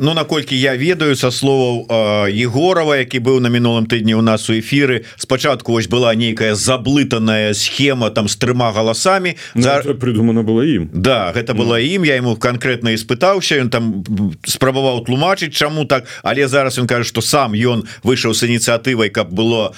Ну 0.00 0.14
наколькі 0.14 0.56
я 0.58 0.76
ведаю 0.76 1.16
са 1.16 1.30
словаў 1.30 2.28
егорова 2.28 3.00
які 3.02 3.18
быў 3.18 3.40
на 3.42 3.50
мінулым 3.50 3.86
тыдні 3.90 4.14
у 4.14 4.22
нас 4.22 4.48
у 4.50 4.54
эфиры 4.54 5.04
спачатку 5.18 5.72
вось 5.72 5.88
была 5.90 6.14
нейкая 6.14 6.54
заблытаная 6.54 7.54
схема 7.54 8.10
там 8.10 8.28
з 8.28 8.36
трыма 8.36 8.72
галасамі 8.72 9.36
ну, 9.54 9.62
за... 9.62 9.82
придумана 9.98 10.42
было 10.42 10.62
ім 10.62 10.90
Да 10.92 11.32
гэта 11.34 11.54
было 11.54 11.78
ну. 11.78 11.82
ім 11.82 12.04
я 12.04 12.16
ему 12.16 12.36
конкретно 12.36 12.94
испытаўся 12.94 13.58
ён 13.58 13.70
там 13.70 14.04
спрабаваў 14.46 15.04
тлумачыць 15.04 15.54
чаму 15.54 15.84
так 15.84 16.06
але 16.22 16.46
зараз 16.48 16.78
ён 16.78 16.86
кажа 16.86 17.04
что 17.04 17.20
сам 17.20 17.52
ён 17.54 17.84
выйшаў 18.02 18.34
с 18.34 18.46
ініцыятывай 18.46 19.10
каб 19.10 19.32
было 19.32 19.74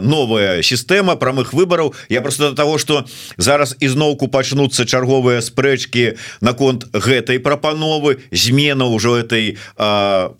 новая 0.00 0.62
сістэма 0.62 1.16
прамых 1.16 1.52
выбораў 1.52 1.94
я 2.08 2.20
просто 2.22 2.50
до 2.50 2.56
того 2.56 2.78
что 2.78 3.04
зараз 3.36 3.76
ізноўку 3.80 4.28
пачнуцца 4.28 4.86
чарговыя 4.86 5.40
спрэчки 5.40 6.16
наконт 6.40 6.88
гэтай 6.92 7.38
прапановы 7.38 8.24
змена 8.30 8.86
ўжо 8.86 9.16
этой 9.20 9.58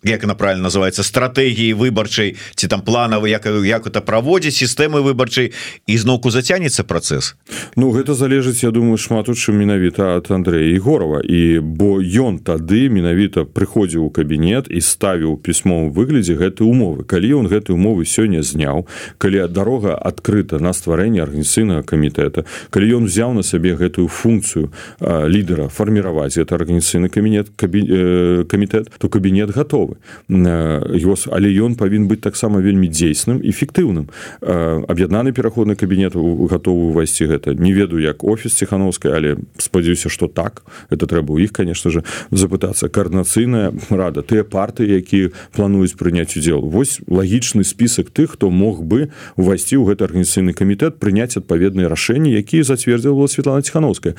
як 0.02 0.24
она 0.24 0.34
правильно 0.34 0.68
называется 0.68 1.02
стратегії 1.02 1.74
выбарчай 1.74 2.21
выбарчай 2.22 2.36
ці 2.54 2.68
там 2.68 2.82
планавы 2.82 3.28
як 3.28 3.46
як 3.46 3.86
это 3.86 4.00
праводзіць 4.00 4.54
сістэмы 4.54 5.02
выбарчай 5.02 5.52
ізноўку 5.86 6.30
зацянецца 6.30 6.84
працэс? 6.84 7.34
Ну 7.76 7.90
гэта 7.90 8.14
залежыць 8.14 8.62
Я 8.62 8.70
думаю 8.70 8.96
шмат 8.96 9.28
у 9.28 9.34
чым 9.34 9.58
менавіта 9.58 10.16
от 10.16 10.30
Андрея 10.30 10.76
егорова. 10.76 11.20
І 11.20 11.58
бо 11.60 12.00
ён 12.00 12.38
тады 12.38 12.88
менавіта 12.88 13.44
прыходзіў 13.44 14.06
у 14.06 14.10
кабінет 14.10 14.66
і 14.70 14.80
ставіў 14.80 15.36
пісьмовым 15.36 15.90
выглядзе 15.90 16.34
гэтай 16.34 16.66
умовы. 16.66 17.04
Калі 17.04 17.42
ён 17.42 17.46
гэтай 17.48 17.74
умовы 17.74 18.04
сёння 18.04 18.42
зняў 18.42 18.86
калі 19.18 19.48
дарога 19.48 19.94
адкрыта 19.94 20.58
на 20.58 20.72
стварэнне 20.72 21.22
арганізацыйнага 21.22 21.82
камітэта 21.82 22.44
калі 22.70 23.02
ён 23.02 23.04
взяў 23.06 23.34
на 23.34 23.42
сабе 23.42 23.74
гэтую 23.74 24.08
функцыю 24.08 24.70
лідера 25.00 25.68
фарміраваць 25.68 26.38
это 26.38 26.54
арганізацыйны 26.54 27.08
кабінет 27.08 27.50
кабі, 27.56 27.80
э, 27.82 28.44
камітэт 28.44 28.90
то 28.98 29.08
кабінет 29.08 29.50
гатовы. 29.50 29.96
Ёс 30.28 31.26
але 31.32 31.48
ён 31.48 31.74
павін 31.74 32.11
быць 32.12 32.20
таксама 32.20 32.60
вельмі 32.60 32.92
дзейсным 32.92 33.40
эфектыўным 33.40 34.12
аб'яднаны 34.42 35.32
пераходны 35.32 35.76
кабінет 35.76 36.12
гатовы 36.12 36.92
увайсці 36.92 37.32
гэта. 37.32 37.56
Не 37.56 37.72
ведаю 37.72 38.04
як 38.04 38.24
офіс 38.24 38.52
ціхановскай 38.52 39.12
але 39.16 39.36
спадзяюся 39.56 40.12
что 40.12 40.28
так. 40.28 40.62
Это 40.90 41.08
трэба 41.08 41.32
у 41.32 41.38
іх 41.38 41.52
конечно 41.52 41.90
же 41.90 42.04
запытацца. 42.30 42.88
Каардынацыйная 42.92 43.72
рада 43.88 44.20
тыя 44.22 44.44
парты 44.44 44.84
якія 44.84 45.32
плануюць 45.56 45.96
прыняць 45.96 46.36
удзел. 46.36 46.60
Вось 46.60 47.00
лагічны 47.08 47.64
список 47.64 48.10
тых 48.10 48.36
хто 48.36 48.50
мог 48.50 48.82
бы 48.84 49.10
увайсці 49.36 49.76
ў 49.78 49.92
гэты 49.92 50.04
арганізацыйны 50.04 50.52
камітэт 50.52 50.98
прыняць 50.98 51.36
адпаведныя 51.38 51.88
рашэнні 51.88 52.32
якія 52.34 52.64
зацвердзіла 52.64 53.28
Светлана 53.28 53.62
ціхановская 53.62 54.14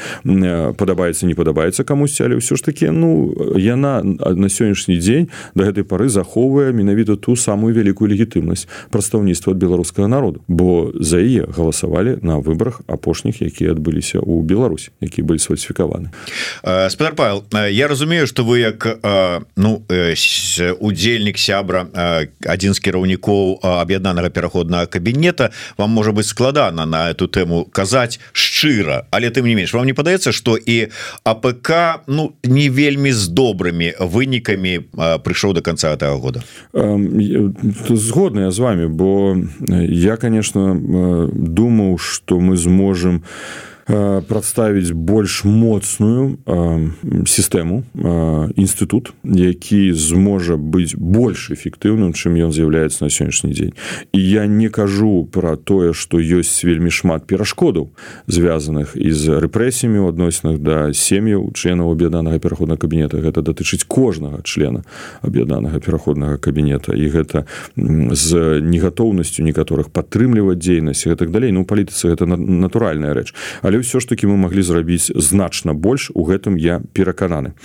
падабаецца 0.77 1.27
не 1.27 1.35
падабаецца 1.35 1.83
камусьці 1.83 2.25
але 2.25 2.39
ўсё 2.39 2.55
ж 2.55 2.61
таки 2.63 2.89
ну 2.89 3.33
яна 3.57 4.01
на 4.03 4.47
сённяшні 4.49 4.97
дзень 4.97 5.29
до 5.55 5.67
гэтай 5.67 5.83
пары 5.83 6.09
захоўвае 6.09 6.71
менавіта 6.71 7.17
ту 7.17 7.35
самую 7.35 7.73
вялікую 7.83 8.07
легітымнасць 8.15 8.67
прадстаўніцтва 8.89 9.51
ад 9.53 9.59
беларускага 9.59 10.07
народу 10.07 10.39
бо 10.47 10.95
за 10.95 11.19
яе 11.19 11.43
галасавалі 11.51 12.23
на 12.23 12.39
выборах 12.39 12.81
апошніх 12.87 13.43
якія 13.43 13.75
адбыліся 13.75 14.23
ў 14.23 14.41
Беларусь 14.47 14.89
які 15.03 15.21
былі 15.27 15.39
сфальсіфікаваны. 15.39 16.15
Спадар 16.63 17.15
Павел 17.15 17.43
я 17.69 17.87
разумею 17.87 18.27
что 18.27 18.43
вы 18.43 18.59
як 18.63 18.87
ну 19.55 19.83
удзельнік 20.79 21.37
сябра 21.37 21.87
адзін 22.47 22.73
з 22.73 22.79
кіраўнікоў 22.79 23.59
аб'яднанага 23.63 24.29
пераходнага 24.29 24.85
кабінета 24.85 25.51
вам 25.77 25.91
можа 25.91 26.11
быть 26.11 26.25
складана 26.25 26.85
на 26.85 27.11
эту 27.11 27.27
тэму 27.27 27.67
казаць 27.71 28.19
шчыра 28.31 29.05
але 29.11 29.29
тым 29.29 29.45
не 29.45 29.55
менш 29.55 29.73
вам 29.73 29.85
не 29.85 29.93
падаецца 29.93 30.31
что 30.31 30.55
і 30.57 30.87
АПК 31.23 32.03
ну 32.07 32.33
не 32.43 32.69
вельмі 32.69 33.11
з 33.11 33.27
добрымі 33.27 33.93
вынікамі 33.99 34.79
прыйшоў 35.23 35.53
до 35.53 35.61
конца 35.61 35.93
этого 35.93 36.19
года 36.19 36.43
згодная 37.89 38.51
з 38.51 38.59
вами 38.59 38.87
бо 38.87 39.37
я 39.87 40.17
конечно 40.17 40.75
думаў 41.33 41.97
что 41.97 42.39
мы 42.39 42.57
зможем 42.57 43.15
у 43.15 43.23
Э, 43.23 43.72
прадставіць 43.85 44.91
больш 44.91 45.43
моцную 45.43 46.39
э, 46.45 46.89
сістэму 47.27 47.83
э, 47.93 48.49
інстытут 48.55 49.11
які 49.23 49.93
зможа 49.93 50.55
быць 50.55 50.95
больш 50.95 51.51
эфектыўным 51.51 52.15
чым 52.15 52.39
ён 52.39 52.51
з'яўляецца 52.55 53.03
на 53.03 53.09
сённяшні 53.09 53.51
дзень. 53.51 53.73
І 54.13 54.19
я 54.19 54.45
не 54.47 54.69
кажу 54.69 55.27
про 55.31 55.57
тое 55.57 55.93
что 55.93 56.17
ёсць 56.17 56.63
вельмі 56.63 56.91
шмат 56.91 57.27
перашкодаў 57.27 57.91
звязаных 58.27 58.95
з 58.95 59.39
рэпрэсіямі 59.43 59.99
у 59.99 60.07
адносінах 60.07 60.59
да 60.63 60.93
сем'яў 60.93 61.51
членаў 61.51 61.91
аб'яднанага 61.91 62.39
пераходнага 62.39 62.79
кабінета. 62.79 63.19
Гэта 63.19 63.43
датычыць 63.43 63.83
кожнага 63.83 64.39
члена 64.43 64.83
аб'яднанага 65.21 65.79
пераходнага 65.79 66.37
кабінета. 66.37 66.95
І 66.95 67.11
гэта 67.11 67.45
з 67.75 68.61
негатоўнасцю 68.63 69.43
некаторых 69.43 69.91
падтрымліваць 69.91 70.59
дзейнасць 70.59 71.07
і 71.07 71.15
так 71.15 71.31
далей. 71.31 71.51
Ну 71.51 71.65
палітыцы 71.65 72.15
гэта 72.15 72.25
натуральная 72.25 73.13
рэч. 73.13 73.33
Але 73.61 73.72
але 73.73 73.81
ўсё 73.81 73.97
ж 73.97 74.05
таки 74.05 74.29
мы 74.29 74.37
могли 74.37 74.61
зрабіць 74.61 75.09
значна 75.17 75.73
больш 75.73 76.13
у 76.13 76.21
гэтым 76.29 76.61
я 76.61 76.85
перакананы. 76.93 77.57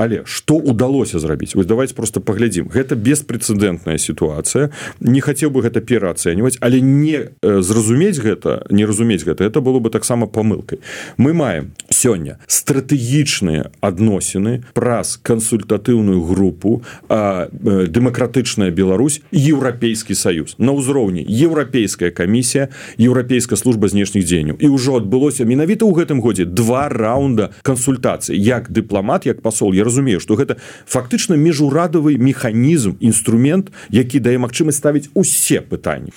Але 0.00 0.24
что 0.24 0.56
удалося 0.56 1.20
зрабіць? 1.20 1.52
Вось 1.54 1.66
давайте 1.68 1.92
просто 1.92 2.20
паглядзім. 2.24 2.72
Гэта 2.72 2.96
беспрэцэдэнтная 2.96 4.00
сітуацыя. 4.00 4.72
Не 5.00 5.20
хацеў 5.20 5.52
бы 5.52 5.60
гэта 5.60 5.84
пераацэньваць 5.84 6.56
але 6.60 6.80
не 6.80 7.36
зразумець 7.42 8.16
гэта 8.16 8.64
не 8.70 8.88
разумець 8.88 9.28
гэта 9.28 9.44
это 9.44 9.60
было 9.60 9.78
бы 9.78 9.90
таксама 9.90 10.26
памылкай. 10.26 10.80
Мы 11.20 11.36
маем 11.36 11.76
сёння 11.92 12.40
стратэгічныя 12.48 13.76
адносіны 13.84 14.64
праз 14.72 15.20
кансультатыўную 15.20 16.24
групу 16.24 16.80
дэмакратычная 17.12 18.70
Беларусь 18.70 19.20
еўрапейскі 19.32 20.14
саюз. 20.16 20.56
На 20.56 20.72
ўзроўні 20.72 21.20
еўрапейская 21.28 22.08
камісія 22.08 22.72
еўрапейская 22.96 23.60
служба 23.60 23.88
знешніх 23.88 24.24
дзеянняў. 24.24 24.56
І 24.56 24.72
ўжо 24.72 24.96
адбыло 24.96 25.25
адбылося 25.26 25.44
менавіта 25.44 25.82
ў 25.82 25.92
гэтым 25.98 26.22
годзе 26.22 26.46
два 26.46 26.86
раунда 26.88 27.50
кансультацыі 27.66 28.38
як 28.38 28.70
дыпламат 28.70 29.26
як 29.26 29.42
пасол 29.42 29.74
я 29.74 29.82
разумею 29.82 30.20
что 30.20 30.38
гэта 30.38 30.56
фактычна 30.86 31.34
міжурадавы 31.34 32.14
механізм 32.18 32.94
інструмент 33.00 33.74
які 33.90 34.22
дае 34.22 34.38
магчымасць 34.38 34.78
ставіць 34.78 35.10
усе 35.14 35.60
пытанні 35.60 36.14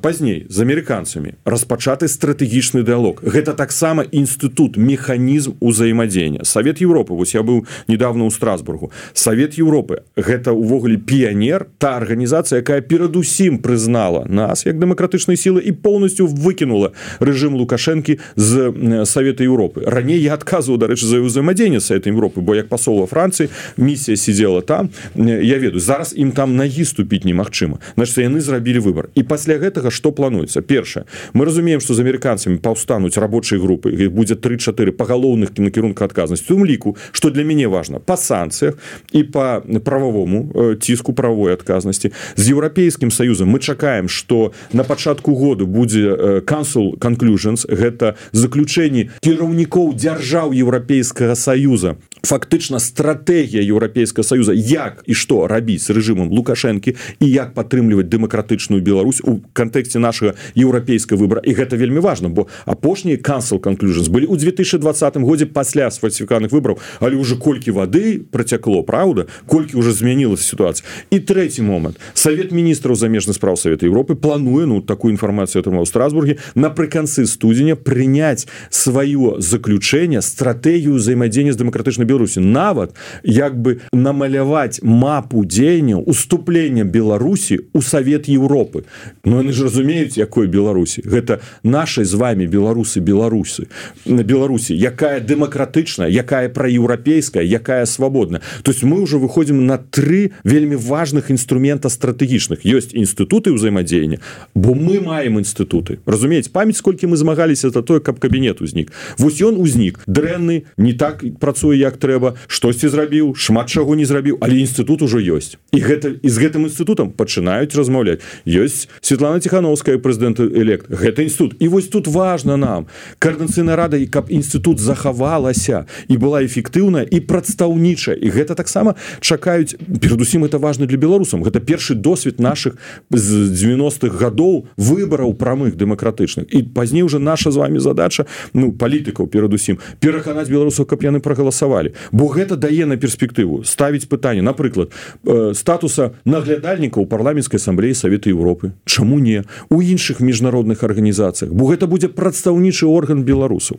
пазней 0.00 0.46
з 0.48 0.64
амерыканцамі 0.64 1.36
распачаты 1.44 2.08
стратэгічны 2.08 2.80
дыалог 2.80 3.20
гэта 3.20 3.52
таксама 3.52 4.04
інстытут 4.08 4.76
механізм 4.80 5.56
узаемадзеяння. 5.60 6.44
Савет 6.44 6.80
Европы 6.80 7.12
вось 7.12 7.34
я 7.34 7.42
быў 7.42 7.66
недавно 7.88 8.24
ў 8.24 8.32
страсбургу. 8.32 8.90
Савет 9.12 9.58
Европы 9.60 10.08
гэта 10.16 10.56
увогуле 10.56 10.96
піянер 10.96 11.68
та 11.78 11.96
арганізацыя 12.00 12.64
якая 12.64 12.80
перадусім 12.80 13.58
прызнала 13.60 14.24
нас 14.24 14.64
як 14.64 14.80
дэмакратычнай 14.80 15.36
сілы 15.36 15.60
і 15.60 15.72
полностью 15.72 16.26
выкінула 16.26 16.96
рэжым 17.20 17.56
лукашэнкі 17.60 18.18
з 18.36 19.04
Савета 19.04 19.44
Европы 19.44 19.84
раней 19.84 20.18
я 20.24 20.40
адказваў 20.40 20.80
дарэчы 20.80 21.04
за 21.04 21.20
ўзаемадзеянне 21.20 21.80
с 21.84 21.92
этой 21.92 22.16
Европы 22.16 22.40
бо 22.40 22.56
як 22.56 22.72
пасола 22.72 23.04
Францыі 23.06 23.52
місія 23.76 24.16
сидела 24.16 24.60
там. 24.60 24.90
Я 25.14 25.58
ведаю 25.58 25.80
зараз 25.80 26.14
ім 26.16 26.32
там 26.32 26.56
нагі 26.56 26.84
ступіць 26.84 27.24
немагчыма. 27.24 27.78
Значит 27.96 28.24
яны 28.24 28.40
зрабілі 28.40 28.80
выбор 28.80 29.08
і 29.14 29.22
пасля 29.22 29.58
гэтага 29.66 29.90
что 29.90 30.12
плануецца? 30.12 30.62
Першае 30.62 31.04
мы 31.34 31.44
разумеем 31.44 31.80
что 31.80 31.94
з 31.94 32.00
амерыканцамі 32.06 32.62
паўстануць 32.62 33.18
рабочай 33.18 33.58
групы 33.58 33.90
іх 33.90 34.12
будзе 34.14 34.38
34 34.38 34.92
пагалоўных 34.94 35.52
кінакірунка 35.52 36.04
адказнасці. 36.06 36.54
У 36.54 36.64
ліку 36.64 36.96
что 37.12 37.30
для 37.30 37.44
мяне 37.44 37.68
важно 37.68 38.00
по 38.00 38.16
санкцыях 38.16 38.78
і 39.12 39.24
по 39.24 39.62
прававому 39.84 40.50
э, 40.54 40.76
ціску 40.76 41.12
правой 41.12 41.52
адказнасці. 41.52 42.12
З 42.36 42.44
еўрапейскім 42.50 43.10
союзам 43.10 43.50
мы 43.50 43.58
чакаем 43.58 44.08
что 44.08 44.52
на 44.72 44.84
пачатку 44.84 45.34
году 45.34 45.66
будзе 45.66 46.42
кансул 46.46 46.94
э, 46.94 46.98
conclusions 46.98 47.66
гэта 47.66 48.14
заключэнні 48.32 49.10
кіраўнікоў 49.20 49.94
дзяржаў 49.94 50.52
еўрапейскага 50.52 51.34
союза 51.34 51.96
фактычна 52.26 52.78
стратегія 52.82 53.62
еўрапейскага 53.62 54.26
союза 54.26 54.52
як 54.56 55.02
і 55.06 55.14
что 55.14 55.46
рабіць 55.46 55.86
з 55.86 55.94
рэжымам 55.94 56.32
лукашэнкі 56.34 56.96
і 57.20 57.26
як 57.30 57.54
падтрымліваць 57.54 58.10
дэмакратычную 58.10 58.82
Беларусь 58.82 59.22
у 59.22 59.38
кантэксце 59.52 60.02
нашага 60.02 60.34
еўрапейскага 60.58 61.20
выбора 61.20 61.40
і 61.46 61.54
гэта 61.54 61.76
вельмі 61.76 62.00
важно 62.00 62.28
бо 62.28 62.48
апошнія 62.66 63.16
кансел 63.16 63.62
conclusions 63.62 64.10
былі 64.10 64.26
ў 64.26 64.36
2020 64.42 65.22
годзе 65.22 65.46
пасля 65.46 65.90
сфальсіфіканых 65.90 66.50
выбраў 66.50 66.82
але 67.00 67.14
уже 67.14 67.36
колькі 67.36 67.70
воды 67.70 68.18
працякло 68.18 68.82
Праўда? 68.82 69.26
Колькі 69.46 69.76
уже 69.76 69.92
змянілася 69.92 70.42
сітуацыя? 70.42 70.86
І 71.10 71.20
третий 71.20 71.64
момант. 71.64 72.00
Совет 72.14 72.52
міністраў 72.52 72.96
замежных 72.96 73.34
справ 73.34 73.58
Савета 73.58 73.86
Европы 73.86 74.14
плануе 74.14 74.66
ну 74.66 74.80
такую 74.80 75.12
інфармацыю 75.12 75.60
атрымаў 75.60 75.86
страсбурге 75.86 76.38
напрыканцы 76.54 77.26
студзеня 77.26 77.76
прыняць 77.76 78.46
сваё 78.70 79.40
заключэнне 79.40 80.22
стратэгію 80.22 80.96
ўзаемадзення 80.96 81.52
з 81.52 81.58
дэмакратычнай 81.60 82.06
Беларусі 82.06 82.15
беларусі 82.16 82.40
нават 82.40 82.94
як 83.22 83.60
бы 83.60 83.80
намаляваць 83.92 84.80
мапу 84.82 85.44
дзеянняў 85.44 86.02
уступлення 86.06 86.84
беларусі 86.84 87.60
у 87.72 87.82
савет 87.82 88.28
Европы 88.28 88.84
но 89.24 89.42
яны 89.42 89.52
ж 89.52 89.64
разумеюць 89.64 90.16
якой 90.16 90.46
беларусі. 90.46 91.02
Гэта 91.04 91.40
нашай 91.62 92.04
з 92.04 92.14
вами 92.14 92.46
беларусы 92.46 93.00
беларусы. 93.00 93.68
На 94.06 94.22
беларусі 94.22 94.72
якая 94.72 95.20
дэмакратычная 95.20 96.08
якая 96.08 96.48
праеўрапейская 96.48 97.44
якая 97.44 97.84
свабодна 97.86 98.40
то 98.62 98.70
есть 98.70 98.82
мы 98.82 99.00
уже 99.00 99.18
выходзім 99.18 99.66
на 99.66 99.76
тры 99.78 100.32
вельмі 100.44 100.76
важных 100.76 101.30
інструмента 101.30 101.88
стратэгічных. 101.88 102.64
Ёсць 102.64 102.96
інстытуты 102.96 103.52
ўзаемадзеяння 103.52 104.18
бо 104.54 104.74
мы 104.74 105.00
маем 105.00 105.38
інстытуты. 105.38 105.98
Разумець 106.06 106.48
памяць 106.48 106.80
колькі 106.80 107.12
мы 107.12 107.16
змагаліся 107.16 107.70
за 107.70 107.82
тое 107.82 108.00
каб 108.00 108.18
кабінет 108.18 108.62
узнік. 108.62 108.92
Вось 109.18 109.42
ён 109.42 109.60
узнік 109.60 110.00
дрэнны 110.06 110.64
не 110.76 110.92
так 110.92 111.24
працуе 111.38 111.76
як 111.76 111.95
як 111.96 112.00
трэба 112.04 112.36
штосьці 112.46 112.88
зрабіў 112.88 113.34
шмат 113.34 113.72
чаго 113.72 113.96
не 113.96 114.04
зрабіў 114.04 114.36
але 114.40 114.60
інстытут 114.60 115.02
ужо 115.02 115.18
ёсць. 115.18 115.56
І 115.72 115.80
гэта 115.80 116.20
і 116.20 116.28
з 116.28 116.36
гэтым 116.36 116.68
інстытутам 116.68 117.10
пачынаюць 117.16 117.72
размаўляць. 117.72 118.20
Ёсць 118.44 118.88
Светлана 119.00 119.40
тихохановская 119.40 119.98
прэзідэнт 119.98 120.40
элект. 120.52 120.92
Гэта 120.92 121.24
інстытут. 121.24 121.56
І 121.58 121.68
вось 121.68 121.88
тут 121.88 122.06
важно 122.06 122.56
нам. 122.56 122.86
Каардынцыйная 123.18 123.76
рада 123.76 123.96
і 123.96 124.06
каб 124.06 124.28
інстытут 124.28 124.78
захавалася 124.78 125.86
і 126.08 126.16
была 126.20 126.44
эфектыўная 126.44 127.08
і 127.08 127.20
прадстаўнічая. 127.20 128.16
І 128.20 128.28
гэта 128.28 128.54
таксама 128.54 128.94
чакаюць 129.20 129.76
перадусім 130.00 130.44
это 130.44 130.58
важно 130.58 130.86
для 130.86 131.00
беларусам 131.00 131.42
гэта 131.42 131.60
першы 131.60 131.94
досвед 131.94 132.40
наших 132.40 132.76
з 133.10 133.48
90-х 133.48 134.12
гадоў 134.12 134.68
выбараў 134.76 135.34
прамых 135.34 135.76
дэмакратычных. 135.76 136.46
І 136.52 136.62
пазней 136.62 137.02
уже 137.02 137.18
наша 137.18 137.50
з 137.50 137.56
вами 137.56 137.78
задача 137.78 138.26
ну 138.52 138.72
палітыкаў 138.72 139.26
перадусім 139.26 139.78
пераканаць 140.00 140.48
беларусаў 140.48 140.86
каб 140.86 141.02
яны 141.02 141.20
прагаласавалі 141.20 141.85
бо 142.12 142.26
гэта 142.26 142.56
дае 142.56 142.86
на 142.86 142.96
перспектыву 142.96 143.64
ставіць 143.64 144.06
пытанне. 144.08 144.42
Напрыклад 144.42 144.92
э, 145.24 145.52
статуса 145.54 146.12
наглядальнікаў 146.24 147.06
парламенской 147.06 147.56
ассамблеі 147.56 147.94
Савета 147.94 148.30
Европы 148.30 148.72
Чаму 148.84 149.18
не? 149.18 149.44
У 149.68 149.82
іншых 149.82 150.20
міжнародных 150.20 150.82
арганізацыях. 150.82 151.52
Бо 151.52 151.66
гэта 151.66 151.86
будзе 151.86 152.08
прадстаўнічы 152.08 152.86
орган 152.86 153.24
беларусаў. 153.24 153.78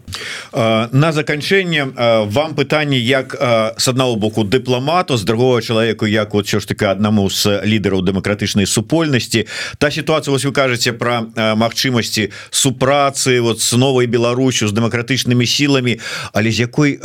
На 0.53 1.11
заканчэнне 1.11 1.85
вам 2.27 2.55
пытанне 2.55 2.99
як 2.99 3.35
с 3.77 3.87
аднаго 3.87 4.15
боку 4.15 4.43
дыпламату 4.43 5.17
з 5.17 5.23
другого 5.23 5.61
чалавеку 5.61 6.07
як 6.07 6.33
вот 6.33 6.47
що 6.47 6.59
ж 6.59 6.67
таки 6.67 6.85
аднаму 6.85 7.29
з 7.29 7.61
лідараў 7.65 8.01
дэмакратычнай 8.01 8.65
супольнасці. 8.65 9.45
Та 9.77 9.91
сітуацыя 9.91 10.31
вось 10.31 10.45
вы 10.45 10.51
кажаце 10.51 10.93
про 10.93 11.27
магчымасці 11.35 12.31
супрацы 12.49 13.41
вот 13.41 13.61
с 13.61 13.73
новой 13.73 14.07
Беларусю 14.07 14.67
з 14.67 14.73
дэмакратычнымі 14.73 15.45
сіламі 15.45 15.99
але 16.33 16.51
з 16.51 16.59
якой 16.59 16.99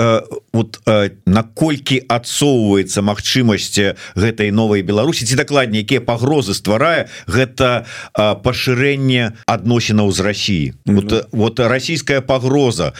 вот 0.52 0.80
наколькі 1.26 2.02
адсоўваецца 2.08 3.02
магчымасць 3.02 3.96
гэтай 4.16 4.50
новой 4.50 4.82
Беларусі? 4.82 5.26
Ці 5.26 5.36
дакладней 5.36 5.82
якія 5.82 6.00
пагрозы 6.00 6.54
стварае 6.54 7.08
гэта 7.26 7.84
пашырэнне 8.16 9.32
адносінаў 9.46 10.12
з 10.12 10.20
Росіі 10.20 10.72
вот, 10.86 11.04
mm 11.04 11.18
-hmm. 11.18 11.24
вот 11.32 11.60
расійская 11.60 12.20
пагроза 12.20 12.92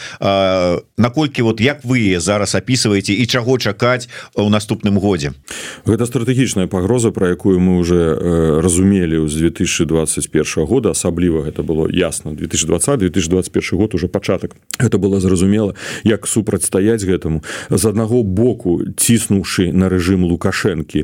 наколькі 0.97 1.41
вот 1.41 1.61
як 1.61 1.85
вы 1.85 2.19
зараз 2.19 2.55
опісваеце 2.55 3.13
і 3.13 3.25
чаго 3.25 3.57
чакаць 3.57 4.09
у 4.35 4.49
наступным 4.49 4.99
годзе? 4.99 5.31
Гэта 5.85 6.05
стратэгічная 6.05 6.67
пагроза 6.67 7.11
про 7.11 7.29
якую 7.29 7.59
мы 7.59 7.77
уже 7.77 7.95
э, 7.95 8.61
разумелі 8.61 9.27
з 9.27 9.35
2021 9.35 10.65
года. 10.65 10.89
Асабліва 10.89 11.43
гэта 11.43 11.63
было 11.63 11.89
ясно 11.89 12.31
2020 12.31 12.99
2021 12.99 13.79
год 13.79 13.95
уже 13.95 14.07
пачатак. 14.07 14.55
Это 14.79 14.97
было 14.97 15.19
зразумела 15.19 15.73
як 16.03 16.27
супрацьстаяць 16.27 17.03
гэтаму 17.03 17.43
з 17.83 17.91
аднаго 17.91 18.23
боку 18.23 18.79
ціснуўшы 18.95 19.75
на 19.75 19.91
рэжым 19.91 20.23
лукашэнкі 20.23 21.03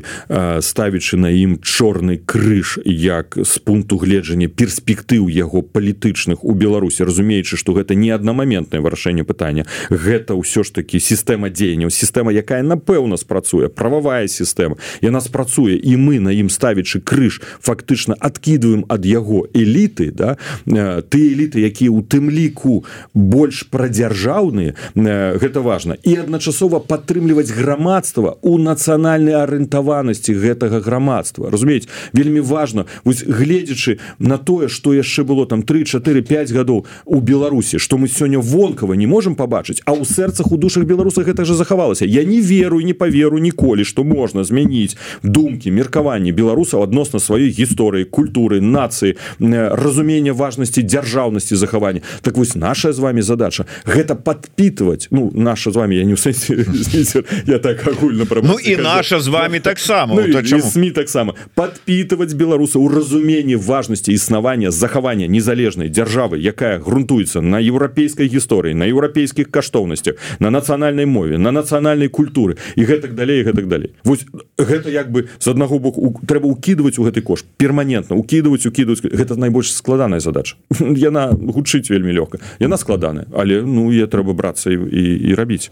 ставячы 0.64 1.20
на 1.20 1.28
ім 1.28 1.60
чорны 1.60 2.16
крыж 2.24 2.80
як 2.88 3.36
з 3.36 3.58
пункту 3.60 4.00
гледжання 4.00 4.48
перспектыў 4.48 5.28
яго 5.28 5.60
палітычных 5.60 6.40
у 6.40 6.56
беларусі 6.56 7.04
разумеючы 7.04 7.60
что 7.60 7.76
гэта 7.76 7.92
не 7.92 8.08
аднамаментнае 8.16 8.80
вырашэнне 8.80 9.28
пытання. 9.28 9.68
Гэта 9.92 10.32
ўсё 10.32 10.64
ж 10.64 10.72
таки 10.72 10.96
сістэма 10.96 11.52
дзеянняў 11.52 11.92
сістэма 11.92 12.32
якая 12.32 12.64
напэўна 12.64 13.20
спрацуе 13.20 13.68
прававая 13.68 14.24
сістэма. 14.24 14.80
Яна 15.04 15.20
спрацуе 15.20 15.76
і 15.76 16.00
мы 16.00 16.16
на 16.16 16.32
ім 16.32 16.48
ставячы 16.48 17.04
крыж 17.04 17.44
фактычна 17.60 18.16
адкидываем 18.16 18.88
ад 18.88 19.04
яго 19.04 19.44
эліты 19.52 20.16
да? 20.16 20.40
Ты 20.64 21.18
эліты 21.36 21.60
якія 21.60 21.92
у 21.92 22.00
тым 22.00 22.32
ліку 22.32 22.88
больш 23.12 23.68
прадзяржаўныя 23.68 24.72
гэта 24.96 25.60
важно 25.60 26.00
і 26.00 26.16
адначасова 26.24 26.69
падтрымліваць 26.78 27.50
грамадства 27.50 28.36
у 28.42 28.58
нацыянальнай 28.58 29.34
арыентаванасці 29.34 30.34
гэтага 30.34 30.80
грамадства. 30.80 31.50
Разумець 31.50 31.88
вельмі 32.12 32.40
важно 32.40 32.86
вось 33.04 33.24
гледзячы 33.24 33.98
на 34.18 34.38
тое 34.38 34.68
что 34.68 34.94
яшчэ 34.94 35.24
было 35.24 35.46
там 35.46 35.62
3-4-5 35.62 36.52
гадоў 36.52 36.86
у 37.04 37.20
беларусі 37.20 37.78
что 37.78 37.98
мы 37.98 38.08
сёння 38.08 38.38
вонкава 38.38 38.94
не 38.94 39.06
можем 39.06 39.34
побачыць 39.34 39.82
а 39.84 39.92
ў 39.92 40.04
сэрцах 40.04 40.52
у 40.52 40.56
душах 40.56 40.84
беларусах 40.84 41.28
это 41.28 41.44
же 41.44 41.54
захавалася. 41.54 42.06
Я 42.06 42.24
не 42.24 42.40
веру 42.40 42.80
не 42.80 42.94
поверу 42.94 43.38
ніколі 43.38 43.84
что 43.84 44.04
можна 44.04 44.44
змяніць 44.44 44.96
думкі 45.22 45.70
меркаванні 45.70 46.32
беларусаў 46.32 46.82
адносна 46.82 47.18
сваёй 47.18 47.50
гісторыі 47.50 48.04
культуры 48.04 48.60
нацыі 48.60 49.16
разумення 49.40 50.32
важнасці 50.32 50.82
дзяржаўнасці 50.82 51.56
захавання. 51.56 52.00
Так 52.22 52.36
вось 52.36 52.54
наша 52.54 52.92
з 52.92 52.98
вами 52.98 53.22
задача 53.22 53.66
гэта 53.84 54.14
подпитывать 54.14 55.08
ну 55.10 55.30
наша 55.34 55.70
з 55.70 55.76
вами 55.76 55.94
я 55.94 56.04
не 56.04 56.16
сэнсе 56.16 56.59
я 57.46 57.58
так 57.58 57.86
агульна 57.86 58.24
про 58.24 58.42
ну 58.42 58.58
і 58.58 58.76
наша 58.76 59.20
з 59.20 59.28
вами 59.28 59.60
таксама 59.60 60.14
ну, 60.14 60.60
сМ 60.60 60.90
таксама 60.90 61.34
подпитывать 61.54 62.34
беларуса 62.34 62.78
у 62.78 62.88
разуменні 62.88 63.56
важнасці 63.56 64.12
існавання 64.12 64.70
захавання 64.70 65.26
незалежнай 65.26 65.88
дзяржавы 65.88 66.38
якая 66.38 66.78
грунтуецца 66.78 67.40
на 67.40 67.60
еўрапейскай 67.60 68.28
гісторыі 68.28 68.74
на 68.74 68.86
еўрапейскіх 68.86 69.50
каштоўнасцях 69.50 70.14
на 70.38 70.50
нацыянальнай 70.50 71.06
мове 71.06 71.38
на 71.38 71.52
нацыянальнай 71.52 72.08
культуры 72.08 72.56
і 72.76 72.84
гэтак 72.84 73.14
далей 73.14 73.42
гэтак 73.42 73.66
далей. 73.68 73.94
Вось 74.04 74.26
гэта 74.58 74.90
як 74.90 75.10
бы 75.10 75.28
з 75.38 75.48
аднаго 75.48 75.78
боку 75.78 76.20
трэба 76.26 76.46
укидывать 76.46 76.98
у 76.98 77.04
гэты 77.04 77.22
кош 77.22 77.44
перманентна 77.56 78.16
укидывать 78.16 78.66
укидывать 78.66 79.02
гэта 79.02 79.36
найбольш 79.36 79.72
складаная 79.72 80.20
задача. 80.20 80.56
Яна 80.80 81.30
гучыць 81.32 81.90
вельмі 81.90 82.12
лёгка. 82.12 82.38
Яна 82.58 82.76
складаная 82.76 83.26
але 83.32 83.62
ну 83.62 83.90
я 83.92 84.06
трэба 84.06 84.34
брацца 84.34 84.70
і, 84.70 84.74
і, 84.74 85.04
і 85.30 85.34
рабіць. 85.34 85.70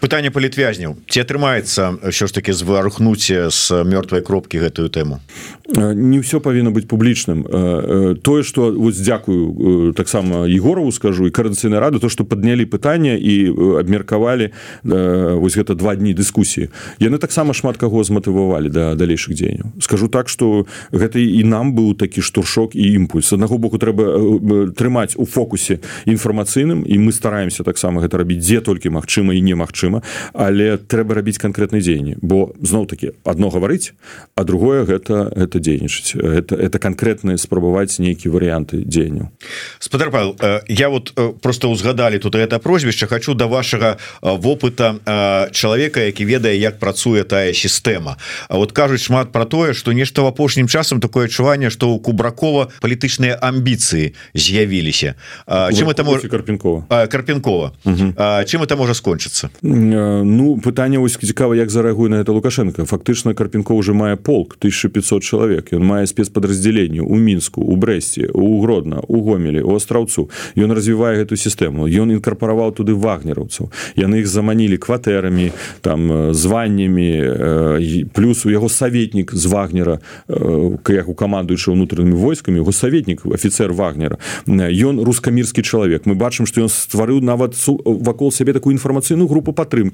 Пытанне 0.00 0.25
палітвязняў 0.30 0.96
ці 1.08 1.20
атрымаецца 1.20 2.10
що 2.10 2.26
ж 2.26 2.34
таки 2.34 2.52
зварухнуць 2.52 3.30
з 3.30 3.84
мёртвай 3.84 4.22
кропкі 4.22 4.58
гэтую 4.58 4.88
тэму? 4.88 5.20
Не 5.76 6.22
ўсё 6.22 6.38
павінна 6.40 6.70
быць 6.70 6.86
публічным. 6.86 7.42
Тое 8.22 8.42
что 8.42 8.70
вось 8.70 9.00
дзякую 9.02 9.92
таксама 9.92 10.46
егорову 10.46 10.92
скажу 10.92 11.26
і 11.26 11.34
карацыйнай 11.34 11.80
рады 11.80 11.98
то 11.98 12.08
что 12.08 12.24
паднялі 12.24 12.66
пытання 12.66 13.18
і 13.18 13.50
абмеркавалі 13.80 14.50
вось 14.84 15.56
гэта 15.56 15.74
два 15.74 15.96
дні 15.96 16.14
дыскусіі. 16.14 16.70
Яны 16.98 17.18
таксама 17.18 17.54
шмат 17.54 17.76
каго 17.76 18.04
зматывавалі 18.04 18.70
да 18.70 18.94
далейшых 18.94 19.34
дзеянняў. 19.34 19.74
Скажу 19.80 20.08
так 20.08 20.28
что 20.28 20.66
гэта 20.92 21.18
і 21.18 21.42
нам 21.44 21.74
быў 21.74 21.94
такі 21.94 22.22
штуршок 22.22 22.76
і 22.76 22.82
імпульс. 22.82 23.32
Аднаго 23.32 23.58
боку 23.58 23.78
трэба 23.78 24.70
трымаць 24.76 25.16
у 25.16 25.26
фокусе 25.26 25.80
інфармацыйным 26.06 26.86
і 26.86 26.94
мы 26.98 27.12
стараемся 27.12 27.64
таксама 27.64 28.00
гэта 28.00 28.18
рабіць 28.18 28.38
дзе 28.38 28.60
толькі 28.60 28.94
магчыма 28.94 29.34
і 29.34 29.40
немагчыма 29.42 30.02
але 30.32 30.76
трэба 30.76 31.14
рабіць 31.14 31.38
канкрэтнай 31.38 31.80
дзеянні. 31.80 32.16
Бо 32.22 32.52
зноў 32.60 32.86
таки 32.86 33.12
одно 33.24 33.48
гаварыць 33.50 33.92
а 34.34 34.44
другое 34.44 34.84
гэта 34.84 35.32
это 35.34 35.58
дзейнічаць. 35.58 36.16
Это 36.16 36.56
это 36.56 36.78
канкрэтныя 36.78 37.36
спрабаваць 37.36 37.98
нейкія 37.98 38.32
варыянты 38.32 38.84
дзеянняў. 38.84 39.30
Спадар 39.78 40.10
Павел 40.10 40.36
я 40.68 40.88
вот 40.88 41.12
просто 41.40 41.70
узгадалі 41.70 42.18
тут 42.18 42.34
это 42.34 42.58
прозвішча. 42.58 43.06
Хочу 43.06 43.34
до 43.34 43.48
вашага 43.48 43.96
вопыта 44.22 44.98
чалавека 45.52 46.00
які 46.00 46.24
ведае 46.24 46.56
як 46.58 46.78
працуе 46.78 47.24
тая 47.24 47.52
сістэма. 47.52 48.16
А 48.48 48.56
вот 48.56 48.72
кажуць 48.72 49.02
шмат 49.02 49.32
про 49.32 49.44
тое 49.44 49.74
что 49.74 49.92
нешта 49.92 50.22
в 50.22 50.26
апошнім 50.26 50.68
часам 50.68 51.00
такое 51.00 51.26
адчуванне 51.26 51.70
что 51.70 51.90
у 51.90 51.98
кубракова 51.98 52.68
палітычныя 52.80 53.38
амбіцыі 53.40 54.14
з'явіліся. 54.34 55.14
Чым 55.46 55.90
это 55.90 56.04
может 56.04 56.30
карпінкова 56.30 57.06
карпінкова 57.06 57.72
чым 57.84 58.62
это 58.62 58.76
можа 58.76 58.94
скончыцца 58.94 59.50
Ну 60.24 60.60
пытанне 60.62 60.98
вось 60.98 61.16
цікава 61.16 61.56
як 61.56 61.70
зарэагуе 61.70 62.08
на 62.08 62.20
это 62.20 62.32
лукашенко. 62.32 62.84
Фактычна 62.84 63.34
карпінко 63.34 63.74
уже 63.74 63.92
мае 63.92 64.16
полк 64.16 64.56
1500 64.58 65.22
чалавек. 65.22 65.72
Ён 65.72 65.84
мае 65.84 66.06
спецпадраздзяленне 66.06 67.00
у 67.00 67.16
мінску 67.16 67.62
у 67.62 67.76
брэсце 67.76 68.28
у 68.32 68.60
гродна 68.60 69.00
у 69.08 69.20
гомелі 69.22 69.62
у 69.62 69.74
астраўцу 69.74 70.28
ён 70.56 70.72
развівае 70.72 71.24
эту 71.24 71.36
сістэму. 71.36 71.88
Ён 71.88 72.12
інкарпараваў 72.12 72.72
туды 72.72 72.94
вагнераўцаў. 72.94 73.70
Яны 73.96 74.20
іх 74.20 74.26
заманілі 74.26 74.76
кватэрамі 74.76 75.52
там 75.80 76.34
званнямі 76.34 78.08
плюс 78.12 78.46
у 78.46 78.50
яго 78.50 78.68
саветнік 78.68 79.32
з 79.32 79.46
вагнера 79.46 79.98
як 80.88 81.08
у 81.08 81.14
камандуючы 81.14 81.72
ўнутранымі 81.72 82.12
войскамі 82.12 82.60
яго 82.60 82.72
саветнік 82.72 83.26
офіцер 83.26 83.72
вагнера. 83.72 84.18
Ён 84.46 85.00
рускамірскі 85.00 85.62
чалавек. 85.62 86.06
Мы 86.06 86.14
бачым 86.14 86.46
што 86.46 86.60
ён 86.60 86.68
стварыў 86.68 87.20
нават 87.22 87.56
вакол 87.84 88.32
сябе 88.32 88.52
такую 88.52 88.74
інфармацыйную 88.76 89.28
групу 89.28 89.52
падтрымки 89.52 89.85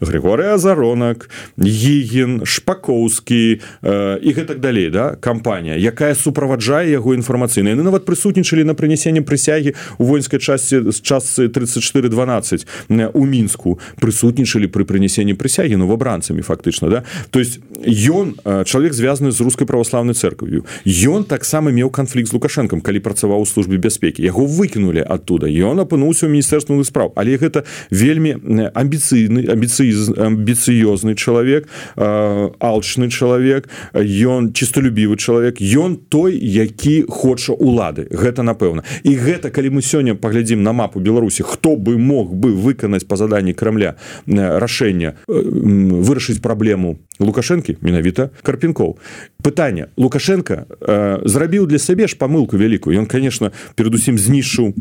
Григорый 0.00 0.52
азаронак 0.52 1.28
егін 1.56 2.42
шпакоўскі 2.44 3.60
і 3.82 4.30
гэтак 4.32 4.60
далей 4.60 4.90
да 4.90 5.16
кампанія 5.16 5.76
якая 5.78 6.14
суправаджае 6.14 6.90
яго 6.92 7.14
інфармацыйна. 7.14 7.72
Яны 7.72 7.82
нават 7.82 8.04
прысутнічалі 8.04 8.64
на 8.64 8.74
прынясенне 8.74 9.22
прысягі 9.22 9.74
у 9.98 10.04
воінскай 10.04 10.40
часці 10.40 10.92
з 10.92 10.98
часцы 11.00 11.48
34 11.48 12.08
12 12.08 12.66
у 13.14 13.24
мінску 13.24 13.78
прысутнічалі 14.00 14.68
пры 14.68 14.84
прынясенні 14.84 15.34
прысягі 15.34 15.80
новабранцамі 15.80 16.42
фактычна 16.42 16.88
да. 16.90 17.04
То 17.30 17.40
есть 17.40 17.60
ён 17.88 18.36
чалавек 18.64 18.92
звязаны 18.92 19.32
з 19.32 19.40
рускай 19.40 19.66
праваслаўнай 19.66 20.14
церкваю 20.14 20.64
ён 20.84 21.24
таксама 21.24 21.72
меў 21.72 21.88
канфлікт 21.88 22.28
з 22.28 22.34
лукашэнкам 22.36 22.80
калі 22.84 23.00
працаваў 23.00 23.42
у 23.42 23.46
службе 23.46 23.78
бяспекі. 23.78 24.22
Яго 24.22 24.44
выкінулі 24.44 25.00
оттуда 25.00 25.48
ён 25.48 25.80
апынуўся 25.80 26.28
ў 26.28 26.36
міністэрству 26.36 26.76
спраў. 26.84 27.12
Але 27.16 27.40
гэта 27.40 27.64
вельмі 27.88 28.36
амбіцыйны 28.74 29.31
амбіцыйны 29.40 29.52
амбіцый 29.52 30.82
амбіцыёзны 30.82 31.14
чалавек 31.14 31.68
алчны 31.96 33.08
чалавек 33.08 33.68
ён 33.94 34.52
чыстолюбівы 34.52 35.16
чалавек 35.16 35.60
ён 35.60 35.96
той 35.96 36.36
які 36.36 37.04
хоча 37.08 37.52
улады 37.52 38.06
гэта 38.10 38.42
напэўна. 38.42 38.84
І 39.02 39.16
гэта 39.16 39.50
калі 39.50 39.78
мы 39.78 39.82
сёння 39.82 40.14
паглядзім 40.14 40.62
на 40.62 40.72
мапу 40.72 41.00
Беларусі 41.00 41.42
хто 41.42 41.76
бы 41.76 41.98
мог 41.98 42.34
бы 42.34 42.52
выканаць 42.52 43.06
па 43.06 43.16
заданні 43.16 43.54
крамля 43.54 43.96
рашэння 44.26 45.14
вырашыць 45.26 46.40
праблему 46.42 46.98
лукашэнкі 47.18 47.78
менавіта 47.80 48.30
карпінкоў 48.42 48.98
пытанне 49.42 49.88
лукашенко 49.96 50.66
э, 50.80 51.20
зрабіў 51.24 51.66
для 51.66 51.78
сябе 51.78 52.06
ж 52.06 52.16
памылку 52.16 52.56
вялікую 52.56 52.96
ён 52.98 53.06
конечно 53.06 53.52
перадусім 53.74 54.18
знішыў 54.18 54.74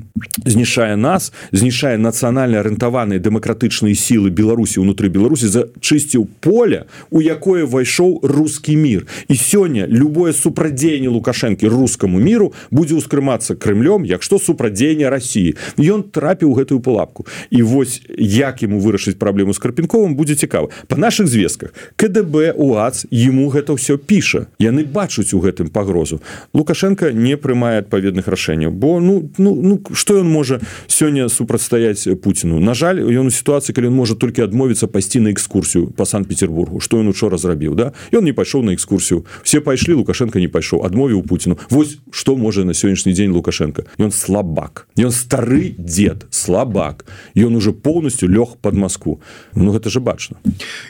знішае 0.46 0.96
нас 0.96 1.34
знішае 1.52 1.98
нацыянальна 1.98 2.62
арыентаваныя 2.62 3.20
дэмакратычныя 3.20 3.96
сілы 3.98 4.30
беларусі 4.30 4.80
унутры 4.82 5.10
беларусі 5.10 5.50
зачысціў 5.50 6.28
поле 6.40 6.86
у 7.10 7.22
якое 7.22 7.66
ўвайшоў 7.66 8.22
русский 8.24 8.76
мир. 8.76 9.08
І 9.28 9.36
сёння 9.36 9.86
любое 9.88 10.34
супрадзеянне 10.34 11.10
лукашэнкі 11.10 11.68
рускаму 11.68 12.20
миру 12.20 12.54
будзе 12.72 12.96
ўскрымацца 13.00 13.56
крымлем 13.56 14.04
як 14.06 14.24
што 14.24 14.40
супрадзеяння 14.40 15.10
россии. 15.10 15.56
Ён 15.78 16.04
трапіў 16.04 16.54
гэтую 16.54 16.80
палапку 16.80 17.26
і 17.50 17.62
вось 17.64 18.02
як 18.18 18.64
ему 18.64 18.80
вырашыць 18.80 19.18
праблему 19.18 19.54
с 19.54 19.60
карпінковым 19.60 20.16
будзе 20.16 20.36
цікава 20.36 20.70
по 20.88 20.96
наших 20.96 21.28
звестках 21.28 21.74
кДб 21.96 22.54
уац 22.56 23.06
ему 23.12 23.50
гэта 23.50 23.76
все 23.76 23.98
піша 23.98 24.48
яны 24.60 24.84
бачуць 24.84 25.34
у 25.34 25.40
гэтым 25.40 25.70
пагрозу. 25.70 26.22
Лукашенко 26.54 27.12
не 27.12 27.38
прымае 27.38 27.80
адпаведных 27.80 28.28
рашэнняў 28.28 28.72
бо 28.72 29.00
ну 29.00 29.30
ну 29.38 29.56
ну 29.56 29.82
что 29.94 30.18
ён 30.18 30.30
можа 30.30 30.62
сёння 30.88 31.30
супрацьстаяць 31.30 32.08
путину 32.22 32.60
на 32.60 32.74
жаль 32.74 33.02
ён 33.02 33.28
у 33.28 33.34
сітуацыі 33.34 33.74
калі 33.74 33.88
он 33.88 33.96
можа 33.96 34.16
толькі 34.16 34.42
адмовіцца 34.42 34.88
пайсці 34.88 35.20
на 35.20 35.32
экскурсію 35.32 35.92
по 35.96 36.06
санкт-петербургу 36.06 36.80
что 36.80 37.00
ён 37.00 37.08
учора 37.10 37.38
зрабіў 37.38 37.76
да? 37.76 37.94
Ён 38.12 38.24
не 38.24 38.34
пайшоў 38.34 38.64
на 38.64 38.74
экскурсію. 38.74 39.26
Все 39.44 39.62
пайшлі 39.62 39.94
лукашенко 39.94 40.40
не 40.40 40.48
пайшоў 40.48 40.86
адмовіў 40.86 41.24
путину 41.24 41.58
Вось 41.70 41.98
что 42.12 42.36
можа 42.36 42.66
на 42.66 42.74
сённяшні 42.74 43.14
дзень 43.14 43.32
лукашенко. 43.32 43.86
Ён 43.98 44.12
слабак. 44.12 44.88
Ён 44.98 45.12
стары 45.12 45.76
дед 45.78 46.26
слабак. 46.30 47.06
Ён 47.36 47.56
уже 47.56 47.72
полностью 47.72 48.30
лёг 48.30 48.58
под 48.62 48.74
Москву 48.74 49.22
Ну 49.56 49.72
гэта 49.72 49.90
же 49.90 50.00
бачна. 50.00 50.38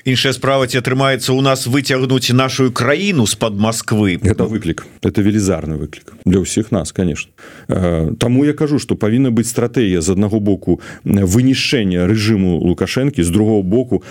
Іншая 0.05 0.33
справа 0.33 0.67
ці 0.67 0.77
атрымаецца 0.77 1.33
у 1.33 1.41
нас 1.41 1.67
выцягнуць 1.67 2.33
нашу 2.33 2.71
краіну 2.71 3.27
з-пад 3.27 3.50
Москвы. 3.51 4.19
Это 4.23 4.45
выклік 4.45 4.85
это 5.01 5.21
велізарны 5.21 5.77
выклік 5.77 6.13
для 6.25 6.39
ўсіх 6.39 6.71
нас 6.71 6.91
конечно. 6.91 7.31
Таму 7.67 8.45
я 8.45 8.53
кажу 8.53 8.79
что 8.79 8.95
павінна 8.95 9.31
быць 9.31 9.49
стратегія 9.49 10.01
з 10.01 10.09
аднаго 10.09 10.39
боку 10.39 10.79
вынішэння 11.05 12.07
рэжыму 12.07 12.59
лукашэнкі 12.61 13.23
з 13.23 13.29
другого 13.29 13.63
боку 13.63 14.03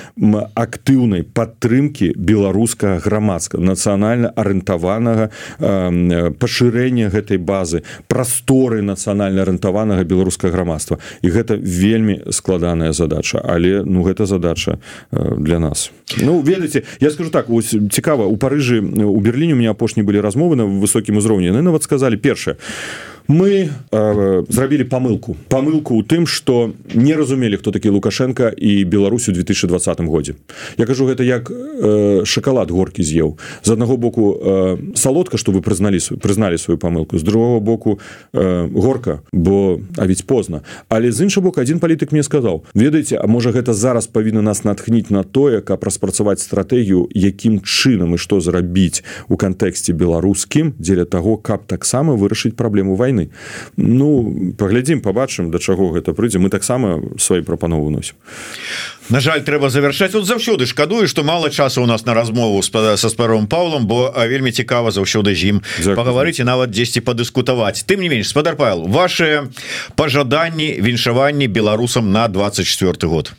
актыўнай 0.54 1.22
падтрымки 1.22 2.12
беларускага 2.16 2.98
грамадска 2.98 3.58
нацыянальна 3.58 4.32
арыентаванага 4.36 5.30
пашырэння 6.38 7.10
гэтай 7.10 7.38
базы 7.38 7.82
прасторы 8.08 8.82
нацыянальна 8.82 9.42
арыентаванага 9.42 10.04
беларускага 10.04 10.52
грамадства. 10.52 10.98
І 11.22 11.30
гэта 11.30 11.56
вельмі 11.56 12.20
складаная 12.30 12.92
задача. 12.92 13.40
Але 13.44 13.82
ну 13.84 14.02
гэта 14.02 14.26
задача 14.26 14.78
для 15.12 15.58
нас. 15.58 15.90
Ну 16.18 16.40
ведаеце 16.40 16.82
я 17.00 17.10
скажу 17.10 17.30
так 17.30 17.50
ось 17.50 17.74
цікава 17.90 18.26
у 18.26 18.36
парыжы 18.36 18.80
у 18.80 19.20
Берліне 19.30 19.54
у 19.54 19.56
меня 19.56 19.70
апошні 19.70 20.02
былі 20.02 20.18
размовы 20.18 20.58
на 20.58 20.66
высокім 20.66 21.22
узроўні 21.22 21.54
яны 21.54 21.62
нават 21.62 21.86
сказалі 21.86 22.18
першае 22.18 22.58
мы 23.30 23.70
э, 23.90 24.44
зрабілі 24.48 24.84
памылку 24.84 25.36
памылку 25.48 25.94
у 25.94 26.02
тым 26.02 26.26
что 26.26 26.72
не 26.94 27.14
разумелі 27.14 27.56
хто 27.56 27.70
такі 27.70 27.88
лукашенко 27.88 28.50
і 28.56 28.84
Беларусь 28.84 29.28
у 29.28 29.32
2020 29.32 30.00
годзе 30.00 30.34
я 30.76 30.86
кажу 30.86 31.06
гэта 31.06 31.22
як 31.22 31.50
э, 31.50 32.24
шоколад 32.24 32.70
горкі 32.70 33.02
з'еў. 33.02 33.38
З 33.62 33.70
аднаго 33.70 33.96
боку 33.96 34.34
э, 34.34 34.76
салодка 34.94 35.38
что 35.38 35.52
вы 35.52 35.62
прызналі 35.62 35.98
прызналі 36.18 36.58
сваю 36.58 36.78
памылку. 36.78 37.18
З 37.18 37.22
другого 37.22 37.60
боку 37.60 38.00
э, 38.32 38.68
горка 38.74 39.22
бо 39.32 39.80
а 39.96 40.06
ведь 40.06 40.26
позна. 40.26 40.60
Але 40.88 41.12
з 41.12 41.22
інша 41.22 41.40
бок 41.40 41.58
один 41.58 41.78
палітык 41.78 42.12
мне 42.12 42.22
сказал 42.22 42.64
ведаеце 42.74 43.16
А 43.16 43.26
можа 43.26 43.50
гэта 43.50 43.74
зараз 43.74 44.06
павінна 44.06 44.42
нас 44.42 44.64
натхніць 44.64 45.10
на 45.10 45.22
тое 45.22 45.60
каб 45.60 45.84
распрацаваць 45.84 46.42
стратэгію 46.42 47.08
якім 47.14 47.60
чынам 47.60 48.14
і 48.14 48.18
што 48.18 48.40
зрабіць 48.40 49.04
у 49.28 49.36
кантэксце 49.36 49.92
беларускім 49.92 50.74
дзеля 50.78 51.04
того 51.04 51.36
каб 51.36 51.66
таксама 51.66 52.14
вырашыць 52.14 52.56
праблему 52.56 52.96
войны 52.96 53.19
войны 53.20 53.30
ну 53.76 54.54
паглядзім 54.56 55.00
побачым 55.00 55.50
до 55.50 55.58
чаго 55.58 55.90
гэта 55.92 56.12
прыйдзе. 56.12 56.38
Мы 56.38 56.50
таксама 56.50 57.00
свои 57.18 57.42
прапановы 57.42 57.90
носім 57.90 58.16
На 59.10 59.20
жаль 59.20 59.42
трэба 59.42 59.70
завершаць 59.70 60.14
вот 60.14 60.26
заўсёды 60.26 60.66
шкадую 60.66 61.08
что 61.08 61.22
мало 61.22 61.50
часу 61.50 61.82
у 61.82 61.86
нас 61.86 62.06
на 62.06 62.14
размову 62.14 62.62
со 62.62 63.08
спаровым 63.08 63.46
Павлом 63.46 63.86
бо 63.86 64.14
вельмі 64.16 64.52
цікава 64.52 64.90
заўсёды 64.90 65.34
з 65.34 65.44
ім 65.44 65.62
паговорыць 65.96 66.42
нават 66.44 66.70
дзесьці 66.70 67.00
падыскутаваць. 67.00 67.84
Тым 67.84 68.00
не 68.00 68.08
менш 68.08 68.28
спадар 68.28 68.56
Павел 68.56 68.86
ваши 68.86 69.48
пожаданні 69.96 70.80
віншаванні 70.80 71.48
беларусам 71.48 72.12
на 72.12 72.28
24 72.28 73.08
год 73.08 73.32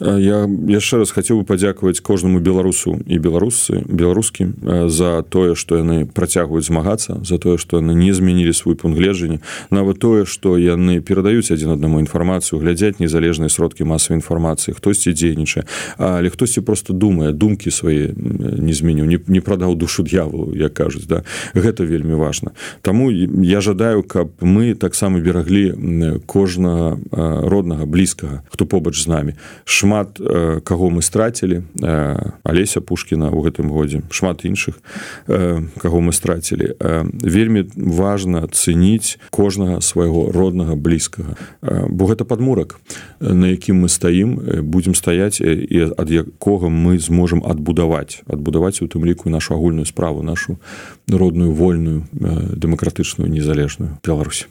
я 0.00 0.44
яшчэ 0.68 1.00
раз 1.00 1.10
хацеў 1.10 1.40
бы 1.40 1.44
падзякаваць 1.48 2.04
кожнаму 2.04 2.40
беларусу 2.40 3.00
і 3.08 3.16
беларусы 3.16 3.80
беларускі 3.88 4.52
за 4.92 5.24
тое 5.24 5.56
што 5.56 5.80
яны 5.80 6.04
працягваюць 6.04 6.68
змагацца 6.68 7.24
за 7.24 7.38
тое 7.40 7.56
што 7.56 7.80
яны 7.80 7.96
не 7.96 8.12
змянілі 8.12 8.52
свой 8.52 8.76
пункт 8.76 9.00
гледжання 9.00 9.40
нават 9.70 9.98
тое 9.98 10.28
што 10.28 10.60
яны 10.60 11.00
перадаюць 11.00 11.48
адзін 11.48 11.80
аднаму 11.80 12.00
інфармацыю 12.04 12.60
глядзяць 12.60 13.00
незалежныя 13.00 13.48
сродкі 13.48 13.88
масавай 13.88 14.20
інфармацыі 14.20 14.76
хтосьці 14.76 15.16
дзейнічае 15.16 15.64
але 15.96 16.28
хтосьці 16.28 16.60
просто 16.60 16.92
думае 16.92 17.32
думкі 17.32 17.72
свае 17.72 18.12
не 18.12 18.76
зменіў 18.76 19.08
не, 19.08 19.18
не 19.26 19.40
прадаў 19.40 19.80
душу 19.80 20.04
д'яволу 20.04 20.52
як 20.52 20.74
кажуць 20.76 21.08
да. 21.08 21.24
Гэта 21.56 21.88
вельмі 21.88 22.20
важна 22.20 22.52
Таму 22.82 23.08
я 23.08 23.60
жадаю 23.64 24.04
каб 24.04 24.28
мы 24.44 24.74
таксама 24.74 25.24
бераглі 25.24 26.20
кожнага 26.26 27.00
роднага 27.48 27.88
блізкага 27.88 28.44
хто 28.52 28.66
побач 28.68 29.00
з 29.00 29.08
намі 29.08 29.32
шмат 29.64 29.85
шмат 29.86 30.20
э, 30.20 30.60
каго 30.64 30.90
мы 30.90 31.02
страцілі. 31.02 31.62
Э, 31.80 32.32
алеся 32.42 32.80
пушкіна 32.80 33.30
ў 33.30 33.38
гэтым 33.46 33.70
годзе 33.70 34.02
шмат 34.10 34.42
іншых 34.42 34.82
э, 35.30 35.62
каго 35.78 36.00
мы 36.02 36.10
страцілі. 36.10 36.74
Вельмі 37.22 37.70
важна 37.76 38.42
цэніць 38.50 39.18
кожнага 39.30 39.80
свайго 39.80 40.32
роднага 40.34 40.74
блізкага. 40.74 41.38
Бо 41.62 42.10
гэта 42.10 42.26
падмурак 42.26 42.82
на 43.20 43.54
якім 43.54 43.86
мы 43.86 43.88
стаім 43.88 44.66
будзем 44.66 44.98
стаяць 44.98 45.38
і 45.40 45.94
ад 45.94 46.10
якога 46.10 46.66
мы 46.66 46.98
зможам 46.98 47.46
адбудаваць. 47.46 48.26
Адбудаваць 48.26 48.82
у 48.82 48.90
тым 48.90 49.06
ліку 49.06 49.30
нашу 49.30 49.54
агульную 49.54 49.86
справу 49.86 50.26
нашу 50.26 50.58
родную 51.06 51.54
вольную 51.54 52.10
дэмакратычную 52.10 53.30
незалежную 53.30 54.02
Беларусь. 54.02 54.48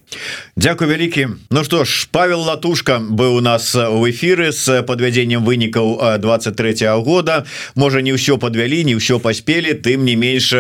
Дякую 0.56 0.88
вялікі. 0.90 1.28
Ну 1.52 1.64
што 1.64 1.84
ж 1.84 2.08
павел 2.12 2.48
латушка 2.48 3.04
быў 3.04 3.38
у 3.38 3.42
нас 3.44 3.76
у 3.76 4.00
эфіры 4.08 4.56
з 4.56 4.80
падвядзення 4.88 5.25
падведзеннем 5.26 5.46
вынікаў 5.46 6.20
23 6.20 6.86
-го 6.86 7.04
года. 7.04 7.46
Можа 7.76 8.02
не 8.02 8.14
ўсё 8.14 8.38
подвялі 8.38 8.84
не 8.86 8.96
ўсё 8.96 9.20
паспелі 9.20 9.74
тым 9.74 10.06
не 10.06 10.16
менш 10.16 10.54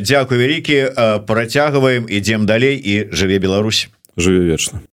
Дякую 0.00 0.40
вялікі 0.40 0.88
працягваем 1.26 2.06
ідзем 2.08 2.46
далей 2.46 2.76
і 2.76 3.12
жыве 3.12 3.38
Беларусь. 3.38 3.88
Жыве 4.16 4.44
вечна 4.44 4.80